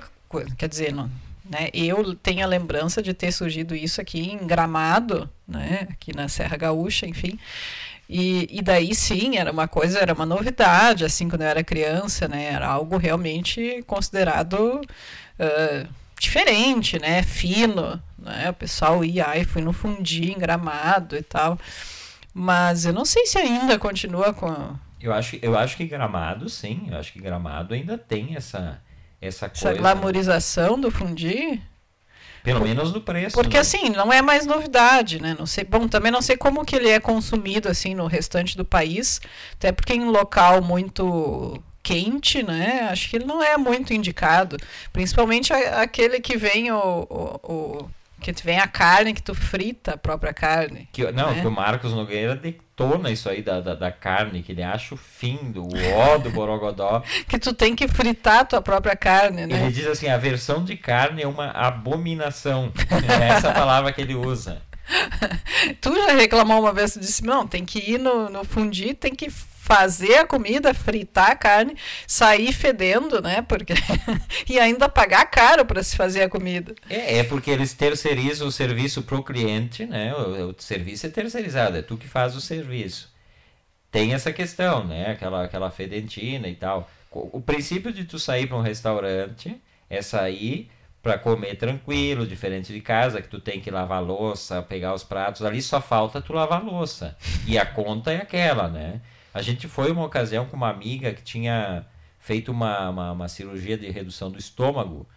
quer 0.58 0.68
dizer, 0.68 0.94
não, 0.94 1.10
né, 1.50 1.70
eu 1.74 2.14
tenho 2.16 2.44
a 2.44 2.48
lembrança 2.48 3.02
de 3.02 3.14
ter 3.14 3.32
surgido 3.32 3.74
isso 3.74 4.02
aqui 4.02 4.20
em 4.20 4.46
Gramado, 4.46 5.30
né, 5.48 5.88
aqui 5.90 6.14
na 6.14 6.28
Serra 6.28 6.58
Gaúcha, 6.58 7.08
enfim. 7.08 7.40
E, 8.10 8.46
e 8.52 8.62
daí 8.62 8.94
sim, 8.94 9.38
era 9.38 9.54
uma 9.54 9.70
coisa, 9.70 10.00
era 10.00 10.14
uma 10.14 10.26
novidade, 10.26 11.06
assim, 11.06 11.30
quando 11.30 11.44
eu 11.44 11.48
era 11.48 11.64
criança, 11.64 12.28
né, 12.28 12.52
era 12.52 12.68
algo 12.68 12.98
realmente 12.98 13.82
considerado 13.88 14.82
ah, 15.40 15.88
diferente, 16.20 17.00
né, 17.00 17.24
fino, 17.24 18.04
né, 18.18 18.50
o 18.50 18.54
pessoal 18.54 19.06
ia, 19.06 19.28
ai, 19.28 19.46
fui 19.46 19.62
no 19.62 19.72
fundi 19.72 20.30
em 20.30 20.38
Gramado 20.38 21.16
e 21.16 21.22
tal. 21.22 21.58
Mas 22.34 22.86
eu 22.86 22.92
não 22.92 23.06
sei 23.06 23.26
se 23.26 23.38
ainda 23.38 23.80
continua 23.80 24.34
com 24.34 24.78
Eu 25.02 25.14
acho, 25.14 25.38
eu 25.42 25.58
acho 25.58 25.78
que 25.78 25.86
Gramado, 25.86 26.50
sim. 26.50 26.88
Eu 26.92 26.98
acho 26.98 27.14
que 27.14 27.20
Gramado 27.20 27.74
ainda 27.74 27.98
tem 27.98 28.36
essa, 28.36 28.82
essa 29.22 29.46
essa 29.48 29.66
coisa. 29.70 29.78
glamorização 29.80 30.80
do 30.80 30.92
fundi. 30.92 31.62
Pelo 32.44 32.62
menos 32.62 32.94
no 32.94 33.02
preço. 33.02 33.36
Porque 33.36 33.58
né? 33.58 33.62
assim, 33.62 33.90
não 33.90 34.12
é 34.12 34.22
mais 34.22 34.46
novidade, 34.46 35.22
né? 35.22 35.36
Não 35.38 35.46
sei, 35.46 35.64
bom, 35.66 35.88
também 35.88 36.12
não 36.12 36.22
sei 36.22 36.38
como 36.38 36.66
que 36.66 36.76
ele 36.76 36.90
é 36.90 37.00
consumido 37.00 37.68
assim 37.68 37.94
no 37.94 38.08
restante 38.08 38.56
do 38.56 38.64
país, 38.64 39.20
até 39.54 39.72
porque 39.72 39.94
em 39.94 40.06
local 40.06 40.62
muito 40.62 41.62
quente, 41.84 42.42
né? 42.42 42.88
Acho 42.92 43.10
que 43.10 43.18
ele 43.18 43.26
não 43.26 43.44
é 43.44 43.58
muito 43.58 43.94
indicado, 43.94 44.58
principalmente 44.94 45.52
aquele 45.52 46.20
que 46.22 46.38
vem 46.38 46.72
o, 46.72 46.78
o, 47.10 47.40
o- 47.54 47.90
que 48.20 48.34
vem 48.44 48.60
a 48.60 48.68
carne 48.68 49.14
que 49.14 49.24
tu 49.24 49.34
frita 49.34 49.94
a 49.94 49.98
própria 49.98 50.34
carne. 50.34 50.90
Que, 50.92 51.12
não, 51.12 51.34
né? 51.34 51.42
que 51.42 51.48
o 51.48 51.52
Marcos 51.52 51.94
Nogueira 51.94 52.36
detona 52.36 53.10
isso 53.10 53.30
aí 53.30 53.42
da, 53.42 53.62
da, 53.62 53.76
da 53.76 53.92
carne, 53.92 54.44
que 54.44 54.52
ele 54.52 54.64
acha 54.64 54.94
o 54.94 54.98
fim 54.98 55.52
do 55.52 55.68
ó 55.96 56.18
do 56.18 56.30
Borogodó. 56.30 57.04
Que 57.28 57.38
tu 57.38 57.54
tem 57.54 57.76
que 57.76 57.88
fritar 57.88 58.40
a 58.40 58.46
tua 58.46 58.62
própria 58.62 58.96
carne, 58.96 59.46
né? 59.46 59.64
Ele 59.64 59.72
diz 59.72 59.88
assim, 59.88 60.08
a 60.08 60.18
versão 60.18 60.64
de 60.64 60.76
carne 60.76 61.22
é 61.22 61.28
uma 61.28 61.52
abominação. 61.52 62.72
É 63.22 63.28
essa 63.30 63.52
palavra 63.52 63.92
que 63.92 64.02
ele 64.02 64.16
usa. 64.16 64.62
tu 65.82 65.96
já 65.96 66.14
reclamou 66.14 66.60
uma 66.60 66.74
vez, 66.74 66.94
tu 66.94 67.00
disse, 67.00 67.24
não, 67.24 67.48
tem 67.48 67.64
que 67.64 67.80
ir 67.80 68.00
no, 68.00 68.30
no 68.30 68.44
fundir, 68.44 68.96
tem 68.96 69.14
que 69.14 69.30
fazer 69.70 70.16
a 70.16 70.26
comida, 70.26 70.74
fritar 70.74 71.30
a 71.30 71.36
carne, 71.36 71.78
sair 72.08 72.52
fedendo, 72.52 73.22
né? 73.22 73.44
Porque 73.44 73.76
e 74.50 74.60
ainda 74.60 74.90
pagar 74.90 75.28
caro 75.28 75.64
para 75.64 75.84
se 75.84 75.96
fazer 75.96 76.24
a 76.24 76.30
comida. 76.30 76.74
É, 76.90 77.20
é 77.20 77.24
porque 77.24 77.52
eles 77.52 77.72
terceirizam 77.74 78.48
o 78.48 78.52
serviço 78.52 79.04
pro 79.04 79.22
cliente, 79.22 79.86
né? 79.86 80.12
O, 80.16 80.50
o 80.50 80.56
serviço 80.58 81.06
é 81.06 81.10
terceirizado, 81.10 81.78
é 81.78 81.84
tu 81.84 81.98
que 81.98 82.08
faz 82.08 82.36
o 82.36 82.42
serviço. 82.42 83.14
Tem 83.92 84.16
essa 84.16 84.34
questão, 84.34 84.88
né? 84.88 85.12
Aquela, 85.12 85.44
aquela 85.44 85.70
fedentina 85.70 86.48
e 86.48 86.56
tal. 86.56 86.90
O, 87.12 87.38
o 87.38 87.42
princípio 87.42 87.94
de 87.94 88.06
tu 88.06 88.18
sair 88.18 88.48
para 88.48 88.58
um 88.58 88.62
restaurante 88.62 89.56
é 89.88 90.02
sair 90.02 90.72
para 91.04 91.20
comer 91.20 91.58
tranquilo, 91.58 92.26
diferente 92.26 92.74
de 92.74 92.82
casa, 92.82 93.22
que 93.22 93.28
tu 93.28 93.40
tem 93.40 93.62
que 93.62 93.70
lavar 93.70 94.04
louça, 94.04 94.64
pegar 94.64 94.96
os 94.96 95.04
pratos. 95.04 95.44
Ali 95.44 95.62
só 95.62 95.80
falta 95.80 96.20
tu 96.20 96.34
lavar 96.34 96.64
louça. 96.64 97.16
E 97.46 97.56
a 97.56 97.68
conta 97.68 98.12
é 98.12 98.18
aquela, 98.18 98.68
né? 98.68 99.00
A 99.34 99.42
gente 99.42 99.68
foi 99.68 99.92
uma 99.92 100.04
ocasião 100.04 100.46
com 100.46 100.56
uma 100.56 100.70
amiga 100.70 101.14
que 101.14 101.22
tinha 101.22 101.86
feito 102.20 102.52
uma, 102.52 102.90
uma, 102.90 103.12
uma, 103.12 103.28
cirurgia 103.28 103.78
de 103.78 103.90
redução 103.90 104.30
do 104.32 104.40
estômago 104.40 105.08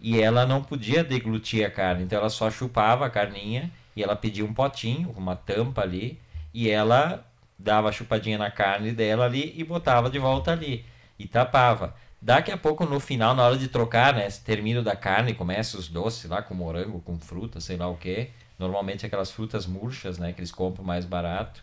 e 0.00 0.20
ela 0.20 0.46
não 0.46 0.62
podia 0.62 1.02
deglutir 1.04 1.66
a 1.66 1.70
carne, 1.70 2.04
então 2.04 2.18
ela 2.18 2.30
só 2.30 2.50
chupava 2.50 3.06
a 3.06 3.10
carninha 3.10 3.70
e 3.94 4.02
ela 4.02 4.14
pedia 4.14 4.44
um 4.44 4.52
potinho, 4.52 5.10
uma 5.16 5.34
tampa 5.34 5.82
ali, 5.82 6.18
e 6.52 6.70
ela 6.70 7.26
dava 7.58 7.88
a 7.88 7.92
chupadinha 7.92 8.38
na 8.38 8.50
carne 8.50 8.92
dela 8.92 9.24
ali 9.24 9.54
e 9.56 9.64
botava 9.64 10.10
de 10.10 10.18
volta 10.18 10.52
ali 10.52 10.84
e 11.18 11.26
tapava. 11.26 11.94
Daqui 12.20 12.50
a 12.50 12.56
pouco, 12.56 12.84
no 12.84 12.98
final, 12.98 13.34
na 13.34 13.44
hora 13.44 13.56
de 13.56 13.68
trocar, 13.68 14.14
né? 14.14 14.28
Termino 14.44 14.82
da 14.82 14.96
carne, 14.96 15.34
começa 15.34 15.78
os 15.78 15.88
doces 15.88 16.28
lá 16.28 16.42
com 16.42 16.54
morango, 16.54 17.00
com 17.00 17.18
fruta, 17.18 17.60
sei 17.60 17.76
lá 17.76 17.88
o 17.88 17.96
que. 17.96 18.30
Normalmente 18.58 19.04
aquelas 19.06 19.30
frutas 19.30 19.66
murchas, 19.66 20.18
né? 20.18 20.32
Que 20.32 20.40
eles 20.40 20.50
compram 20.50 20.84
mais 20.84 21.04
barato. 21.04 21.62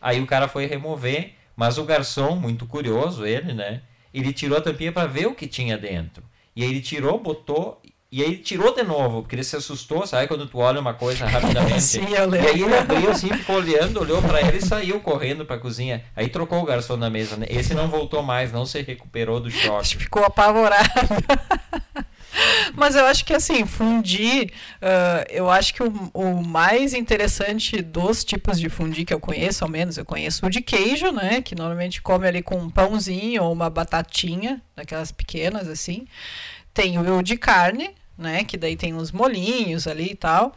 Aí 0.00 0.20
o 0.20 0.26
cara 0.26 0.48
foi 0.48 0.66
remover, 0.66 1.32
mas 1.56 1.78
o 1.78 1.84
garçom, 1.84 2.36
muito 2.36 2.66
curioso 2.66 3.26
ele, 3.26 3.52
né? 3.52 3.82
Ele 4.12 4.32
tirou 4.32 4.58
a 4.58 4.60
tampinha 4.60 4.92
para 4.92 5.06
ver 5.06 5.26
o 5.26 5.34
que 5.34 5.46
tinha 5.46 5.76
dentro. 5.76 6.22
E 6.54 6.62
aí 6.62 6.70
ele 6.70 6.80
tirou, 6.80 7.18
botou 7.18 7.80
e 8.10 8.22
aí 8.22 8.28
ele 8.28 8.38
tirou 8.38 8.74
de 8.74 8.82
novo, 8.82 9.20
porque 9.20 9.34
ele 9.34 9.44
se 9.44 9.54
assustou, 9.54 10.06
sabe 10.06 10.26
quando 10.26 10.46
tu 10.46 10.58
olha 10.58 10.80
uma 10.80 10.94
coisa 10.94 11.26
rapidamente? 11.28 11.82
Sim, 11.82 12.08
eu 12.14 12.26
lembro. 12.26 12.48
E 12.48 12.50
aí 12.50 12.62
ele 12.62 12.74
abriu 12.74 13.10
assim, 13.10 13.28
ficou 13.28 13.56
olhando, 13.56 14.00
olhou 14.00 14.22
para 14.22 14.40
ele 14.40 14.56
e 14.56 14.62
saiu 14.62 14.98
correndo 15.00 15.44
para 15.44 15.56
a 15.56 15.58
cozinha. 15.58 16.02
Aí 16.16 16.28
trocou 16.28 16.58
o 16.58 16.64
garçom 16.64 16.96
na 16.96 17.10
mesa, 17.10 17.36
né? 17.36 17.46
Esse 17.50 17.74
não 17.74 17.88
voltou 17.88 18.22
mais, 18.22 18.50
não 18.50 18.64
se 18.64 18.80
recuperou 18.80 19.40
do 19.40 19.50
choque. 19.52 19.98
Ficou 19.98 20.24
apavorado. 20.24 20.88
Mas 22.74 22.94
eu 22.94 23.04
acho 23.06 23.24
que 23.24 23.32
assim, 23.32 23.64
fundir, 23.66 24.52
uh, 24.82 25.24
eu 25.30 25.50
acho 25.50 25.74
que 25.74 25.82
o, 25.82 26.10
o, 26.12 26.44
mais 26.44 26.94
interessante 26.94 27.80
dos 27.82 28.24
tipos 28.24 28.58
de 28.58 28.68
fundir 28.68 29.04
que 29.04 29.14
eu 29.14 29.20
conheço, 29.20 29.64
ao 29.64 29.70
menos 29.70 29.96
eu 29.96 30.04
conheço 30.04 30.44
o 30.46 30.50
de 30.50 30.60
queijo, 30.60 31.10
né? 31.10 31.40
Que 31.40 31.54
normalmente 31.54 32.02
come 32.02 32.26
ali 32.26 32.42
com 32.42 32.56
um 32.56 32.70
pãozinho 32.70 33.42
ou 33.44 33.52
uma 33.52 33.70
batatinha, 33.70 34.62
daquelas 34.76 35.10
pequenas 35.10 35.68
assim. 35.68 36.06
Tem 36.72 36.98
o 36.98 37.22
de 37.22 37.36
carne, 37.36 37.90
né? 38.16 38.44
Que 38.44 38.56
daí 38.56 38.76
tem 38.76 38.94
uns 38.94 39.10
molinhos 39.10 39.86
ali 39.86 40.12
e 40.12 40.16
tal. 40.16 40.54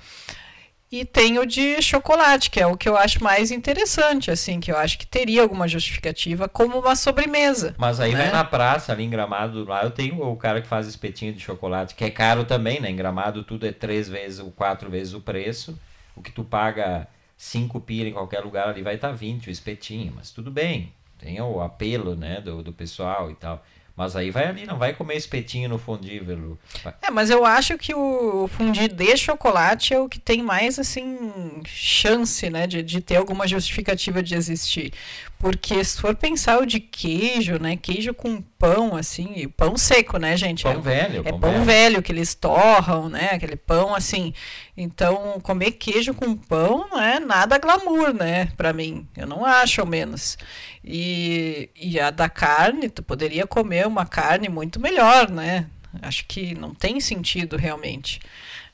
E 0.92 1.06
tem 1.06 1.40
o 1.40 1.46
de 1.46 1.82
chocolate, 1.82 2.52
que 2.52 2.60
é 2.60 2.68
o 2.68 2.76
que 2.76 2.90
eu 2.90 2.98
acho 2.98 3.24
mais 3.24 3.50
interessante, 3.50 4.30
assim, 4.30 4.60
que 4.60 4.70
eu 4.70 4.78
acho 4.78 4.98
que 4.98 5.08
teria 5.08 5.42
alguma 5.42 5.66
justificativa 5.66 6.50
como 6.50 6.78
uma 6.78 6.98
sobremesa. 6.98 7.74
Mas 7.78 8.02
aí 8.02 8.12
né? 8.12 8.24
vai 8.24 8.32
na 8.34 8.44
praça, 8.44 8.92
ali 8.92 9.06
em 9.06 9.10
Gramado, 9.10 9.64
lá 9.64 9.84
eu 9.84 9.92
tenho 9.92 10.22
o 10.22 10.36
cara 10.36 10.62
que 10.62 10.68
faz 10.68 10.88
espetinho 10.88 11.32
de 11.32 11.40
chocolate, 11.40 11.96
que 11.96 12.04
é 12.04 12.10
caro 12.10 12.44
também, 12.44 12.82
né? 12.82 12.90
Em 12.90 12.96
Gramado 12.96 13.42
tudo 13.42 13.66
é 13.66 13.72
três 13.72 14.10
vezes 14.10 14.40
ou 14.40 14.52
quatro 14.52 14.90
vezes 14.90 15.14
o 15.14 15.22
preço. 15.22 15.80
O 16.14 16.22
que 16.22 16.32
tu 16.32 16.44
paga 16.44 17.08
cinco 17.38 17.80
pila 17.80 18.10
em 18.10 18.14
qualquer 18.14 18.42
lugar 18.42 18.68
ali 18.68 18.82
vai 18.82 18.96
estar 18.96 19.10
tá 19.10 19.14
20 19.14 19.48
o 19.48 19.52
espetinho, 19.52 20.12
mas 20.14 20.30
tudo 20.32 20.52
bem. 20.52 20.92
Tem 21.18 21.40
o 21.40 21.62
apelo, 21.62 22.16
né, 22.18 22.42
do, 22.42 22.62
do 22.62 22.74
pessoal 22.74 23.32
e 23.32 23.36
tal. 23.36 23.64
Mas 23.96 24.16
aí 24.16 24.32
vai 24.32 24.48
ali, 24.48 24.66
não 24.66 24.78
vai 24.78 24.94
comer 24.94 25.16
espetinho 25.16 25.70
no 25.70 25.78
fundível. 25.78 26.58
É, 27.02 27.12
mas 27.12 27.30
eu 27.30 27.46
acho 27.46 27.78
que 27.78 27.94
o 27.94 28.48
fundir 28.48 28.92
de 28.92 29.18
chocolate 29.18 29.94
é 29.94 30.00
o 30.00 30.08
que 30.08 30.18
tem 30.18 30.42
mais, 30.42 30.80
assim, 30.80 31.62
chance, 31.66 32.50
né, 32.50 32.66
de, 32.66 32.82
de 32.82 33.02
ter 33.02 33.18
alguma 33.18 33.48
justificativa 33.48 34.24
de 34.24 34.34
existir. 34.34 34.94
Porque 35.38 35.84
se 35.84 36.00
for 36.00 36.16
pensar 36.16 36.60
o 36.60 36.66
de 36.66 36.80
queijo, 36.80 37.60
né, 37.60 37.76
queijo 37.76 38.14
com 38.14 38.42
pão, 38.42 38.96
assim, 38.96 39.50
pão 39.58 39.76
seco, 39.76 40.18
né, 40.18 40.38
gente? 40.38 40.64
Pão 40.64 40.74
é, 40.74 40.78
velho. 40.78 41.22
É 41.26 41.32
pão, 41.32 41.40
pão 41.40 41.52
velho. 41.52 41.66
velho. 41.66 42.02
que 42.02 42.12
eles 42.12 42.34
torram, 42.34 43.10
né, 43.10 43.32
aquele 43.34 43.56
pão, 43.56 43.94
assim. 43.94 44.34
Então, 44.78 45.40
comer 45.42 45.72
queijo 45.72 46.14
com 46.14 46.36
pão 46.36 46.88
não 46.90 47.02
é 47.02 47.20
nada 47.20 47.58
glamour, 47.58 48.14
né, 48.14 48.50
pra 48.56 48.72
mim. 48.72 49.08
Eu 49.18 49.28
não 49.28 49.44
acho, 49.44 49.82
ao 49.82 49.88
menos. 49.88 50.38
E, 50.84 51.70
e 51.76 52.00
a 52.00 52.10
da 52.10 52.28
carne, 52.28 52.90
tu 52.90 53.04
poderia 53.04 53.46
comer 53.46 53.86
uma 53.86 54.06
carne 54.06 54.50
muito 54.50 54.80
melhor, 54.80 55.30
né? 55.30 55.68
Acho 56.02 56.26
que 56.26 56.56
não 56.56 56.74
tem 56.74 57.00
sentido 57.00 57.56
realmente. 57.58 58.20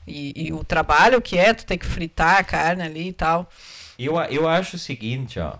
E, 0.06 0.32
e, 0.48 0.52
o 0.52 0.64
trabalho 0.64 1.20
que 1.20 1.36
é 1.36 1.52
tu 1.52 1.66
ter 1.66 1.76
que 1.76 1.84
fritar 1.84 2.38
a 2.38 2.44
carne 2.44 2.82
ali 2.82 3.08
e 3.08 3.12
tal. 3.12 3.50
Eu, 3.98 4.18
eu 4.22 4.48
acho 4.48 4.76
o 4.76 4.78
seguinte, 4.78 5.38
ó. 5.38 5.58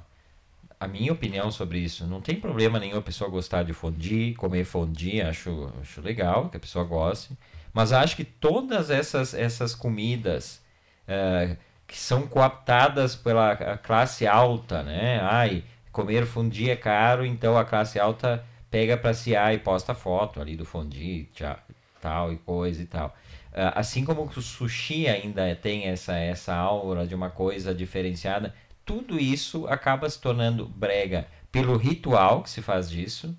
A 0.80 0.86
minha 0.86 1.12
opinião 1.12 1.50
sobre 1.50 1.80
isso, 1.80 2.06
não 2.06 2.20
tem 2.20 2.36
problema 2.36 2.78
nenhum 2.78 2.98
a 2.98 3.02
pessoa 3.02 3.28
gostar 3.28 3.64
de 3.64 3.72
fondue, 3.72 4.34
comer 4.34 4.64
fondue, 4.64 5.20
acho, 5.20 5.72
acho 5.82 6.00
legal 6.00 6.48
que 6.48 6.56
a 6.56 6.60
pessoa 6.60 6.84
goste. 6.84 7.30
Mas 7.74 7.92
acho 7.92 8.14
que 8.14 8.24
todas 8.24 8.88
essas, 8.88 9.34
essas 9.34 9.74
comidas 9.74 10.62
uh, 11.08 11.56
que 11.86 11.98
são 11.98 12.28
cooptadas 12.28 13.16
pela 13.16 13.56
classe 13.78 14.26
alta, 14.26 14.82
né? 14.84 15.20
Ai, 15.20 15.64
comer 15.98 16.26
fondue 16.26 16.70
é 16.70 16.76
caro, 16.76 17.26
então 17.26 17.58
a 17.58 17.64
classe 17.64 17.98
alta 17.98 18.44
pega 18.70 18.96
para 18.96 19.12
se 19.12 19.34
e 19.34 19.58
posta 19.58 19.94
foto 19.94 20.40
ali 20.40 20.56
do 20.56 20.64
fondue, 20.64 21.28
tchau, 21.34 21.58
tal 22.00 22.32
e 22.32 22.36
coisa 22.36 22.80
e 22.80 22.86
tal. 22.86 23.08
Uh, 23.48 23.74
assim 23.74 24.04
como 24.04 24.22
o 24.22 24.40
sushi 24.40 25.08
ainda 25.08 25.52
tem 25.56 25.86
essa, 25.86 26.14
essa 26.14 26.54
aura 26.54 27.04
de 27.04 27.16
uma 27.16 27.30
coisa 27.30 27.74
diferenciada, 27.74 28.54
tudo 28.86 29.18
isso 29.18 29.66
acaba 29.66 30.08
se 30.08 30.20
tornando 30.20 30.66
brega 30.66 31.26
pelo 31.50 31.76
ritual 31.76 32.44
que 32.44 32.50
se 32.50 32.62
faz 32.62 32.88
disso 32.88 33.36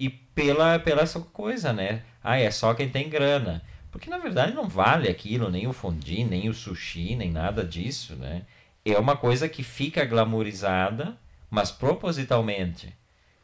e 0.00 0.08
pela, 0.08 0.78
pela 0.78 1.02
essa 1.02 1.20
coisa, 1.20 1.70
né? 1.70 2.02
Ah, 2.22 2.38
é 2.38 2.50
só 2.50 2.72
quem 2.72 2.88
tem 2.88 3.10
grana. 3.10 3.62
Porque 3.92 4.08
na 4.08 4.16
verdade 4.16 4.54
não 4.54 4.66
vale 4.66 5.10
aquilo, 5.10 5.50
nem 5.50 5.66
o 5.66 5.72
fondue, 5.74 6.24
nem 6.24 6.48
o 6.48 6.54
sushi, 6.54 7.14
nem 7.14 7.30
nada 7.30 7.62
disso, 7.62 8.16
né? 8.16 8.42
É 8.86 8.98
uma 8.98 9.16
coisa 9.16 9.50
que 9.50 9.62
fica 9.62 10.04
glamourizada 10.06 11.18
mas 11.54 11.70
propositalmente. 11.70 12.92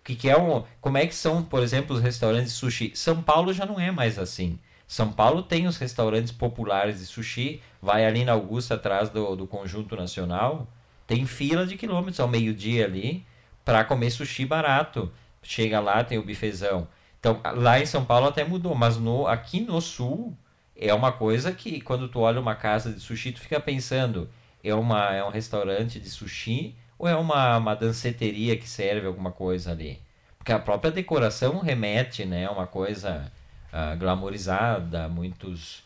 Que, 0.02 0.16
que 0.16 0.28
é 0.28 0.36
um, 0.36 0.64
como 0.80 0.98
é 0.98 1.06
que 1.06 1.14
são, 1.14 1.44
por 1.44 1.62
exemplo, 1.62 1.94
os 1.94 2.02
restaurantes 2.02 2.52
de 2.52 2.58
sushi? 2.58 2.92
São 2.94 3.22
Paulo 3.22 3.52
já 3.52 3.64
não 3.64 3.78
é 3.78 3.92
mais 3.92 4.18
assim. 4.18 4.58
São 4.88 5.12
Paulo 5.12 5.44
tem 5.44 5.68
os 5.68 5.76
restaurantes 5.76 6.32
populares 6.32 6.98
de 6.98 7.06
sushi, 7.06 7.62
vai 7.80 8.04
ali 8.04 8.24
na 8.24 8.32
Augusta, 8.32 8.74
atrás 8.74 9.08
do, 9.10 9.36
do 9.36 9.46
Conjunto 9.46 9.94
Nacional, 9.94 10.66
tem 11.06 11.24
fila 11.24 11.64
de 11.64 11.76
quilômetros 11.76 12.18
ao 12.18 12.26
meio-dia 12.26 12.84
ali 12.84 13.24
para 13.64 13.84
comer 13.84 14.10
sushi 14.10 14.44
barato. 14.44 15.12
Chega 15.40 15.78
lá, 15.78 16.02
tem 16.02 16.18
o 16.18 16.24
bifezão. 16.24 16.88
Então, 17.20 17.40
lá 17.54 17.78
em 17.78 17.86
São 17.86 18.04
Paulo 18.04 18.26
até 18.26 18.42
mudou, 18.42 18.74
mas 18.74 18.96
no, 18.96 19.28
aqui 19.28 19.60
no 19.60 19.80
Sul 19.80 20.36
é 20.74 20.92
uma 20.92 21.12
coisa 21.12 21.52
que 21.52 21.80
quando 21.80 22.08
tu 22.08 22.18
olha 22.18 22.40
uma 22.40 22.56
casa 22.56 22.92
de 22.92 22.98
sushi, 22.98 23.30
tu 23.30 23.40
fica 23.40 23.60
pensando, 23.60 24.28
é, 24.64 24.74
uma, 24.74 25.14
é 25.14 25.22
um 25.22 25.30
restaurante 25.30 26.00
de 26.00 26.10
sushi 26.10 26.74
ou 27.00 27.08
é 27.08 27.16
uma, 27.16 27.56
uma 27.56 27.74
danceteria 27.74 28.58
que 28.58 28.68
serve 28.68 29.06
alguma 29.06 29.32
coisa 29.32 29.72
ali? 29.72 29.98
Porque 30.36 30.52
a 30.52 30.58
própria 30.58 30.90
decoração 30.90 31.58
remete, 31.58 32.26
né, 32.26 32.48
uma 32.50 32.66
coisa 32.66 33.32
uh, 33.72 33.96
glamourizada, 33.98 35.08
muitos 35.08 35.82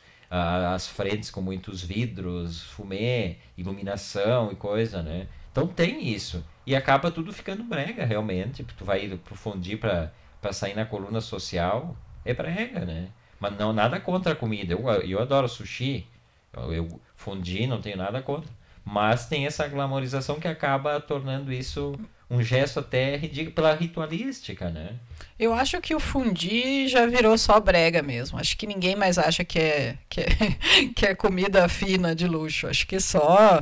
as 0.74 0.88
frentes 0.88 1.30
com 1.30 1.40
muitos 1.40 1.80
vidros, 1.84 2.62
fumê, 2.62 3.36
iluminação 3.56 4.50
e 4.50 4.56
coisa, 4.56 5.00
né? 5.00 5.28
Então 5.52 5.64
tem 5.68 6.08
isso. 6.08 6.44
E 6.66 6.74
acaba 6.74 7.08
tudo 7.08 7.32
ficando 7.32 7.62
brega, 7.62 8.04
realmente. 8.04 8.64
Tu 8.64 8.84
vai 8.84 9.06
pro 9.24 9.36
fundir 9.36 9.78
para 9.78 10.10
sair 10.52 10.74
na 10.74 10.84
coluna 10.84 11.20
social, 11.20 11.96
é 12.24 12.34
brega, 12.34 12.80
né? 12.84 13.10
Mas 13.38 13.56
não 13.56 13.72
nada 13.72 14.00
contra 14.00 14.32
a 14.32 14.36
comida. 14.36 14.72
Eu, 14.72 14.88
eu 15.02 15.20
adoro 15.20 15.48
sushi. 15.48 16.04
Eu, 16.52 16.72
eu 16.72 17.00
fundi, 17.14 17.68
não 17.68 17.80
tenho 17.80 17.98
nada 17.98 18.20
contra. 18.20 18.50
Mas 18.84 19.26
tem 19.26 19.46
essa 19.46 19.66
glamorização 19.66 20.38
que 20.38 20.46
acaba 20.46 21.00
tornando 21.00 21.52
isso 21.52 21.98
um 22.30 22.42
gesto 22.42 22.80
até 22.80 23.16
ridículo 23.16 23.54
pela 23.54 23.74
ritualística, 23.74 24.70
né? 24.70 24.94
Eu 25.38 25.52
acho 25.52 25.80
que 25.80 25.94
o 25.94 26.00
fundi 26.00 26.88
já 26.88 27.06
virou 27.06 27.36
só 27.36 27.60
brega 27.60 28.02
mesmo. 28.02 28.38
Acho 28.38 28.56
que 28.56 28.66
ninguém 28.66 28.96
mais 28.96 29.18
acha 29.18 29.44
que 29.44 29.58
é, 29.58 29.98
que 30.08 30.20
é, 30.20 30.26
que 30.94 31.06
é 31.06 31.14
comida 31.14 31.68
fina 31.68 32.14
de 32.14 32.26
luxo. 32.26 32.66
Acho 32.66 32.86
que 32.86 32.98
só 32.98 33.60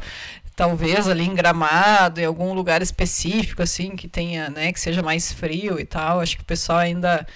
talvez 0.54 1.08
ali 1.08 1.24
em 1.24 1.34
Gramado, 1.34 2.20
em 2.20 2.24
algum 2.24 2.52
lugar 2.52 2.82
específico 2.82 3.62
assim 3.62 3.96
que 3.96 4.06
tenha, 4.06 4.50
né, 4.50 4.72
que 4.72 4.80
seja 4.80 5.02
mais 5.02 5.32
frio 5.32 5.78
e 5.80 5.84
tal. 5.84 6.20
Acho 6.20 6.36
que 6.36 6.42
o 6.42 6.46
pessoal 6.46 6.78
ainda 6.78 7.26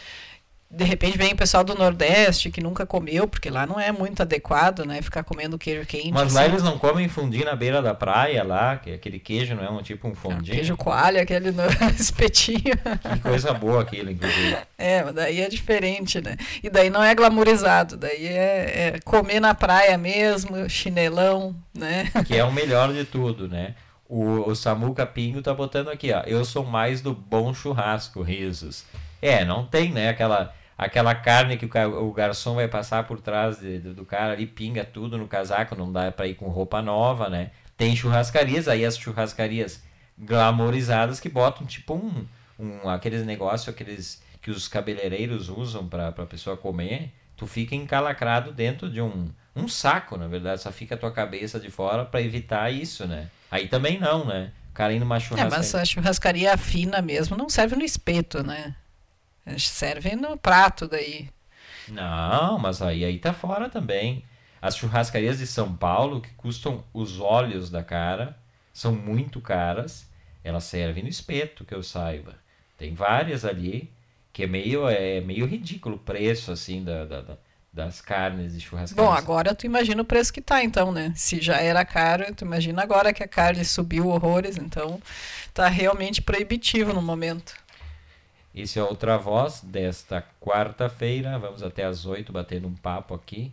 de 0.76 0.84
repente 0.84 1.16
vem 1.16 1.32
o 1.32 1.36
pessoal 1.36 1.64
do 1.64 1.74
Nordeste 1.74 2.50
que 2.50 2.60
nunca 2.60 2.84
comeu, 2.84 3.26
porque 3.26 3.48
lá 3.48 3.66
não 3.66 3.80
é 3.80 3.90
muito 3.90 4.20
adequado, 4.20 4.84
né? 4.84 5.00
Ficar 5.00 5.24
comendo 5.24 5.56
queijo 5.56 5.86
quente. 5.86 6.12
Mas 6.12 6.34
lá 6.34 6.42
assim. 6.42 6.50
eles 6.50 6.62
não 6.62 6.78
comem 6.78 7.08
fundi 7.08 7.42
na 7.42 7.56
beira 7.56 7.80
da 7.80 7.94
praia 7.94 8.44
lá, 8.44 8.76
que 8.76 8.92
aquele 8.92 9.18
queijo 9.18 9.54
não 9.54 9.64
é 9.64 9.70
um 9.70 9.82
tipo 9.82 10.06
um 10.06 10.12
Ah, 10.12 10.14
fundi. 10.14 10.50
Queijo 10.50 10.76
coalho, 10.76 11.20
aquele 11.20 11.50
no 11.50 11.62
espetinho. 11.98 12.76
Que 13.12 13.20
coisa 13.20 13.54
boa 13.54 13.80
aquilo, 13.80 14.10
inclusive. 14.10 14.56
É, 14.76 15.02
mas 15.02 15.14
daí 15.14 15.40
é 15.40 15.48
diferente, 15.48 16.20
né? 16.20 16.36
E 16.62 16.68
daí 16.68 16.90
não 16.90 17.02
é 17.02 17.14
glamourizado, 17.14 17.96
daí 17.96 18.26
é, 18.26 18.92
é 18.94 19.00
comer 19.02 19.40
na 19.40 19.54
praia 19.54 19.96
mesmo, 19.96 20.68
chinelão, 20.68 21.56
né? 21.74 22.10
Que 22.26 22.36
é 22.36 22.44
o 22.44 22.52
melhor 22.52 22.92
de 22.92 23.04
tudo, 23.04 23.48
né? 23.48 23.74
O, 24.08 24.50
o 24.50 24.54
Samuca 24.54 25.06
Pingo 25.06 25.40
tá 25.40 25.54
botando 25.54 25.88
aqui, 25.88 26.12
ó. 26.12 26.20
Eu 26.26 26.44
sou 26.44 26.64
mais 26.64 27.00
do 27.00 27.14
bom 27.14 27.54
churrasco, 27.54 28.20
risos. 28.22 28.84
É, 29.20 29.44
não 29.44 29.66
tem, 29.66 29.90
né? 29.90 30.10
Aquela, 30.10 30.54
aquela 30.76 31.14
carne 31.14 31.56
que 31.56 31.66
o, 31.66 32.12
garçom 32.12 32.54
vai 32.56 32.68
passar 32.68 33.04
por 33.06 33.20
trás 33.20 33.58
de- 33.58 33.78
do, 33.78 33.94
do 33.94 34.04
cara 34.04 34.32
ali, 34.32 34.46
pinga 34.46 34.84
tudo 34.84 35.16
no 35.18 35.26
casaco, 35.26 35.74
não 35.74 35.90
dá 35.92 36.10
pra 36.12 36.26
ir 36.26 36.34
com 36.34 36.48
roupa 36.48 36.82
nova, 36.82 37.28
né? 37.30 37.50
Tem 37.76 37.94
churrascarias, 37.96 38.68
aí 38.68 38.84
as 38.84 38.96
churrascarias 38.98 39.82
glamourizadas 40.18 41.18
que 41.20 41.28
botam 41.28 41.66
tipo 41.66 41.94
um, 41.94 42.26
um 42.58 42.88
aqueles 42.88 43.24
negócios, 43.24 43.68
aqueles 43.68 44.22
que 44.42 44.50
os 44.50 44.68
cabeleireiros 44.68 45.48
usam 45.48 45.86
pra, 45.88 46.12
pra 46.12 46.26
pessoa 46.26 46.56
comer. 46.56 47.12
Tu 47.36 47.46
fica 47.46 47.74
encalacrado 47.74 48.52
dentro 48.52 48.88
de 48.88 49.00
um, 49.00 49.28
um 49.54 49.68
saco, 49.68 50.16
na 50.16 50.26
verdade, 50.26 50.62
só 50.62 50.72
fica 50.72 50.94
a 50.94 50.98
tua 50.98 51.10
cabeça 51.12 51.60
de 51.60 51.70
fora 51.70 52.04
pra 52.04 52.20
evitar 52.22 52.70
isso, 52.72 53.06
né? 53.06 53.28
Aí 53.50 53.68
também 53.68 53.98
não, 53.98 54.24
né? 54.24 54.52
O 54.70 54.72
cara 54.74 54.92
indo 54.92 55.00
numa 55.04 55.16
É, 55.16 55.20
churrascaria. 55.20 55.56
mas 55.58 55.74
a 55.74 55.84
churrascaria 55.84 56.56
fina 56.56 57.02
mesmo 57.02 57.36
não 57.36 57.48
serve 57.48 57.76
no 57.76 57.84
espeto, 57.84 58.42
né? 58.42 58.74
Serve 59.58 60.14
no 60.16 60.36
prato 60.36 60.86
daí. 60.88 61.28
Não, 61.86 62.58
mas 62.58 62.82
aí, 62.82 63.04
aí 63.04 63.18
tá 63.18 63.32
fora 63.32 63.68
também. 63.68 64.24
As 64.60 64.76
churrascarias 64.76 65.38
de 65.38 65.46
São 65.46 65.74
Paulo, 65.76 66.20
que 66.20 66.30
custam 66.30 66.84
os 66.92 67.20
olhos 67.20 67.70
da 67.70 67.82
cara, 67.82 68.36
são 68.72 68.92
muito 68.92 69.40
caras. 69.40 70.08
Elas 70.42 70.64
servem 70.64 71.02
no 71.02 71.08
espeto, 71.08 71.64
que 71.64 71.74
eu 71.74 71.82
saiba. 71.82 72.34
Tem 72.76 72.94
várias 72.94 73.44
ali, 73.44 73.92
que 74.32 74.44
é 74.44 74.46
meio, 74.46 74.88
é 74.88 75.20
meio 75.20 75.46
ridículo 75.46 75.96
o 75.96 75.98
preço, 75.98 76.50
assim, 76.52 76.82
da, 76.84 77.04
da- 77.04 77.20
da- 77.22 77.38
das 77.72 78.00
carnes 78.00 78.54
de 78.54 78.60
churrascaria. 78.60 79.04
Bom, 79.04 79.12
agora 79.12 79.54
tu 79.54 79.66
imagina 79.66 80.00
o 80.00 80.04
preço 80.04 80.32
que 80.32 80.40
tá, 80.40 80.62
então, 80.62 80.92
né? 80.92 81.12
Se 81.16 81.40
já 81.40 81.56
era 81.60 81.84
caro, 81.84 82.32
tu 82.34 82.44
imagina 82.44 82.82
agora 82.82 83.12
que 83.12 83.22
a 83.22 83.28
carne 83.28 83.64
subiu 83.64 84.06
horrores, 84.08 84.56
então 84.56 85.00
tá 85.52 85.68
realmente 85.68 86.22
proibitivo 86.22 86.92
no 86.92 87.02
momento. 87.02 87.54
Esse 88.56 88.78
é 88.78 88.82
Outra 88.82 89.18
Voz 89.18 89.60
desta 89.60 90.24
quarta-feira. 90.40 91.38
Vamos 91.38 91.62
até 91.62 91.84
às 91.84 92.06
oito 92.06 92.32
batendo 92.32 92.66
um 92.66 92.74
papo 92.74 93.12
aqui. 93.12 93.52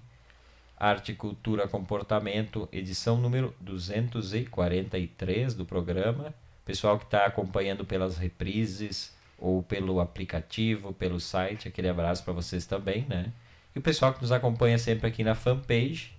Arte, 0.77 1.13
Cultura, 1.13 1.67
Comportamento, 1.67 2.69
edição 2.71 3.17
número 3.17 3.53
243 3.59 5.55
do 5.55 5.65
programa. 5.65 6.33
Pessoal 6.63 6.97
que 6.97 7.03
está 7.03 7.25
acompanhando 7.25 7.83
pelas 7.83 8.17
reprises 8.17 9.13
ou 9.37 9.61
pelo 9.61 9.99
aplicativo, 9.99 10.93
pelo 10.93 11.19
site, 11.19 11.67
aquele 11.67 11.89
abraço 11.89 12.23
para 12.23 12.31
vocês 12.31 12.65
também, 12.65 13.05
né? 13.09 13.33
E 13.75 13.79
o 13.79 13.81
pessoal 13.81 14.13
que 14.13 14.21
nos 14.21 14.31
acompanha 14.31 14.77
sempre 14.77 15.09
aqui 15.09 15.21
na 15.21 15.35
fanpage 15.35 16.13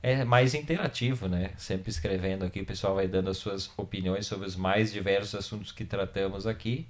é 0.00 0.24
mais 0.24 0.54
interativo, 0.54 1.26
né? 1.26 1.50
Sempre 1.56 1.90
escrevendo 1.90 2.44
aqui, 2.44 2.60
o 2.60 2.64
pessoal 2.64 2.94
vai 2.94 3.08
dando 3.08 3.28
as 3.28 3.38
suas 3.38 3.68
opiniões 3.76 4.24
sobre 4.24 4.46
os 4.46 4.54
mais 4.54 4.92
diversos 4.92 5.34
assuntos 5.34 5.72
que 5.72 5.84
tratamos 5.84 6.46
aqui. 6.46 6.86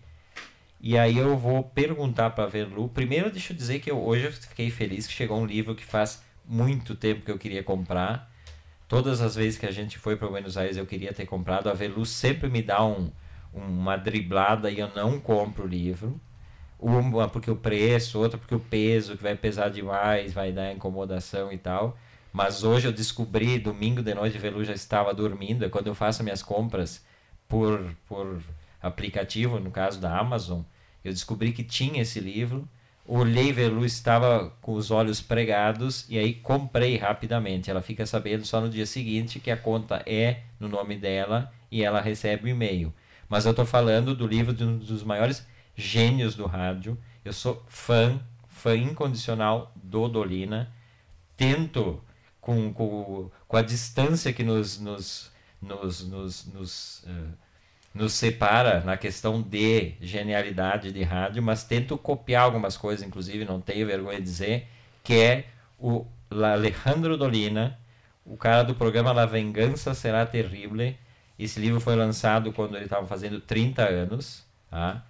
E 0.82 0.96
aí 0.96 1.18
eu 1.18 1.36
vou 1.36 1.62
perguntar 1.62 2.30
para 2.30 2.44
a 2.44 2.46
Verlu. 2.46 2.88
Primeiro, 2.88 3.30
deixa 3.30 3.52
eu 3.52 3.56
dizer 3.56 3.80
que 3.80 3.90
eu, 3.90 4.02
hoje 4.02 4.24
eu 4.24 4.32
fiquei 4.32 4.70
feliz 4.70 5.06
que 5.06 5.12
chegou 5.12 5.38
um 5.38 5.44
livro 5.44 5.74
que 5.74 5.84
faz 5.84 6.22
muito 6.44 6.94
tempo 6.94 7.22
que 7.22 7.30
eu 7.30 7.38
queria 7.38 7.62
comprar. 7.62 8.30
Todas 8.88 9.20
as 9.20 9.36
vezes 9.36 9.58
que 9.58 9.66
a 9.66 9.70
gente 9.70 9.98
foi 9.98 10.16
para 10.16 10.28
Buenos 10.28 10.56
Aires 10.56 10.78
eu 10.78 10.86
queria 10.86 11.12
ter 11.12 11.26
comprado. 11.26 11.68
A 11.68 11.74
Verlu 11.74 12.06
sempre 12.06 12.48
me 12.48 12.62
dá 12.62 12.82
um, 12.82 13.10
uma 13.52 13.96
driblada 13.98 14.70
e 14.70 14.80
eu 14.80 14.90
não 14.96 15.20
compro 15.20 15.64
o 15.64 15.68
livro. 15.68 16.18
Uma 16.78 17.28
porque 17.28 17.50
o 17.50 17.56
preço, 17.56 18.18
outra 18.18 18.38
porque 18.38 18.54
o 18.54 18.60
peso, 18.60 19.16
que 19.18 19.22
vai 19.22 19.36
pesar 19.36 19.68
demais, 19.68 20.32
vai 20.32 20.50
dar 20.50 20.72
incomodação 20.72 21.52
e 21.52 21.58
tal. 21.58 21.96
Mas 22.32 22.64
hoje 22.64 22.88
eu 22.88 22.92
descobri, 22.92 23.58
domingo 23.58 24.02
de 24.02 24.14
noite, 24.14 24.38
a 24.38 24.40
Velu 24.40 24.64
já 24.64 24.72
estava 24.72 25.12
dormindo. 25.12 25.62
É 25.62 25.68
quando 25.68 25.88
eu 25.88 25.94
faço 25.94 26.24
minhas 26.24 26.42
compras 26.42 27.04
por, 27.46 27.94
por 28.08 28.40
aplicativo, 28.82 29.58
no 29.60 29.70
caso 29.70 30.00
da 30.00 30.18
Amazon, 30.18 30.62
eu 31.04 31.12
descobri 31.12 31.52
que 31.52 31.64
tinha 31.64 32.02
esse 32.02 32.20
livro. 32.20 32.68
Olhei, 33.06 33.52
Velu 33.52 33.84
estava 33.84 34.50
com 34.60 34.74
os 34.74 34.90
olhos 34.90 35.20
pregados 35.20 36.06
e 36.08 36.18
aí 36.18 36.34
comprei 36.34 36.96
rapidamente. 36.96 37.70
Ela 37.70 37.82
fica 37.82 38.06
sabendo 38.06 38.46
só 38.46 38.60
no 38.60 38.68
dia 38.68 38.86
seguinte 38.86 39.40
que 39.40 39.50
a 39.50 39.56
conta 39.56 40.02
é 40.06 40.42
no 40.58 40.68
nome 40.68 40.96
dela 40.96 41.52
e 41.70 41.82
ela 41.82 42.00
recebe 42.00 42.44
o 42.44 42.48
e-mail. 42.48 42.92
Mas 43.28 43.46
eu 43.46 43.50
estou 43.50 43.64
falando 43.64 44.14
do 44.14 44.26
livro 44.26 44.52
de 44.52 44.64
um 44.64 44.78
dos 44.78 45.02
maiores 45.02 45.46
gênios 45.74 46.34
do 46.34 46.46
rádio. 46.46 46.98
Eu 47.24 47.32
sou 47.32 47.64
fã, 47.68 48.20
fã 48.48 48.76
incondicional 48.76 49.72
do 49.76 50.08
Dolina. 50.08 50.72
Tento, 51.36 52.02
com, 52.40 52.72
com, 52.72 53.30
com 53.48 53.56
a 53.56 53.62
distância 53.62 54.32
que 54.32 54.42
nos, 54.42 54.78
nos, 54.78 55.30
nos, 55.60 56.06
nos, 56.06 56.46
nos, 56.46 57.04
eh, 57.06 57.32
nos 57.92 58.12
separa 58.12 58.80
na 58.80 58.96
questão 58.96 59.42
de 59.42 59.94
genialidade 60.00 60.92
de 60.92 61.02
rádio, 61.02 61.42
mas 61.42 61.64
tento 61.64 61.98
copiar 61.98 62.44
algumas 62.44 62.76
coisas, 62.76 63.06
inclusive, 63.06 63.44
não 63.44 63.60
tenho 63.60 63.86
vergonha 63.86 64.18
de 64.18 64.24
dizer, 64.24 64.68
que 65.02 65.14
é 65.14 65.44
o 65.78 66.06
Alejandro 66.30 67.16
Dolina, 67.16 67.78
o 68.24 68.36
cara 68.36 68.62
do 68.62 68.74
programa 68.74 69.12
La 69.12 69.26
Vengança 69.26 69.92
Será 69.92 70.24
Terrible. 70.24 70.96
Esse 71.38 71.58
livro 71.58 71.80
foi 71.80 71.96
lançado 71.96 72.52
quando 72.52 72.76
ele 72.76 72.84
estava 72.84 73.06
fazendo 73.06 73.40
30 73.40 73.82
anos. 73.82 74.44
Tá? 74.70 75.04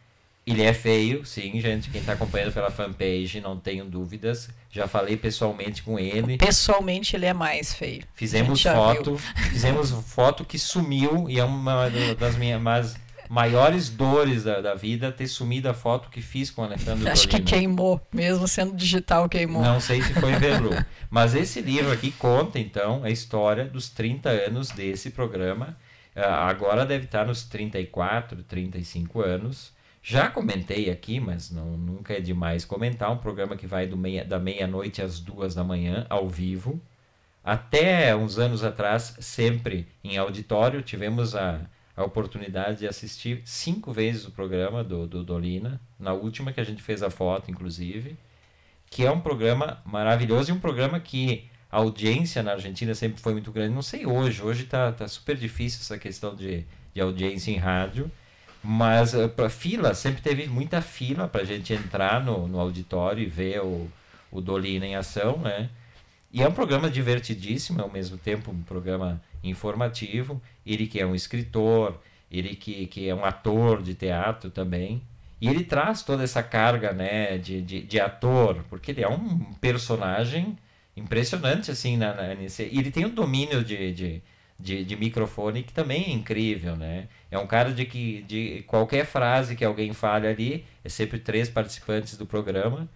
Ele 0.50 0.62
é 0.62 0.72
feio, 0.72 1.24
sim, 1.24 1.60
gente. 1.60 1.90
Quem 1.90 2.00
está 2.00 2.14
acompanhando 2.14 2.52
pela 2.52 2.70
fanpage, 2.70 3.40
não 3.40 3.56
tenho 3.56 3.84
dúvidas. 3.84 4.48
Já 4.70 4.88
falei 4.88 5.16
pessoalmente 5.16 5.82
com 5.82 5.98
ele. 5.98 6.36
Pessoalmente 6.38 7.14
ele 7.16 7.26
é 7.26 7.32
mais 7.32 7.72
feio. 7.74 8.02
Fizemos 8.14 8.62
foto, 8.62 9.16
fizemos 9.50 9.90
foto 9.90 10.44
que 10.44 10.58
sumiu 10.58 11.28
e 11.28 11.38
é 11.38 11.44
uma 11.44 11.88
das 12.18 12.36
minhas 12.36 12.60
mas, 12.60 12.96
maiores 13.30 13.88
dores 13.88 14.42
da, 14.42 14.60
da 14.60 14.74
vida 14.74 15.12
ter 15.12 15.28
sumido 15.28 15.68
a 15.68 15.74
foto 15.74 16.10
que 16.10 16.20
fiz 16.20 16.50
com 16.50 16.62
o 16.62 16.64
Alejandro 16.64 17.08
Acho 17.08 17.28
que 17.28 17.40
queimou, 17.40 18.00
mesmo 18.12 18.48
sendo 18.48 18.74
digital 18.74 19.28
queimou. 19.28 19.62
Não 19.62 19.78
sei 19.80 20.02
se 20.02 20.12
foi 20.14 20.32
Verlu. 20.38 20.70
Mas 21.08 21.36
esse 21.36 21.60
livro 21.60 21.92
aqui 21.92 22.10
conta, 22.10 22.58
então, 22.58 23.04
a 23.04 23.10
história 23.10 23.64
dos 23.64 23.88
30 23.88 24.28
anos 24.28 24.70
desse 24.70 25.10
programa. 25.10 25.76
Ah, 26.14 26.48
agora 26.48 26.84
deve 26.84 27.04
estar 27.04 27.24
nos 27.24 27.44
34, 27.44 28.42
35 28.42 29.20
anos. 29.20 29.72
Já 30.02 30.28
comentei 30.30 30.90
aqui, 30.90 31.20
mas 31.20 31.50
não, 31.50 31.76
nunca 31.76 32.14
é 32.14 32.20
demais 32.20 32.64
comentar. 32.64 33.10
Um 33.12 33.18
programa 33.18 33.56
que 33.56 33.66
vai 33.66 33.86
meia, 33.86 34.24
da 34.24 34.38
meia-noite 34.38 35.02
às 35.02 35.20
duas 35.20 35.54
da 35.54 35.62
manhã, 35.62 36.06
ao 36.08 36.28
vivo. 36.28 36.80
Até 37.44 38.14
uns 38.14 38.38
anos 38.38 38.64
atrás, 38.64 39.16
sempre 39.20 39.86
em 40.02 40.16
auditório, 40.16 40.82
tivemos 40.82 41.34
a, 41.34 41.60
a 41.96 42.04
oportunidade 42.04 42.80
de 42.80 42.88
assistir 42.88 43.42
cinco 43.44 43.92
vezes 43.92 44.26
o 44.26 44.30
programa 44.30 44.82
do, 44.82 45.06
do 45.06 45.22
Dolina. 45.22 45.80
Na 45.98 46.12
última 46.12 46.52
que 46.52 46.60
a 46.60 46.64
gente 46.64 46.82
fez 46.82 47.02
a 47.02 47.10
foto, 47.10 47.50
inclusive 47.50 48.16
que 48.90 49.06
é 49.06 49.10
um 49.10 49.20
programa 49.20 49.80
maravilhoso 49.84 50.50
e 50.50 50.52
um 50.52 50.58
programa 50.58 50.98
que 50.98 51.48
a 51.70 51.76
audiência 51.78 52.42
na 52.42 52.52
Argentina 52.52 52.92
sempre 52.92 53.22
foi 53.22 53.32
muito 53.32 53.52
grande. 53.52 53.72
Não 53.72 53.82
sei 53.82 54.04
hoje, 54.04 54.42
hoje 54.42 54.64
tá, 54.64 54.90
tá 54.90 55.06
super 55.06 55.36
difícil 55.36 55.78
essa 55.80 55.96
questão 55.96 56.34
de, 56.34 56.66
de 56.92 57.00
audiência 57.00 57.52
em 57.52 57.56
rádio, 57.56 58.10
mas 58.62 59.14
para 59.34 59.48
fila, 59.48 59.94
sempre 59.94 60.20
teve 60.20 60.46
muita 60.46 60.82
fila 60.82 61.26
para 61.26 61.42
a 61.42 61.44
gente 61.44 61.72
entrar 61.72 62.22
no, 62.22 62.46
no 62.46 62.60
auditório 62.60 63.22
e 63.22 63.26
ver 63.26 63.60
o, 63.60 63.90
o 64.30 64.40
Dolina 64.40 64.86
em 64.86 64.96
ação, 64.96 65.38
né? 65.38 65.70
E 66.32 66.42
é 66.42 66.48
um 66.48 66.52
programa 66.52 66.88
divertidíssimo, 66.88 67.82
ao 67.82 67.90
mesmo 67.90 68.16
tempo 68.16 68.50
um 68.52 68.62
programa 68.62 69.20
informativo. 69.42 70.40
Ele 70.64 70.86
que 70.86 71.00
é 71.00 71.06
um 71.06 71.14
escritor, 71.14 72.00
ele 72.30 72.54
que, 72.54 72.86
que 72.86 73.08
é 73.08 73.14
um 73.14 73.24
ator 73.24 73.82
de 73.82 73.94
teatro 73.94 74.50
também. 74.50 75.02
E 75.40 75.48
ele 75.48 75.64
traz 75.64 76.02
toda 76.02 76.22
essa 76.22 76.42
carga 76.42 76.92
né, 76.92 77.38
de, 77.38 77.62
de, 77.62 77.80
de 77.80 77.98
ator, 77.98 78.62
porque 78.68 78.90
ele 78.90 79.02
é 79.02 79.08
um 79.08 79.38
personagem 79.54 80.56
impressionante, 80.94 81.70
assim, 81.70 81.96
na, 81.96 82.14
na, 82.14 82.34
nesse, 82.34 82.64
e 82.64 82.78
ele 82.78 82.90
tem 82.90 83.06
um 83.06 83.14
domínio 83.14 83.64
de, 83.64 83.92
de, 83.92 84.22
de, 84.60 84.84
de, 84.84 84.96
microfone 84.96 85.62
que 85.62 85.72
também 85.72 86.04
é 86.04 86.10
incrível, 86.10 86.76
né? 86.76 87.08
É 87.30 87.38
um 87.38 87.46
cara 87.46 87.72
de 87.72 87.84
que 87.84 88.22
de 88.22 88.62
qualquer 88.66 89.06
frase 89.06 89.56
que 89.56 89.64
alguém 89.64 89.92
fale 89.92 90.26
ali, 90.26 90.64
é 90.84 90.88
sempre 90.88 91.18
três 91.18 91.48
participantes 91.48 92.16
do 92.16 92.26
programa, 92.26 92.88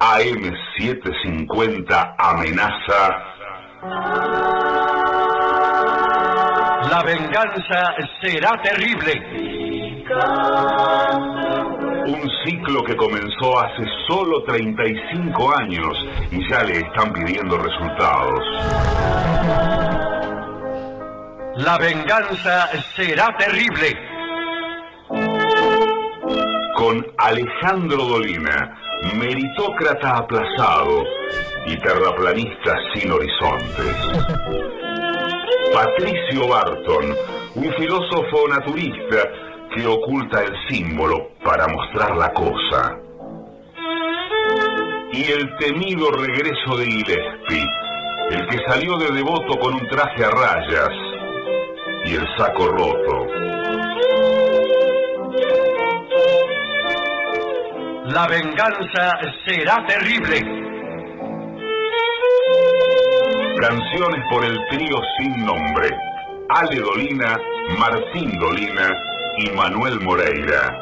AM750 0.00 2.14
amenaza. 2.18 3.26
La 6.90 7.02
venganza 7.04 7.94
será 8.22 8.52
terrible. 8.62 9.12
Un 12.06 12.28
ciclo 12.44 12.82
que 12.84 12.96
comenzó 12.96 13.58
hace 13.60 13.84
solo 14.08 14.42
35 14.44 15.56
años 15.56 16.06
y 16.30 16.50
ya 16.50 16.62
le 16.64 16.78
están 16.78 17.12
pidiendo 17.12 17.58
resultados. 17.58 18.44
La 21.56 21.76
venganza 21.78 22.68
será 22.96 23.36
terrible. 23.36 23.96
Con 26.74 27.06
Alejandro 27.18 28.04
Dolina, 28.04 28.78
meritócrata 29.16 30.18
aplazado 30.18 31.04
y 31.66 31.76
terraplanista 31.78 32.76
sin 32.94 33.12
horizontes. 33.12 33.96
Patricio 35.74 36.48
Barton, 36.48 37.14
un 37.56 37.74
filósofo 37.74 38.48
naturista 38.48 39.49
que 39.74 39.86
oculta 39.86 40.42
el 40.42 40.54
símbolo 40.68 41.30
para 41.44 41.68
mostrar 41.68 42.16
la 42.16 42.32
cosa. 42.32 42.96
Y 45.12 45.24
el 45.24 45.56
temido 45.58 46.10
regreso 46.10 46.76
de 46.76 46.86
Gillespie, 46.86 47.70
el 48.30 48.46
que 48.48 48.58
salió 48.68 48.96
de 48.98 49.10
devoto 49.12 49.58
con 49.58 49.74
un 49.74 49.88
traje 49.88 50.24
a 50.24 50.30
rayas 50.30 50.90
y 52.04 52.14
el 52.14 52.26
saco 52.36 52.66
roto. 52.68 53.26
La 58.06 58.26
venganza 58.26 59.18
será 59.46 59.84
terrible. 59.86 60.40
Canciones 63.60 64.24
por 64.30 64.44
el 64.44 64.58
trío 64.68 64.96
sin 65.18 65.44
nombre. 65.44 65.90
Ale 66.48 66.80
Dolina, 66.80 67.38
Martín 67.78 68.36
Dolina 68.40 69.09
y 69.38 69.50
Manuel 69.50 70.00
Moreira. 70.00 70.78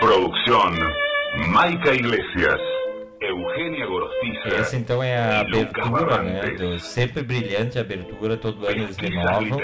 Producción, 0.00 0.74
Maica 1.48 1.94
Iglesias, 1.94 2.60
Eugenia 3.20 3.86
Gorostiza. 3.86 4.56
Essa 4.56 4.76
então 4.76 5.02
é 5.02 5.16
a 5.16 5.40
abertura, 5.40 6.22
né? 6.22 6.50
Do 6.50 6.78
sempre 6.78 7.22
brilhante 7.22 7.78
abertura, 7.78 8.36
todo 8.36 8.66
ano 8.66 8.82
eles 8.82 8.96
renovam. 8.96 9.60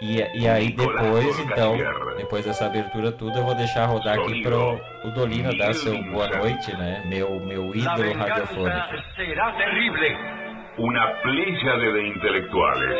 E, 0.00 0.16
e 0.34 0.48
aí 0.48 0.70
depois, 0.72 1.38
então, 1.40 1.76
depois 2.16 2.44
dessa 2.44 2.66
abertura 2.66 3.12
tudo, 3.12 3.38
eu 3.38 3.44
vou 3.44 3.54
deixar 3.54 3.86
rodar 3.86 4.18
aqui 4.18 4.42
pro 4.42 4.80
o 5.04 5.10
Dolina 5.10 5.54
dar 5.56 5.74
seu 5.74 6.02
boa 6.04 6.28
noite, 6.28 6.74
né? 6.76 7.02
Meu, 7.06 7.38
meu 7.40 7.74
ídolo 7.74 8.12
radiofônico. 8.14 8.96
será 9.14 9.52
terrible. 9.52 10.40
una 10.78 11.12
pléyade 11.22 11.92
de 11.92 12.08
intelectuales, 12.08 12.96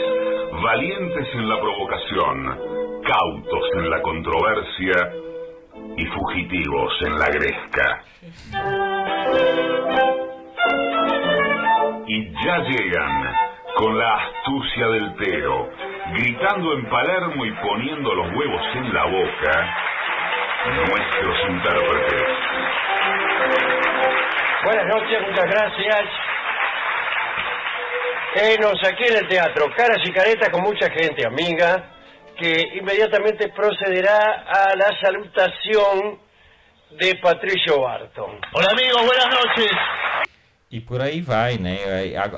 valientes 0.62 1.28
en 1.34 1.48
la 1.48 1.60
provocación, 1.60 2.79
cautos 3.10 3.64
en 3.74 3.90
la 3.90 4.00
controversia 4.02 5.12
y 5.96 6.06
fugitivos 6.06 6.92
en 7.06 7.18
la 7.18 7.26
gresca. 7.26 8.04
Y 12.06 12.32
ya 12.44 12.58
llegan 12.58 13.34
con 13.76 13.98
la 13.98 14.14
astucia 14.14 14.86
del 14.88 15.16
tero, 15.16 15.70
gritando 16.12 16.74
en 16.74 16.88
Palermo 16.88 17.44
y 17.46 17.52
poniendo 17.52 18.14
los 18.14 18.26
huevos 18.32 18.62
en 18.74 18.94
la 18.94 19.04
boca, 19.06 19.76
nuestros 20.86 21.50
intérpretes. 21.50 22.28
Buenas 24.64 24.86
noches, 24.86 25.22
muchas 25.28 25.46
gracias. 25.46 26.04
Enos 28.36 28.80
aquí 28.86 29.04
en 29.04 29.16
el 29.16 29.28
teatro, 29.28 29.66
caras 29.76 29.98
y 30.04 30.12
caretas 30.12 30.50
con 30.50 30.62
mucha 30.62 30.88
gente 30.90 31.26
amiga, 31.26 31.99
que 32.40 32.78
inmediatamente 32.78 33.48
procederá 33.48 34.44
a 34.48 34.74
la 34.76 34.90
salutación 35.00 36.18
de 36.98 37.14
Patricio 37.16 37.80
Barton. 37.82 38.40
Hola 38.54 38.68
amigos, 38.72 39.02
buenas 39.04 39.26
noches. 39.26 39.70
E 40.72 40.80
por 40.80 41.00
aí 41.02 41.20
vai, 41.20 41.58
né? 41.58 41.78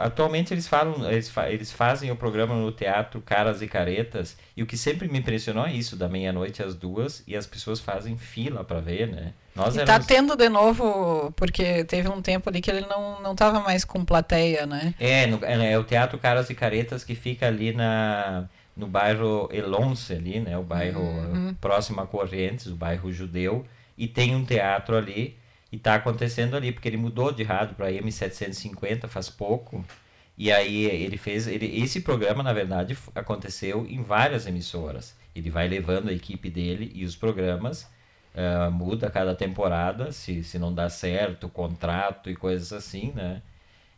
Atualmente 0.01 0.55
eles 0.55 0.67
falam, 0.67 1.07
eles, 1.11 1.31
fa- 1.31 1.51
eles 1.51 1.71
fazem 1.71 2.11
o 2.11 2.17
programa 2.17 2.55
no 2.55 2.73
teatro 2.73 3.21
Caras 3.21 3.61
e 3.61 3.69
Caretas, 3.69 4.39
e 4.57 4.63
o 4.63 4.67
que 4.67 4.77
sempre 4.77 5.07
me 5.07 5.19
impressionou 5.19 5.67
é 5.67 5.73
isso, 5.73 5.97
da 5.97 6.09
meia-noite 6.09 6.63
às 6.63 6.75
duas, 6.75 7.23
e 7.29 7.37
as 7.37 7.47
pessoas 7.47 7.79
fazem 7.79 8.17
fila 8.17 8.65
pra 8.65 8.81
ver, 8.81 9.07
né? 9.07 9.35
Nós 9.55 9.75
E 9.77 9.85
tá 9.85 9.93
éramos... 9.93 10.07
tendo 10.07 10.35
de 10.35 10.49
novo, 10.49 11.31
porque 11.37 11.85
teve 11.85 12.09
um 12.09 12.23
tempo 12.23 12.49
ali 12.49 12.63
que 12.63 12.71
ele 12.71 12.87
não, 12.87 13.21
não 13.21 13.35
tava 13.37 13.61
mais 13.61 13.85
com 13.85 14.03
plateia, 14.03 14.65
né? 14.65 14.95
É, 14.99 15.27
no- 15.27 15.45
é, 15.45 15.73
é 15.73 15.79
o 15.79 15.85
Teatro 15.85 16.19
Caras 16.19 16.49
e 16.49 16.55
Caretas 16.55 17.05
que 17.05 17.15
fica 17.15 17.49
ali 17.49 17.75
na, 17.75 18.49
no 18.77 18.87
bairro 18.87 19.49
Elonce, 19.53 20.15
ali, 20.15 20.41
né? 20.41 20.57
O 20.59 20.63
bairro 20.63 21.01
Uhum. 21.03 21.55
próximo 21.61 22.01
a 22.01 22.07
Correntes, 22.07 22.67
o 22.67 22.75
bairro 22.77 23.13
judeu. 23.13 23.65
E 23.97 24.07
tem 24.09 24.35
um 24.35 24.45
teatro 24.45 24.97
ali, 24.97 25.37
e 25.71 25.79
tá 25.79 25.95
acontecendo 25.95 26.57
ali, 26.57 26.73
porque 26.73 26.89
ele 26.89 26.97
mudou 26.97 27.33
de 27.33 27.43
rádio 27.43 27.75
para 27.77 27.91
M750 27.93 29.09
faz 29.09 29.29
pouco. 29.31 29.85
E 30.37 30.51
aí 30.51 30.85
ele 30.87 31.17
fez. 31.19 31.47
Ele, 31.47 31.83
esse 31.83 32.01
programa, 32.01 32.43
na 32.43 32.53
verdade, 32.53 32.97
aconteceu 33.15 33.87
em 33.89 34.03
várias 34.03 34.47
emissoras. 34.47 35.15
Ele 35.35 35.51
vai 35.51 35.69
levando 35.69 36.09
a 36.09 36.13
equipe 36.13 36.51
dele 36.51 36.91
e 36.95 37.05
os 37.05 37.17
programas. 37.17 37.87
ah, 38.35 38.71
muda 38.71 39.11
cada 39.11 39.35
temporada, 39.35 40.11
se, 40.11 40.43
se 40.43 40.59
não 40.59 40.73
dá 40.75 40.89
certo, 40.89 41.49
contrato 41.51 42.31
e 42.31 42.35
coisas 42.35 42.73
assim, 42.73 43.13
né? 43.15 43.43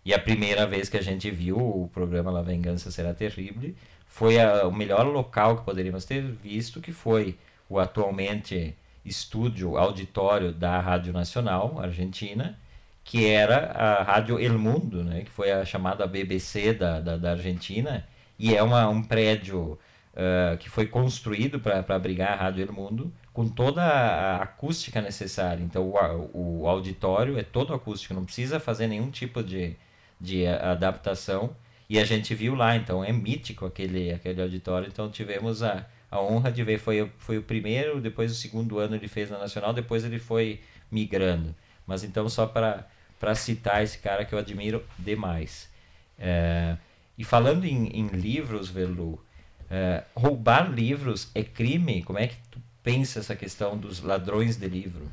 E 0.04 0.12
a 0.12 0.18
primeira 0.18 0.66
vez 0.66 0.88
que 0.88 0.96
a 0.96 1.02
gente 1.02 1.30
viu 1.30 1.56
o 1.56 1.88
programa 1.94 2.30
La 2.32 2.42
Vingança 2.42 2.90
Será 2.90 3.14
Terrível 3.14 3.74
foi 4.18 4.34
a- 4.40 4.66
o 4.66 4.72
melhor 4.72 5.06
local 5.06 5.56
que 5.58 5.64
poderíamos 5.64 6.04
ter 6.04 6.22
visto, 6.22 6.80
que 6.80 6.92
foi 6.92 7.36
o 7.68 7.78
atualmente 7.78 8.74
estúdio 9.04 9.76
auditório 9.76 10.52
da 10.52 10.80
Rádio 10.80 11.12
Nacional 11.12 11.78
Argentina, 11.80 12.58
que 13.02 13.26
era 13.26 13.58
a 13.72 14.02
Rádio 14.02 14.38
El 14.38 14.58
Mundo, 14.58 15.02
né? 15.04 15.22
que 15.24 15.30
foi 15.30 15.50
a 15.52 15.64
chamada 15.64 16.06
BBC 16.06 16.72
da, 16.74 17.00
da, 17.00 17.16
da 17.16 17.30
Argentina, 17.32 18.06
e 18.38 18.54
é 18.54 18.62
uma, 18.62 18.88
um 18.88 19.02
prédio 19.02 19.78
ah, 20.16 20.56
que 20.58 20.68
foi 20.70 20.86
construído 20.86 21.58
para 21.60 21.84
abrigar 21.94 22.32
a 22.32 22.36
Rádio 22.36 22.64
El 22.66 22.72
Mundo, 22.72 23.12
com 23.32 23.48
toda 23.48 23.82
a 23.82 24.36
acústica 24.42 25.00
necessária. 25.00 25.62
Então, 25.62 25.82
o, 26.32 26.62
o 26.62 26.68
auditório 26.68 27.36
é 27.38 27.42
todo 27.42 27.74
acústico, 27.74 28.14
não 28.14 28.24
precisa 28.24 28.60
fazer 28.60 28.86
nenhum 28.86 29.10
tipo 29.10 29.42
de, 29.42 29.76
de 30.20 30.46
adaptação. 30.46 31.50
E 31.94 31.98
a 32.00 32.04
gente 32.04 32.34
viu 32.34 32.56
lá, 32.56 32.74
então 32.74 33.04
é 33.04 33.12
mítico 33.12 33.64
aquele, 33.64 34.10
aquele 34.10 34.42
auditório. 34.42 34.88
Então, 34.88 35.08
tivemos 35.08 35.62
a, 35.62 35.86
a 36.10 36.20
honra 36.20 36.50
de 36.50 36.60
ver. 36.64 36.76
Foi, 36.76 37.08
foi 37.18 37.38
o 37.38 37.42
primeiro, 37.44 38.00
depois 38.00 38.32
o 38.32 38.34
segundo 38.34 38.80
ano 38.80 38.96
ele 38.96 39.06
fez 39.06 39.30
na 39.30 39.38
Nacional, 39.38 39.72
depois 39.72 40.04
ele 40.04 40.18
foi 40.18 40.58
migrando. 40.90 41.54
Mas 41.86 42.02
então, 42.02 42.28
só 42.28 42.48
para 42.48 43.34
citar 43.36 43.84
esse 43.84 43.98
cara 43.98 44.24
que 44.24 44.34
eu 44.34 44.40
admiro 44.40 44.82
demais. 44.98 45.70
É, 46.18 46.76
e 47.16 47.22
falando 47.22 47.64
em, 47.64 47.86
em 47.86 48.08
livros, 48.08 48.68
Velu, 48.68 49.24
é, 49.70 50.02
roubar 50.16 50.68
livros 50.72 51.30
é 51.32 51.44
crime? 51.44 52.02
Como 52.02 52.18
é 52.18 52.26
que 52.26 52.36
tu 52.50 52.60
pensa 52.82 53.20
essa 53.20 53.36
questão 53.36 53.78
dos 53.78 54.02
ladrões 54.02 54.56
de 54.56 54.66
livro? 54.66 55.08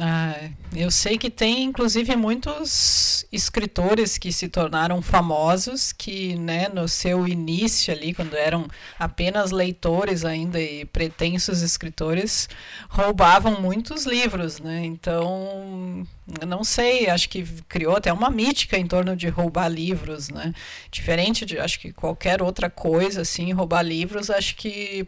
Ah, 0.00 0.50
eu 0.74 0.90
sei 0.90 1.16
que 1.16 1.30
tem, 1.30 1.62
inclusive, 1.62 2.16
muitos 2.16 3.24
escritores 3.30 4.18
que 4.18 4.32
se 4.32 4.48
tornaram 4.48 5.00
famosos, 5.00 5.92
que, 5.92 6.34
né, 6.34 6.68
no 6.68 6.88
seu 6.88 7.28
início 7.28 7.94
ali, 7.94 8.12
quando 8.12 8.34
eram 8.34 8.66
apenas 8.98 9.52
leitores 9.52 10.24
ainda 10.24 10.60
e 10.60 10.84
pretensos 10.84 11.62
escritores, 11.62 12.48
roubavam 12.88 13.60
muitos 13.60 14.04
livros, 14.04 14.58
né? 14.58 14.84
Então, 14.84 16.04
não 16.44 16.64
sei, 16.64 17.08
acho 17.08 17.28
que 17.28 17.44
criou 17.68 17.96
até 17.96 18.12
uma 18.12 18.30
mítica 18.30 18.76
em 18.76 18.86
torno 18.86 19.14
de 19.14 19.28
roubar 19.28 19.68
livros, 19.68 20.28
né? 20.28 20.52
Diferente 20.90 21.46
de, 21.46 21.58
acho 21.58 21.78
que 21.78 21.92
qualquer 21.92 22.42
outra 22.42 22.68
coisa, 22.68 23.20
assim, 23.20 23.52
roubar 23.52 23.82
livros, 23.82 24.28
acho 24.28 24.56
que 24.56 25.06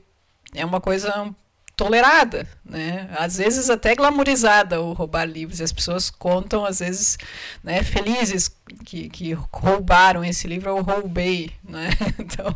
é 0.55 0.64
uma 0.64 0.80
coisa 0.80 1.34
tolerada, 1.77 2.49
né? 2.64 3.09
Às 3.16 3.37
vezes 3.37 3.68
até 3.68 3.95
glamorizada 3.95 4.81
o 4.81 4.95
roubar 4.95 5.27
livros. 5.27 5.61
As 5.61 5.72
pessoas 5.72 6.11
contam, 6.11 6.64
às 6.64 6.79
vezes, 6.81 7.18
né, 7.62 7.83
felizes 7.83 8.51
que, 8.85 9.09
que 9.09 9.33
roubaram 9.53 10.25
esse 10.25 10.49
livro, 10.49 10.71
eu 10.71 10.83
roubei, 10.83 11.51
né? 11.62 11.89
Então, 12.19 12.55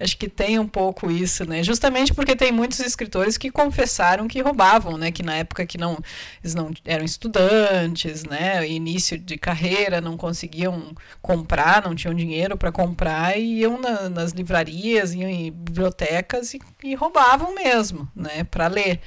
acho 0.00 0.16
que 0.16 0.28
tem 0.28 0.58
um 0.58 0.66
pouco 0.66 1.10
isso, 1.10 1.44
né? 1.44 1.62
Justamente 1.62 2.14
porque 2.14 2.34
tem 2.34 2.50
muitos 2.50 2.80
escritores 2.80 3.36
que 3.36 3.50
confessaram 3.50 4.26
que 4.26 4.40
roubavam, 4.40 4.96
né? 4.96 5.10
Que 5.12 5.22
na 5.22 5.36
época 5.36 5.66
que 5.66 5.76
não, 5.78 5.98
eles 6.42 6.54
não 6.54 6.70
eram 6.84 7.04
estudantes, 7.04 8.24
né? 8.24 8.66
Início 8.68 9.18
de 9.18 9.36
carreira, 9.36 10.00
não 10.00 10.16
conseguiam 10.16 10.94
comprar, 11.20 11.82
não 11.84 11.94
tinham 11.94 12.14
dinheiro 12.14 12.56
para 12.56 12.72
comprar 12.72 13.38
e 13.38 13.60
iam 13.60 13.78
na- 13.80 14.08
nas 14.08 14.32
livrarias, 14.32 15.12
iam 15.14 15.28
em 15.28 15.52
bibliotecas 15.52 16.54
e, 16.54 16.60
e 16.82 16.94
roubavam 16.94 17.54
mesmo, 17.54 18.08
né? 18.16 18.44
Para 18.44 18.66
ler. 18.68 19.00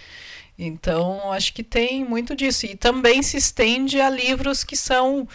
Então, 0.58 1.32
acho 1.32 1.54
que 1.54 1.64
tem 1.64 2.06
muito 2.06 2.36
disso. 2.36 2.66
E 2.66 2.76
também 2.76 3.22
se 3.24 3.38
estende 3.38 3.99
a 3.99 4.10
livros 4.10 4.64
que 4.64 4.76
são, 4.78 5.28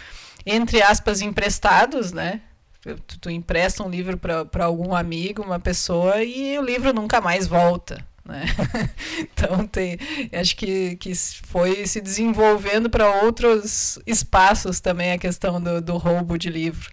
entre 0.51 0.83
aspas, 0.83 1.21
emprestados, 1.21 2.13
né? 2.13 2.41
Tu, 2.81 3.19
tu 3.19 3.31
empresta 3.31 3.83
um 3.83 3.91
livro 3.91 4.17
para 4.17 4.65
algum 4.65 4.95
amigo, 4.95 5.43
uma 5.43 5.59
pessoa, 5.59 6.23
e 6.23 6.59
o 6.59 6.63
livro 6.63 6.93
nunca 6.93 7.21
mais 7.21 7.47
volta. 7.47 8.05
Né? 8.25 8.45
então, 9.19 9.67
tem, 9.67 9.99
acho 10.33 10.55
que, 10.55 10.97
que 10.97 11.15
foi 11.15 11.87
se 11.87 12.01
desenvolvendo 12.01 12.89
para 12.91 13.23
outros 13.23 13.99
espaços 14.07 14.81
também 14.81 15.13
a 15.13 15.19
questão 15.19 15.61
do, 15.61 15.81
do 15.81 15.97
roubo 15.97 16.39
de 16.39 16.51
livro. 16.51 16.91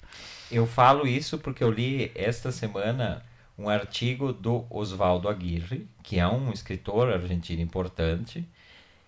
Eu 0.49 0.65
falo 0.65 1.07
isso 1.07 1.37
porque 1.37 1.63
eu 1.63 1.69
li 1.69 2.11
esta 2.15 2.51
semana 2.51 3.21
um 3.57 3.69
artigo 3.69 4.33
do 4.33 4.65
Osvaldo 4.69 5.29
Aguirre, 5.29 5.87
que 6.03 6.19
é 6.19 6.27
um 6.27 6.51
escritor 6.51 7.11
argentino 7.11 7.61
importante, 7.61 8.47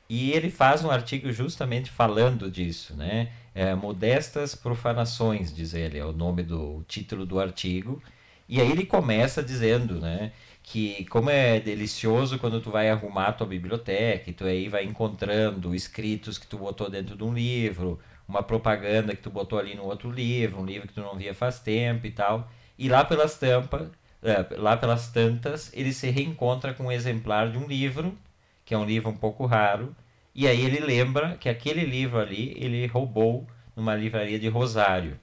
e 0.10 0.32
ele 0.32 0.50
faz 0.50 0.84
um 0.84 0.92
artigo 0.92 1.32
justamente 1.32 1.92
falando 1.92 2.50
disso, 2.50 2.96
né? 2.96 3.30
É, 3.58 3.74
Modestas 3.74 4.54
profanações, 4.54 5.52
diz 5.52 5.74
ele, 5.74 5.98
é 5.98 6.06
o 6.06 6.14
nome 6.14 6.44
do 6.44 6.78
o 6.78 6.84
título 6.88 7.26
do 7.26 7.40
artigo. 7.40 8.00
E 8.48 8.62
aí 8.62 8.70
ele 8.72 8.86
começa 8.86 9.42
dizendo, 9.42 10.00
né, 10.00 10.32
que 10.62 11.06
como 11.06 11.32
é 11.32 11.60
delicioso 11.60 12.38
quando 12.38 12.62
tu 12.62 12.70
vai 12.70 12.88
arrumar 12.88 13.32
tua 13.32 13.48
biblioteca, 13.48 14.30
e 14.30 14.34
tu 14.34 14.46
aí 14.46 14.70
vai 14.70 14.84
encontrando 14.84 15.74
escritos 15.74 16.38
que 16.38 16.46
tu 16.46 16.56
botou 16.60 16.88
dentro 16.88 17.18
de 17.18 17.24
um 17.24 17.34
livro, 17.34 18.00
uma 18.28 18.44
propaganda 18.44 19.16
que 19.16 19.24
tu 19.24 19.32
botou 19.32 19.58
ali 19.58 19.74
no 19.74 19.86
outro 19.86 20.12
livro, 20.12 20.62
um 20.62 20.66
livro 20.66 20.88
que 20.88 20.94
tu 20.94 21.02
não 21.02 21.16
via 21.18 21.34
faz 21.34 21.60
tempo 21.60 22.06
e 22.06 22.12
tal. 22.12 22.48
E 22.78 22.88
lá 22.88 23.04
pelas 23.04 23.40
tampas, 23.40 23.90
é, 24.22 24.46
lá 24.58 24.78
pelas 24.78 25.08
tantas, 25.10 25.72
ele 25.74 25.94
se 25.94 26.12
reencontra 26.12 26.76
com 26.76 26.84
um 26.86 26.92
exemplar 26.92 27.52
de 27.52 27.58
um 27.58 27.68
livro, 27.68 28.16
que 28.64 28.76
é 28.76 28.78
um 28.78 28.86
livro 28.86 29.10
um 29.10 29.18
pouco 29.18 29.48
raro, 29.48 29.96
e 30.38 30.48
aí 30.48 30.64
ele 30.64 30.80
lembra 30.80 31.36
que 31.36 31.50
aquele 31.50 31.84
livro 31.84 32.20
ali 32.20 32.54
ele 32.56 32.86
roubou 32.86 33.48
numa 33.76 33.96
livraria 33.96 34.38
de 34.38 34.48
Rosário. 34.48 35.20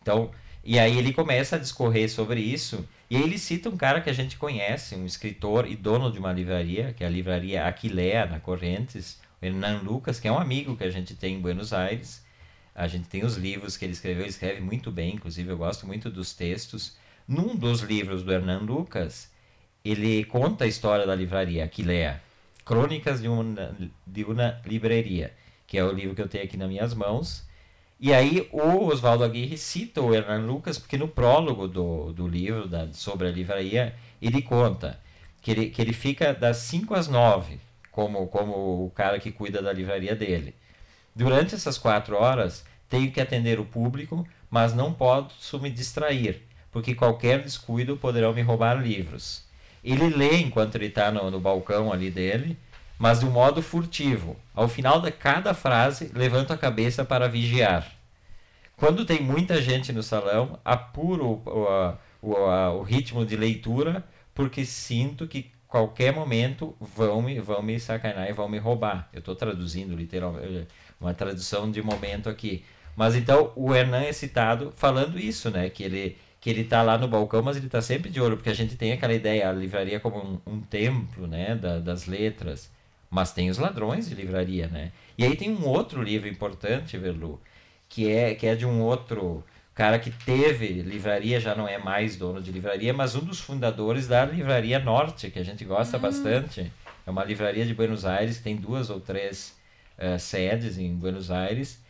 Então, 0.00 0.30
e 0.62 0.78
aí 0.78 0.96
ele 0.96 1.12
começa 1.12 1.56
a 1.56 1.58
discorrer 1.58 2.08
sobre 2.08 2.40
isso, 2.40 2.88
e 3.10 3.16
aí 3.16 3.22
ele 3.24 3.36
cita 3.36 3.68
um 3.68 3.76
cara 3.76 4.00
que 4.00 4.08
a 4.08 4.12
gente 4.12 4.36
conhece, 4.36 4.94
um 4.94 5.04
escritor 5.04 5.66
e 5.66 5.74
dono 5.74 6.12
de 6.12 6.20
uma 6.20 6.32
livraria, 6.32 6.92
que 6.92 7.02
é 7.02 7.06
a 7.08 7.10
livraria 7.10 7.66
Aquilea, 7.66 8.26
na 8.26 8.38
Correntes, 8.38 9.20
o 9.42 9.44
Hernan 9.44 9.80
Lucas, 9.82 10.20
que 10.20 10.28
é 10.28 10.32
um 10.32 10.38
amigo 10.38 10.76
que 10.76 10.84
a 10.84 10.90
gente 10.90 11.16
tem 11.16 11.34
em 11.34 11.40
Buenos 11.40 11.72
Aires. 11.72 12.24
A 12.76 12.86
gente 12.86 13.08
tem 13.08 13.24
os 13.24 13.36
livros 13.36 13.76
que 13.76 13.84
ele 13.84 13.92
escreveu, 13.92 14.22
ele 14.22 14.30
escreve 14.30 14.60
muito 14.60 14.92
bem, 14.92 15.14
inclusive 15.14 15.50
eu 15.50 15.58
gosto 15.58 15.84
muito 15.84 16.08
dos 16.08 16.32
textos. 16.32 16.96
Num 17.26 17.56
dos 17.56 17.80
livros 17.80 18.22
do 18.22 18.32
Hernan 18.32 18.60
Lucas, 18.60 19.32
ele 19.84 20.24
conta 20.26 20.64
a 20.64 20.68
história 20.68 21.04
da 21.04 21.14
livraria 21.14 21.64
Aquilea, 21.64 22.22
Crônicas 22.68 23.22
de 23.22 23.28
uma, 23.28 23.74
de 24.06 24.24
uma 24.24 24.60
Livraria, 24.66 25.32
que 25.66 25.78
é 25.78 25.82
o 25.82 25.90
livro 25.90 26.14
que 26.14 26.20
eu 26.20 26.28
tenho 26.28 26.44
aqui 26.44 26.54
nas 26.58 26.68
minhas 26.68 26.92
mãos. 26.92 27.48
E 27.98 28.12
aí 28.12 28.46
o 28.52 28.84
Oswaldo 28.84 29.24
Aguirre 29.24 29.56
cita 29.56 30.02
o 30.02 30.14
Hernan 30.14 30.44
Lucas, 30.44 30.76
porque 30.76 30.98
no 30.98 31.08
prólogo 31.08 31.66
do, 31.66 32.12
do 32.12 32.28
livro 32.28 32.68
da, 32.68 32.92
sobre 32.92 33.26
a 33.26 33.30
livraria, 33.30 33.94
ele 34.20 34.42
conta 34.42 35.00
que 35.40 35.50
ele, 35.50 35.70
que 35.70 35.80
ele 35.80 35.94
fica 35.94 36.34
das 36.34 36.58
5 36.58 36.94
às 36.94 37.08
9, 37.08 37.58
como, 37.90 38.26
como 38.26 38.84
o 38.84 38.90
cara 38.90 39.18
que 39.18 39.32
cuida 39.32 39.62
da 39.62 39.72
livraria 39.72 40.14
dele. 40.14 40.54
Durante 41.16 41.54
essas 41.54 41.78
quatro 41.78 42.18
horas, 42.18 42.66
tenho 42.86 43.10
que 43.10 43.18
atender 43.18 43.58
o 43.58 43.64
público, 43.64 44.28
mas 44.50 44.74
não 44.74 44.92
posso 44.92 45.58
me 45.58 45.70
distrair, 45.70 46.42
porque 46.70 46.94
qualquer 46.94 47.42
descuido 47.42 47.96
poderão 47.96 48.34
me 48.34 48.42
roubar 48.42 48.74
livros. 48.74 49.47
Ele 49.82 50.08
lê 50.08 50.38
enquanto 50.38 50.74
ele 50.74 50.86
está 50.86 51.10
no, 51.10 51.30
no 51.30 51.40
balcão 51.40 51.92
ali 51.92 52.10
dele, 52.10 52.58
mas 52.98 53.20
de 53.20 53.26
um 53.26 53.30
modo 53.30 53.62
furtivo. 53.62 54.36
Ao 54.54 54.68
final 54.68 55.00
de 55.00 55.10
cada 55.10 55.54
frase, 55.54 56.10
levanto 56.14 56.52
a 56.52 56.58
cabeça 56.58 57.04
para 57.04 57.28
vigiar. 57.28 57.86
Quando 58.76 59.04
tem 59.04 59.22
muita 59.22 59.60
gente 59.60 59.92
no 59.92 60.02
salão, 60.02 60.58
apuro 60.64 61.42
o, 61.44 61.96
o, 62.22 62.30
o, 62.30 62.78
o 62.78 62.82
ritmo 62.82 63.24
de 63.24 63.36
leitura, 63.36 64.04
porque 64.34 64.64
sinto 64.64 65.26
que 65.26 65.50
qualquer 65.66 66.12
momento 66.12 66.74
vão 66.80 67.20
me, 67.20 67.38
vão 67.40 67.62
me 67.62 67.78
sacanear 67.78 68.28
e 68.28 68.32
vão 68.32 68.48
me 68.48 68.58
roubar. 68.58 69.08
Eu 69.12 69.18
estou 69.18 69.36
traduzindo 69.36 69.94
literalmente, 69.94 70.66
uma 71.00 71.12
tradução 71.12 71.70
de 71.70 71.82
momento 71.82 72.28
aqui. 72.28 72.64
Mas 72.96 73.14
então 73.14 73.52
o 73.54 73.74
Hernan 73.74 74.02
é 74.02 74.12
citado 74.12 74.72
falando 74.74 75.18
isso, 75.18 75.50
né? 75.50 75.68
Que 75.70 75.84
ele 75.84 76.16
que 76.40 76.48
ele 76.50 76.64
tá 76.64 76.82
lá 76.82 76.96
no 76.96 77.08
balcão, 77.08 77.42
mas 77.42 77.56
ele 77.56 77.68
tá 77.68 77.80
sempre 77.82 78.10
de 78.10 78.20
olho, 78.20 78.36
porque 78.36 78.50
a 78.50 78.54
gente 78.54 78.76
tem 78.76 78.92
aquela 78.92 79.12
ideia, 79.14 79.48
a 79.48 79.52
livraria 79.52 79.98
como 80.00 80.40
um, 80.46 80.52
um 80.54 80.60
templo, 80.60 81.26
né? 81.26 81.54
da- 81.56 81.78
das 81.80 82.06
letras. 82.06 82.70
Mas 83.10 83.32
tem 83.32 83.48
os 83.50 83.58
ladrões 83.58 84.08
de 84.08 84.14
livraria, 84.14 84.66
né? 84.68 84.92
E 85.16 85.24
aí 85.24 85.34
tem 85.34 85.50
um 85.50 85.66
outro 85.66 86.02
livro 86.02 86.28
importante, 86.28 86.96
Verlu, 86.98 87.40
que 87.88 88.10
é, 88.10 88.34
que 88.34 88.46
é 88.46 88.54
de 88.54 88.66
um 88.66 88.82
outro 88.82 89.42
cara 89.74 89.98
que 89.98 90.10
teve 90.10 90.82
livraria, 90.82 91.40
já 91.40 91.54
não 91.54 91.66
é 91.66 91.78
mais 91.78 92.16
dono 92.16 92.42
de 92.42 92.52
livraria, 92.52 92.92
mas 92.92 93.14
um 93.14 93.20
dos 93.20 93.40
fundadores 93.40 94.06
da 94.08 94.24
Livraria 94.24 94.78
Norte, 94.78 95.30
que 95.30 95.38
a 95.38 95.44
gente 95.44 95.64
gosta 95.64 95.96
bastante. 95.98 96.70
É 97.06 97.10
uma 97.10 97.24
livraria 97.24 97.64
de 97.64 97.72
Buenos 97.74 98.04
Aires, 98.04 98.36
que 98.38 98.42
tem 98.42 98.56
duas 98.56 98.90
ou 98.90 99.00
três 99.00 99.56
eh, 99.96 100.18
sedes 100.18 100.76
em 100.78 100.94
Buenos 100.94 101.30
Aires. 101.30 101.80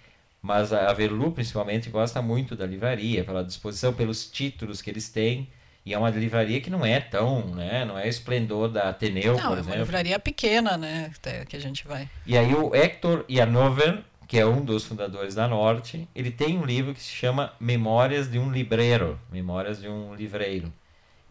Mas 0.41 0.73
a 0.73 0.93
Verlu, 0.93 1.33
principalmente, 1.33 1.91
gosta 1.91 2.23
muito 2.23 2.55
da 2.55 2.65
livraria, 2.65 3.25
pela 3.25 3.43
disposição, 3.45 3.93
pelos 3.93 4.31
títulos 4.31 4.81
que 4.81 4.89
eles 4.91 5.09
têm. 5.09 5.49
E 5.85 5.95
é 5.95 5.99
uma 5.99 6.11
livraria 6.11 6.61
que 6.61 6.69
não 6.71 6.85
é 6.85 7.01
tão, 7.01 7.55
né? 7.55 7.85
Não 7.85 7.99
é 7.99 8.07
esplendor 8.07 8.69
da 8.69 8.91
Ateneu, 8.91 9.33
Não, 9.35 9.39
por 9.39 9.45
é 9.45 9.49
uma 9.49 9.61
exemplo. 9.61 9.79
livraria 9.81 10.19
pequena, 10.19 10.77
né? 10.77 11.11
Que 11.49 11.57
a 11.57 11.61
gente 11.61 11.87
vai. 11.87 12.09
E 12.27 12.37
aí 12.37 12.55
o 12.55 12.75
Hector 12.75 13.25
Janover, 13.29 14.03
que 14.27 14.39
é 14.39 14.45
um 14.45 14.63
dos 14.63 14.85
fundadores 14.85 15.35
da 15.35 15.49
Norte, 15.49 16.07
ele 16.15 16.31
tem 16.31 16.59
um 16.59 16.65
livro 16.65 16.93
que 16.93 17.03
se 17.03 17.11
chama 17.11 17.53
Memórias 17.59 18.31
de 18.31 18.39
um 18.39 18.53
Libreiro, 18.53 19.19
Memórias 19.33 19.81
de 19.81 19.89
um 19.89 20.15
Livreiro. 20.15 20.71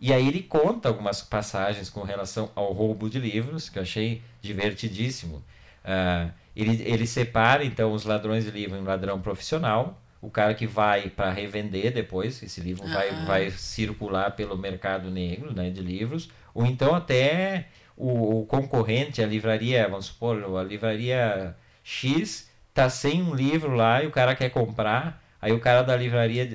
E 0.02 0.12
aí 0.12 0.28
ele 0.28 0.42
conta 0.42 0.90
algumas 0.90 1.22
passagens 1.22 1.90
com 1.90 2.02
relação 2.02 2.52
ao 2.56 2.74
roubo 2.74 3.10
de 3.10 3.20
livros, 3.20 3.70
que 3.70 3.78
eu 3.78 3.84
achei 3.84 4.22
divertidíssimo. 4.42 5.44
Ah, 5.84 6.30
ele, 6.62 6.82
ele 6.86 7.06
separa, 7.08 7.64
então, 7.64 7.92
os 7.92 8.04
ladrões 8.06 8.46
de 8.46 8.52
livro 8.52 8.78
em 8.78 8.82
um 8.82 8.86
ladrão 8.86 9.20
profissional, 9.22 10.02
o 10.22 10.30
cara 10.30 10.54
que 10.54 10.66
vai 10.66 11.10
para 11.10 11.32
revender 11.32 11.94
depois, 11.94 12.42
esse 12.42 12.60
livro 12.62 12.88
vai, 12.88 13.10
Ah. 13.10 13.26
vai 13.26 13.52
circular 13.52 14.32
pelo 14.32 14.58
mercado 14.58 15.12
negro 15.12 15.54
né, 15.54 15.70
de 15.70 15.82
livros, 15.82 16.30
ou 16.54 16.66
então 16.66 16.96
até 16.96 17.68
o, 17.96 18.42
o 18.42 18.46
concorrente, 18.46 19.22
a 19.22 19.28
livraria, 19.28 19.88
vamos 19.88 20.08
supor, 20.08 20.58
a 20.58 20.64
livraria 20.64 21.56
X 21.84 22.50
tá 22.74 22.90
sem 22.90 23.22
um 23.24 23.34
livro 23.34 23.74
lá 23.76 24.04
e 24.04 24.08
o 24.08 24.12
cara 24.12 24.36
quer 24.36 24.50
comprar, 24.50 25.24
aí 25.42 25.52
o 25.52 25.60
cara 25.60 25.82
da 25.84 25.96
livraria 25.96 26.48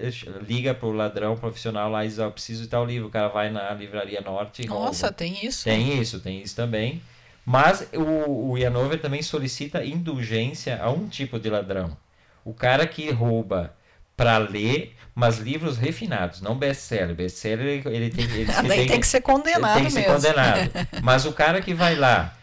liga 0.47 0.75
pro 0.75 0.93
ladrão 0.93 1.37
profissional 1.37 1.91
lá 1.91 2.05
e 2.05 2.09
diz, 2.09 2.19
ó, 2.19 2.25
eu 2.25 2.31
preciso 2.33 2.63
de 2.63 2.69
tal 2.69 2.85
livro, 2.85 3.09
o 3.09 3.11
cara 3.11 3.29
vai 3.29 3.51
na 3.51 3.73
livraria 3.75 4.21
norte 4.21 4.63
e 4.63 4.67
rouba. 4.67 4.87
Nossa, 4.87 5.13
tem 5.13 5.45
isso. 5.45 5.65
Tem 5.65 6.01
isso, 6.01 6.21
tem 6.21 6.41
isso 6.43 6.55
também. 6.55 7.01
Mas 7.45 7.89
o, 7.93 8.51
o 8.53 8.59
Ianover 8.59 9.01
também 9.01 9.23
solicita 9.23 9.85
indulgência 9.85 10.81
a 10.83 10.91
um 10.91 11.09
tipo 11.09 11.39
de 11.39 11.51
ladrão. 11.51 11.97
O 12.45 12.55
cara 12.55 12.87
que 12.87 13.11
rouba 13.11 13.75
para 14.17 14.39
ler, 14.39 14.95
mas 15.15 15.39
livros 15.39 15.77
refinados, 15.79 16.41
não 16.41 16.57
best-seller. 16.57 17.15
Best-seller 17.15 17.67
ele, 17.67 17.97
ele 17.97 18.11
tem, 18.11 18.25
ele 18.27 18.53
que 18.53 18.69
Daí 18.69 18.87
tem 18.87 19.01
que 19.01 19.07
ser 19.07 19.21
condenado 19.21 19.75
tem 19.75 19.85
que 19.85 19.91
ser 19.91 20.01
mesmo. 20.01 20.15
condenado. 20.15 20.71
Mas 21.03 21.25
o 21.25 21.33
cara 21.33 21.61
que 21.61 21.75
vai 21.75 21.95
lá, 21.97 22.35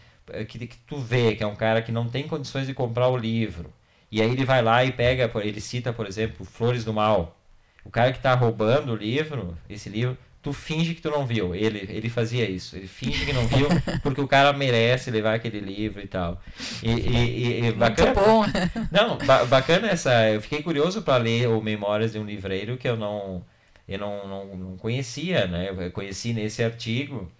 que, 0.48 0.66
que 0.66 0.76
tu 0.86 0.98
vê 0.98 1.34
que 1.34 1.42
é 1.42 1.46
um 1.46 1.56
cara 1.56 1.80
que 1.80 1.92
não 1.92 2.08
tem 2.08 2.26
condições 2.26 2.66
de 2.66 2.74
comprar 2.74 3.08
o 3.08 3.16
livro, 3.16 3.72
e 4.10 4.20
aí 4.20 4.30
ele 4.30 4.44
vai 4.44 4.60
lá 4.62 4.84
e 4.84 4.92
pega, 4.92 5.30
ele 5.42 5.60
cita, 5.60 5.92
por 5.92 6.06
exemplo, 6.06 6.44
Flores 6.44 6.84
do 6.84 6.92
Mal. 6.92 7.36
O 7.84 7.90
cara 7.90 8.12
que 8.12 8.18
está 8.18 8.34
roubando 8.34 8.92
o 8.92 8.96
livro, 8.96 9.56
esse 9.68 9.88
livro, 9.88 10.18
tu 10.42 10.52
finge 10.52 10.94
que 10.94 11.02
tu 11.02 11.10
não 11.10 11.26
viu. 11.26 11.54
Ele, 11.54 11.80
ele 11.88 12.08
fazia 12.08 12.48
isso. 12.48 12.76
Ele 12.76 12.86
finge 12.86 13.26
que 13.26 13.32
não 13.32 13.46
viu, 13.46 13.68
porque 14.02 14.20
o 14.20 14.28
cara 14.28 14.52
merece 14.52 15.10
levar 15.10 15.34
aquele 15.34 15.60
livro 15.60 16.00
e 16.02 16.06
tal. 16.06 16.40
E, 16.82 16.90
e, 16.90 17.58
e- 17.58 17.62
Muito 17.62 17.76
bacana. 17.78 18.14
bom. 18.14 18.44
Não, 18.90 19.18
ba- 19.18 19.44
bacana 19.44 19.88
essa. 19.88 20.28
Eu 20.30 20.40
fiquei 20.40 20.62
curioso 20.62 21.02
para 21.02 21.16
ler 21.22 21.48
o 21.48 21.60
Memórias 21.60 22.12
de 22.12 22.18
um 22.18 22.24
Livreiro 22.24 22.76
que 22.76 22.88
eu 22.88 22.96
não 22.96 23.44
eu 23.88 23.98
não, 23.98 24.28
não, 24.28 24.56
não 24.56 24.76
conhecia, 24.76 25.46
né? 25.48 25.70
Eu 25.70 25.90
conheci 25.90 26.32
nesse 26.32 26.62
artigo. 26.62 27.30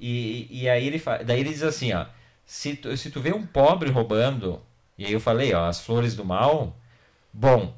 E, 0.00 0.48
e 0.50 0.68
aí 0.68 0.86
ele 0.86 0.98
fa... 0.98 1.18
daí 1.18 1.40
ele 1.40 1.50
diz 1.50 1.62
assim, 1.62 1.92
ó, 1.92 2.06
se 2.46 2.74
tu, 2.76 2.96
se 2.96 3.10
tu 3.10 3.20
vê 3.20 3.32
um 3.32 3.44
pobre 3.46 3.90
roubando, 3.90 4.60
e 4.98 5.04
aí 5.06 5.12
eu 5.12 5.20
falei, 5.20 5.52
ó, 5.54 5.66
as 5.66 5.80
flores 5.84 6.14
do 6.16 6.24
mal, 6.24 6.76
bom, 7.32 7.74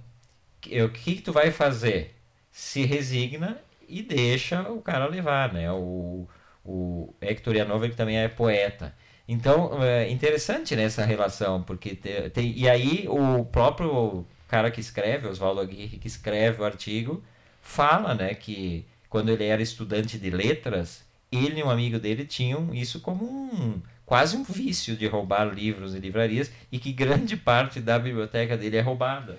que- 0.60 0.80
o 0.82 0.88
que, 0.90 1.16
que 1.16 1.22
tu 1.22 1.32
vai 1.32 1.50
fazer? 1.50 2.14
Se 2.52 2.84
resigna 2.84 3.58
e 3.88 4.02
deixa 4.02 4.62
o 4.70 4.80
cara 4.80 5.06
levar, 5.06 5.52
né? 5.52 5.70
O, 5.72 6.28
o 6.64 7.14
Hector 7.20 7.54
Ianover 7.56 7.90
que 7.90 7.96
também 7.96 8.18
é 8.18 8.28
poeta. 8.28 8.94
Então, 9.26 9.82
é 9.82 10.10
interessante 10.10 10.76
nessa 10.76 11.04
relação, 11.04 11.62
porque 11.62 11.94
te- 11.94 12.30
tem, 12.30 12.52
e 12.56 12.68
aí 12.68 13.06
o 13.08 13.44
próprio 13.44 14.26
cara 14.48 14.70
que 14.70 14.80
escreve, 14.80 15.26
Oswaldo 15.28 15.60
Aguirre, 15.60 15.98
que 15.98 16.06
escreve 16.06 16.60
o 16.60 16.64
artigo, 16.64 17.22
fala, 17.62 18.14
né, 18.14 18.34
que 18.34 18.86
quando 19.08 19.30
ele 19.30 19.44
era 19.44 19.62
estudante 19.62 20.18
de 20.18 20.30
letras, 20.30 21.04
ele 21.32 21.60
e 21.60 21.62
um 21.62 21.70
amigo 21.70 21.98
dele 21.98 22.24
tinham 22.26 22.74
isso 22.74 23.00
como 23.00 23.24
um 23.24 23.80
quase 24.06 24.36
um 24.36 24.42
vício 24.42 24.96
de 24.96 25.06
roubar 25.06 25.46
livros 25.52 25.94
em 25.94 25.98
livrarias 25.98 26.50
e 26.70 26.78
que 26.78 26.92
grande 26.92 27.36
parte 27.36 27.80
da 27.80 27.98
biblioteca 27.98 28.56
dele 28.56 28.76
é 28.76 28.80
roubada. 28.80 29.38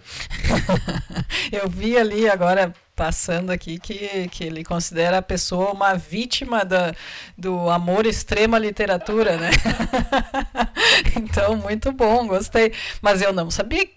Eu 1.52 1.70
vi 1.70 1.98
ali 1.98 2.28
agora 2.28 2.74
passando 2.96 3.52
aqui 3.52 3.78
que, 3.78 4.28
que 4.30 4.44
ele 4.44 4.64
considera 4.64 5.18
a 5.18 5.22
pessoa 5.22 5.72
uma 5.72 5.96
vítima 5.96 6.64
da, 6.64 6.94
do 7.38 7.70
amor 7.70 8.06
extremo 8.06 8.56
à 8.56 8.60
literatura, 8.60 9.38
né? 9.38 9.52
então, 11.16 11.58
muito 11.58 11.92
bom, 11.92 12.26
gostei. 12.26 12.72
Mas 13.02 13.22
eu 13.22 13.34
não 13.34 13.52
sabia. 13.52 13.88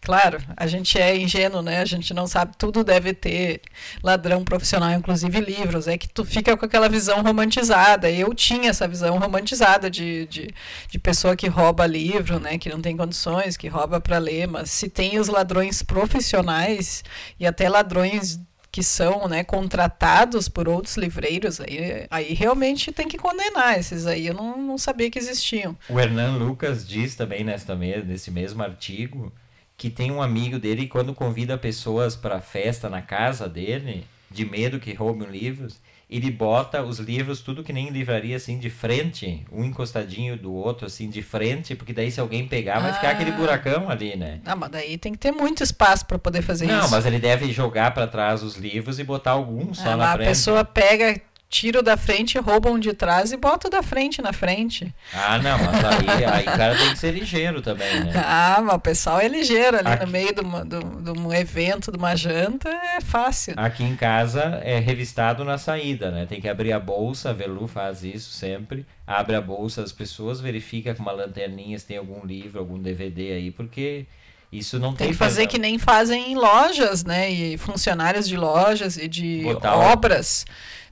Claro, 0.00 0.38
a 0.56 0.66
gente 0.66 0.98
é 0.98 1.16
ingênuo, 1.16 1.62
né? 1.62 1.80
A 1.80 1.84
gente 1.84 2.12
não 2.14 2.26
sabe, 2.26 2.52
tudo 2.56 2.82
deve 2.82 3.12
ter 3.12 3.60
ladrão 4.02 4.44
profissional, 4.44 4.90
inclusive 4.92 5.40
livros. 5.40 5.86
É 5.88 5.98
que 5.98 6.08
tu 6.08 6.24
fica 6.24 6.56
com 6.56 6.64
aquela 6.64 6.88
visão 6.88 7.22
romantizada. 7.22 8.10
Eu 8.10 8.34
tinha 8.34 8.70
essa 8.70 8.88
visão 8.88 9.18
romantizada 9.18 9.90
de, 9.90 10.26
de, 10.26 10.54
de 10.88 10.98
pessoa 10.98 11.36
que 11.36 11.48
rouba 11.48 11.86
livro, 11.86 12.38
né? 12.40 12.58
Que 12.58 12.70
não 12.70 12.80
tem 12.80 12.96
condições, 12.96 13.56
que 13.56 13.68
rouba 13.68 14.00
para 14.00 14.18
ler. 14.18 14.46
Mas 14.46 14.70
se 14.70 14.88
tem 14.88 15.18
os 15.18 15.28
ladrões 15.28 15.82
profissionais 15.82 17.02
e 17.38 17.46
até 17.46 17.68
ladrões 17.68 18.40
que 18.74 18.82
são 18.82 19.28
né, 19.28 19.44
contratados 19.44 20.48
por 20.48 20.68
outros 20.68 20.96
livreiros, 20.96 21.60
aí, 21.60 22.08
aí 22.10 22.34
realmente 22.34 22.90
tem 22.90 23.06
que 23.06 23.16
condenar. 23.16 23.78
Esses 23.78 24.04
aí 24.04 24.26
eu 24.26 24.34
não, 24.34 24.60
não 24.60 24.76
sabia 24.76 25.08
que 25.08 25.16
existiam. 25.16 25.76
O 25.88 26.00
Hernan 26.00 26.38
Lucas 26.38 26.84
diz 26.84 27.14
também 27.14 27.44
nesta 27.44 27.76
nesse 27.76 28.32
mesmo 28.32 28.64
artigo 28.64 29.32
que 29.76 29.90
tem 29.90 30.10
um 30.10 30.22
amigo 30.22 30.58
dele 30.58 30.82
que 30.82 30.88
quando 30.88 31.14
convida 31.14 31.58
pessoas 31.58 32.14
para 32.16 32.40
festa 32.40 32.88
na 32.88 33.02
casa 33.02 33.48
dele, 33.48 34.06
de 34.30 34.44
medo 34.44 34.78
que 34.80 34.92
roubem 34.94 35.28
livros, 35.28 35.80
ele 36.08 36.30
bota 36.30 36.82
os 36.82 36.98
livros 36.98 37.40
tudo 37.40 37.64
que 37.64 37.72
nem 37.72 37.88
livraria 37.90 38.36
assim 38.36 38.58
de 38.58 38.68
frente, 38.70 39.44
um 39.50 39.64
encostadinho 39.64 40.36
do 40.36 40.52
outro 40.52 40.86
assim 40.86 41.08
de 41.08 41.22
frente, 41.22 41.74
porque 41.74 41.92
daí 41.92 42.10
se 42.10 42.20
alguém 42.20 42.46
pegar 42.46 42.78
vai 42.78 42.92
ficar 42.92 43.08
Ah. 43.08 43.10
aquele 43.12 43.32
buracão 43.32 43.88
ali, 43.90 44.14
né? 44.16 44.40
Ah, 44.44 44.54
mas 44.54 44.70
daí 44.70 44.96
tem 44.98 45.12
que 45.12 45.18
ter 45.18 45.32
muito 45.32 45.62
espaço 45.62 46.04
para 46.06 46.18
poder 46.18 46.42
fazer 46.42 46.66
Não, 46.66 46.80
isso. 46.80 46.90
mas 46.90 47.06
ele 47.06 47.18
deve 47.18 47.50
jogar 47.52 47.92
para 47.94 48.06
trás 48.06 48.42
os 48.42 48.56
livros 48.56 48.98
e 48.98 49.04
botar 49.04 49.32
algum 49.32 49.72
só 49.74 49.88
Ah, 49.88 49.90
na 49.90 49.96
mas 49.96 50.08
a 50.08 50.12
frente. 50.16 50.28
pessoa 50.28 50.64
pega, 50.64 51.20
tira 51.54 51.78
o 51.78 51.82
da 51.82 51.96
frente, 51.96 52.36
rouba 52.36 52.68
um 52.68 52.80
de 52.80 52.92
trás 52.92 53.30
e 53.30 53.36
bota 53.36 53.68
o 53.68 53.70
da 53.70 53.80
frente 53.80 54.20
na 54.20 54.32
frente. 54.32 54.92
Ah, 55.12 55.38
não, 55.38 55.56
mas 55.56 55.84
aí, 55.84 56.24
aí 56.24 56.42
o 56.42 56.46
cara 56.46 56.76
tem 56.76 56.90
que 56.90 56.98
ser 56.98 57.12
ligeiro 57.12 57.62
também, 57.62 58.00
né? 58.04 58.12
Ah, 58.26 58.60
mas 58.60 58.74
o 58.74 58.78
pessoal 58.80 59.20
é 59.20 59.28
ligeiro 59.28 59.78
ali 59.78 59.86
Aqui- 59.88 60.04
no 60.04 60.10
meio 60.10 60.34
de, 60.34 60.40
uma, 60.40 60.64
de, 60.64 60.76
um- 60.76 61.00
de 61.02 61.10
um 61.16 61.32
evento, 61.32 61.92
de 61.92 61.96
uma 61.98 62.16
janta, 62.16 62.68
é 62.68 63.00
fácil. 63.00 63.54
Aqui 63.56 63.84
em 63.84 63.94
casa 63.94 64.60
é 64.64 64.80
revistado 64.80 65.44
na 65.44 65.56
saída, 65.56 66.10
né? 66.10 66.26
Tem 66.26 66.40
que 66.40 66.48
abrir 66.48 66.72
a 66.72 66.80
bolsa, 66.80 67.30
a 67.30 67.32
Velu 67.32 67.68
faz 67.68 68.02
isso 68.02 68.32
sempre. 68.32 68.84
Abre 69.06 69.36
a 69.36 69.40
bolsa 69.40 69.80
das 69.80 69.92
pessoas, 69.92 70.40
verifica 70.40 70.92
com 70.92 71.02
uma 71.02 71.12
lanterninha 71.12 71.78
se 71.78 71.86
tem 71.86 71.98
algum 71.98 72.26
livro, 72.26 72.58
algum 72.58 72.78
DVD 72.80 73.32
aí, 73.34 73.50
porque 73.52 74.06
isso 74.50 74.78
não 74.80 74.88
tem, 74.94 75.06
Tem 75.06 75.08
que 75.12 75.14
fazer 75.18 75.42
perdão. 75.42 75.52
que 75.52 75.58
nem 75.60 75.78
fazem 75.78 76.32
em 76.32 76.34
lojas, 76.34 77.04
né? 77.04 77.30
E 77.30 77.56
funcionários 77.58 78.26
de 78.26 78.36
lojas 78.36 78.96
e 78.96 79.06
de 79.06 79.42
Botar 79.44 79.76
o- 79.76 79.80
obras. 79.92 80.44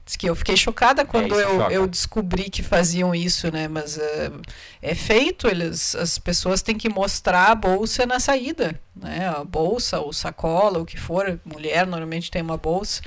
Diz 0.05 0.17
que 0.17 0.29
eu 0.29 0.35
fiquei 0.35 0.57
chocada 0.57 1.05
quando 1.05 1.31
isso 1.33 1.39
eu, 1.39 1.59
choca. 1.59 1.73
eu 1.73 1.87
descobri 1.87 2.49
que 2.49 2.61
faziam 2.61 3.15
isso, 3.15 3.49
né? 3.51 3.69
Mas 3.69 3.97
eh, 3.97 4.31
é 4.81 4.93
feito, 4.93 5.47
eles, 5.47 5.95
as 5.95 6.19
pessoas 6.19 6.61
têm 6.61 6.77
que 6.77 6.89
mostrar 6.89 7.51
a 7.51 7.55
bolsa 7.55 8.05
na 8.05 8.19
saída, 8.19 8.77
né? 8.93 9.29
A 9.29 9.45
bolsa, 9.45 10.01
ou 10.01 10.11
sacola, 10.11 10.79
o 10.79 10.85
que 10.85 10.99
for. 10.99 11.39
Mulher 11.45 11.87
normalmente 11.87 12.29
tem 12.29 12.41
uma 12.41 12.57
bolsa. 12.57 13.01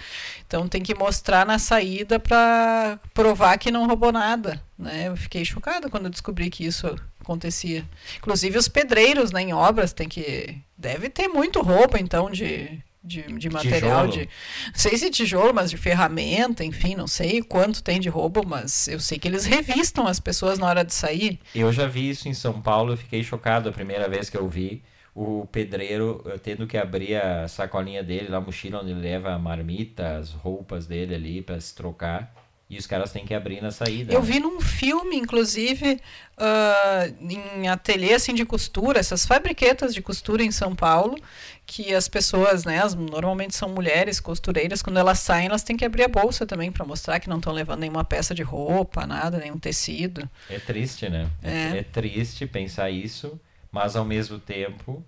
Então 0.46 0.66
tem 0.66 0.82
que 0.82 0.94
mostrar 0.94 1.44
na 1.44 1.58
saída 1.58 2.18
para 2.18 2.98
provar 3.12 3.58
que 3.58 3.70
não 3.70 3.86
roubou 3.86 4.10
nada, 4.10 4.62
né? 4.78 5.08
Eu 5.08 5.16
fiquei 5.16 5.44
chocada 5.44 5.90
quando 5.90 6.04
eu 6.04 6.10
descobri 6.10 6.48
que 6.48 6.64
isso 6.64 6.86
acontecia. 7.20 7.84
Inclusive 8.16 8.56
os 8.56 8.68
pedreiros, 8.68 9.32
né, 9.32 9.42
em 9.42 9.52
obras 9.52 9.92
tem 9.92 10.08
que 10.08 10.58
deve 10.78 11.10
ter 11.10 11.28
muito 11.28 11.60
roubo 11.60 11.96
então 11.98 12.30
de 12.30 12.82
de, 13.06 13.22
de 13.22 13.48
material 13.48 14.08
Tijolo. 14.08 14.26
de 14.26 14.28
não 14.66 14.74
sei 14.74 14.98
se 14.98 15.10
tijolo, 15.10 15.54
mas 15.54 15.70
de 15.70 15.76
ferramenta, 15.76 16.64
enfim, 16.64 16.94
não 16.94 17.06
sei 17.06 17.42
quanto 17.42 17.82
tem 17.82 18.00
de 18.00 18.08
roubo, 18.08 18.44
mas 18.46 18.88
eu 18.88 18.98
sei 18.98 19.18
que 19.18 19.28
eles 19.28 19.44
revistam 19.46 20.06
as 20.06 20.18
pessoas 20.18 20.58
na 20.58 20.66
hora 20.66 20.84
de 20.84 20.92
sair. 20.92 21.38
Eu 21.54 21.72
já 21.72 21.86
vi 21.86 22.10
isso 22.10 22.28
em 22.28 22.34
São 22.34 22.60
Paulo, 22.60 22.92
eu 22.92 22.96
fiquei 22.96 23.22
chocado 23.22 23.68
a 23.68 23.72
primeira 23.72 24.08
vez 24.08 24.28
que 24.28 24.36
eu 24.36 24.48
vi 24.48 24.82
o 25.14 25.46
pedreiro 25.50 26.22
eh, 26.26 26.36
tendo 26.36 26.66
que 26.66 26.76
abrir 26.76 27.16
a 27.16 27.48
sacolinha 27.48 28.02
dele, 28.02 28.28
lá 28.28 28.36
a 28.36 28.40
mochila 28.40 28.82
onde 28.82 28.90
ele 28.90 29.00
leva 29.00 29.32
a 29.32 29.38
marmita, 29.38 30.18
as 30.18 30.32
roupas 30.32 30.86
dele 30.86 31.14
ali 31.14 31.40
para 31.40 31.58
se 31.58 31.74
trocar. 31.74 32.34
E 32.68 32.76
os 32.76 32.86
caras 32.86 33.12
têm 33.12 33.24
que 33.24 33.32
abrir 33.32 33.62
na 33.62 33.70
saída. 33.70 34.12
Eu 34.12 34.20
né? 34.20 34.26
vi 34.26 34.40
num 34.40 34.60
filme, 34.60 35.16
inclusive, 35.16 36.00
ah, 36.36 37.06
em 37.20 37.68
ateliê 37.68 38.14
assim, 38.14 38.34
de 38.34 38.44
costura, 38.44 38.98
essas 38.98 39.24
fabriquetas 39.24 39.94
de 39.94 40.02
costura 40.02 40.42
em 40.42 40.50
São 40.50 40.74
Paulo, 40.74 41.16
que 41.64 41.94
as 41.94 42.08
pessoas, 42.08 42.64
né, 42.64 42.82
as, 42.82 42.94
normalmente 42.94 43.54
são 43.54 43.68
mulheres 43.68 44.18
costureiras, 44.18 44.82
quando 44.82 44.98
elas 44.98 45.20
saem, 45.20 45.46
elas 45.46 45.62
têm 45.62 45.76
que 45.76 45.84
abrir 45.84 46.02
a 46.02 46.08
bolsa 46.08 46.44
também 46.44 46.72
para 46.72 46.84
mostrar 46.84 47.20
que 47.20 47.28
não 47.28 47.38
estão 47.38 47.52
levando 47.52 47.80
nenhuma 47.80 48.04
peça 48.04 48.34
de 48.34 48.42
roupa, 48.42 49.06
nada, 49.06 49.38
nenhum 49.38 49.58
tecido. 49.58 50.28
É 50.50 50.58
triste, 50.58 51.08
né? 51.08 51.30
É. 51.44 51.78
é 51.78 51.82
triste 51.84 52.46
pensar 52.48 52.90
isso, 52.90 53.40
mas 53.70 53.94
ao 53.94 54.04
mesmo 54.04 54.40
tempo, 54.40 55.04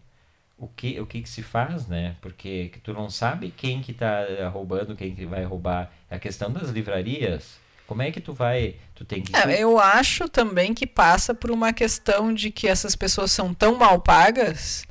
o 0.59 0.67
que, 0.67 1.01
o 1.01 1.07
que 1.07 1.23
que 1.23 1.29
se 1.29 1.43
faz, 1.43 1.87
né? 1.87 2.17
Porque 2.21 2.71
que 2.73 2.81
tu 2.81 2.93
não 2.93 3.09
sabe 3.09 3.55
quem 3.57 3.81
que 3.81 3.93
tá 3.93 4.27
roubando, 4.53 4.97
quem 4.97 5.15
que 5.15 5.25
vai 5.25 5.45
roubar. 5.45 5.91
A 6.11 6.19
questão 6.19 6.51
das 6.51 6.71
livrarias. 6.71 7.59
Como 7.87 8.03
é 8.03 8.11
que 8.11 8.21
tu 8.21 8.35
vai... 8.35 8.75
Tu 8.95 9.05
tem 9.05 9.23
que... 9.23 9.35
É, 9.35 9.63
eu 9.63 9.79
acho 9.79 10.29
também 10.29 10.75
que 10.75 10.87
passa 10.87 11.33
por 11.33 11.51
uma 11.51 11.73
questão 11.73 12.35
de 12.35 12.51
que 12.51 12.69
essas 12.69 12.95
pessoas 12.95 13.31
são 13.31 13.55
tão 13.55 13.77
mal 13.77 14.01
pagas 14.01 14.87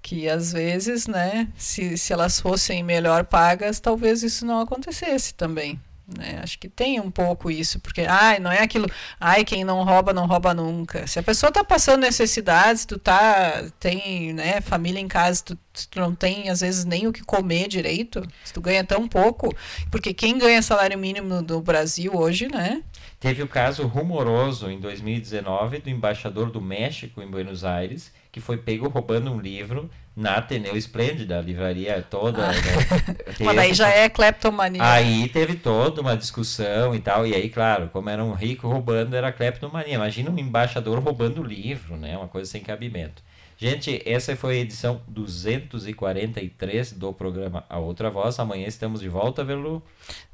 que 0.00 0.28
às 0.28 0.52
vezes, 0.52 1.06
né, 1.06 1.48
se, 1.56 1.96
se 1.96 2.12
elas 2.12 2.38
fossem 2.40 2.82
melhor 2.82 3.24
pagas, 3.24 3.80
talvez 3.80 4.22
isso 4.22 4.44
não 4.44 4.60
acontecesse 4.60 5.32
também. 5.34 5.80
Né? 6.16 6.40
Acho 6.42 6.58
que 6.58 6.68
tem 6.68 7.00
um 7.00 7.10
pouco 7.10 7.50
isso, 7.50 7.80
porque 7.80 8.02
ai, 8.02 8.38
não 8.38 8.50
é 8.50 8.62
aquilo, 8.62 8.86
ai, 9.20 9.44
quem 9.44 9.64
não 9.64 9.82
rouba 9.84 10.12
não 10.12 10.26
rouba 10.26 10.54
nunca. 10.54 11.06
Se 11.06 11.18
a 11.18 11.22
pessoa 11.22 11.48
está 11.48 11.64
passando 11.64 12.02
necessidades, 12.02 12.84
tu 12.84 12.98
tá 12.98 13.64
tem, 13.78 14.32
né, 14.32 14.60
família 14.60 15.00
em 15.00 15.08
casa, 15.08 15.42
tu, 15.44 15.58
tu 15.90 16.00
não 16.00 16.14
tem 16.14 16.48
às 16.48 16.60
vezes 16.60 16.84
nem 16.84 17.06
o 17.06 17.12
que 17.12 17.22
comer 17.22 17.68
direito, 17.68 18.22
se 18.44 18.52
tu 18.52 18.60
ganha 18.60 18.84
tão 18.84 19.08
pouco, 19.08 19.54
porque 19.90 20.12
quem 20.12 20.38
ganha 20.38 20.62
salário 20.62 20.98
mínimo 20.98 21.28
no, 21.28 21.42
no 21.42 21.60
Brasil 21.60 22.12
hoje, 22.14 22.48
né? 22.48 22.82
Teve 23.18 23.42
o 23.42 23.48
caso 23.48 23.86
rumoroso 23.86 24.68
em 24.68 24.80
2019 24.80 25.78
do 25.78 25.88
embaixador 25.88 26.50
do 26.50 26.60
México 26.60 27.22
em 27.22 27.30
Buenos 27.30 27.64
Aires, 27.64 28.12
que 28.32 28.40
foi 28.40 28.56
pego 28.56 28.88
roubando 28.88 29.30
um 29.30 29.38
livro 29.38 29.90
na 30.16 30.36
Ateneu 30.36 30.74
Esplêndida, 30.74 31.38
a 31.38 31.42
livraria 31.42 32.00
toda. 32.02 32.48
Ah. 32.48 32.52
né? 32.52 33.16
Mas 33.44 33.56
daí 33.56 33.74
já 33.74 33.90
é 33.90 34.08
cleptomania. 34.08 34.82
Aí 34.82 35.28
teve 35.28 35.54
toda 35.54 36.00
uma 36.00 36.16
discussão 36.16 36.94
e 36.94 36.98
tal, 36.98 37.26
e 37.26 37.34
aí, 37.34 37.50
claro, 37.50 37.90
como 37.92 38.08
era 38.08 38.24
um 38.24 38.32
rico 38.32 38.66
roubando, 38.66 39.14
era 39.14 39.30
cleptomania. 39.30 39.94
Imagina 39.94 40.30
um 40.30 40.38
embaixador 40.38 40.98
roubando 40.98 41.42
livro, 41.42 41.94
né? 41.96 42.16
Uma 42.16 42.26
coisa 42.26 42.50
sem 42.50 42.62
cabimento. 42.62 43.22
Gente, 43.58 44.02
essa 44.06 44.34
foi 44.34 44.56
a 44.56 44.60
edição 44.60 45.02
243 45.08 46.92
do 46.92 47.12
programa 47.12 47.64
A 47.68 47.78
Outra 47.78 48.10
Voz. 48.10 48.38
Amanhã 48.40 48.66
estamos 48.66 49.02
de 49.02 49.10
volta, 49.10 49.44
Velu. 49.44 49.82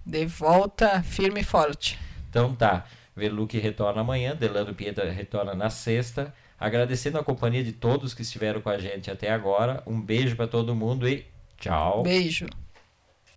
De 0.06 0.24
volta 0.24 1.02
firme 1.02 1.40
e 1.40 1.44
forte. 1.44 1.98
Então 2.30 2.54
tá, 2.54 2.86
Velu 3.16 3.46
que 3.48 3.58
retorna 3.58 4.02
amanhã, 4.02 4.36
Delano 4.36 4.72
Pieta 4.72 5.04
retorna 5.10 5.52
na 5.52 5.68
sexta. 5.68 6.32
Agradecendo 6.58 7.18
a 7.18 7.24
companhia 7.24 7.62
de 7.62 7.72
todos 7.72 8.14
que 8.14 8.22
estiveram 8.22 8.60
com 8.60 8.68
a 8.68 8.78
gente 8.78 9.10
até 9.10 9.30
agora. 9.30 9.82
Um 9.86 10.00
beijo 10.00 10.34
para 10.36 10.48
todo 10.48 10.74
mundo 10.74 11.08
e 11.08 11.26
tchau. 11.58 12.02
Beijo. 12.02 12.46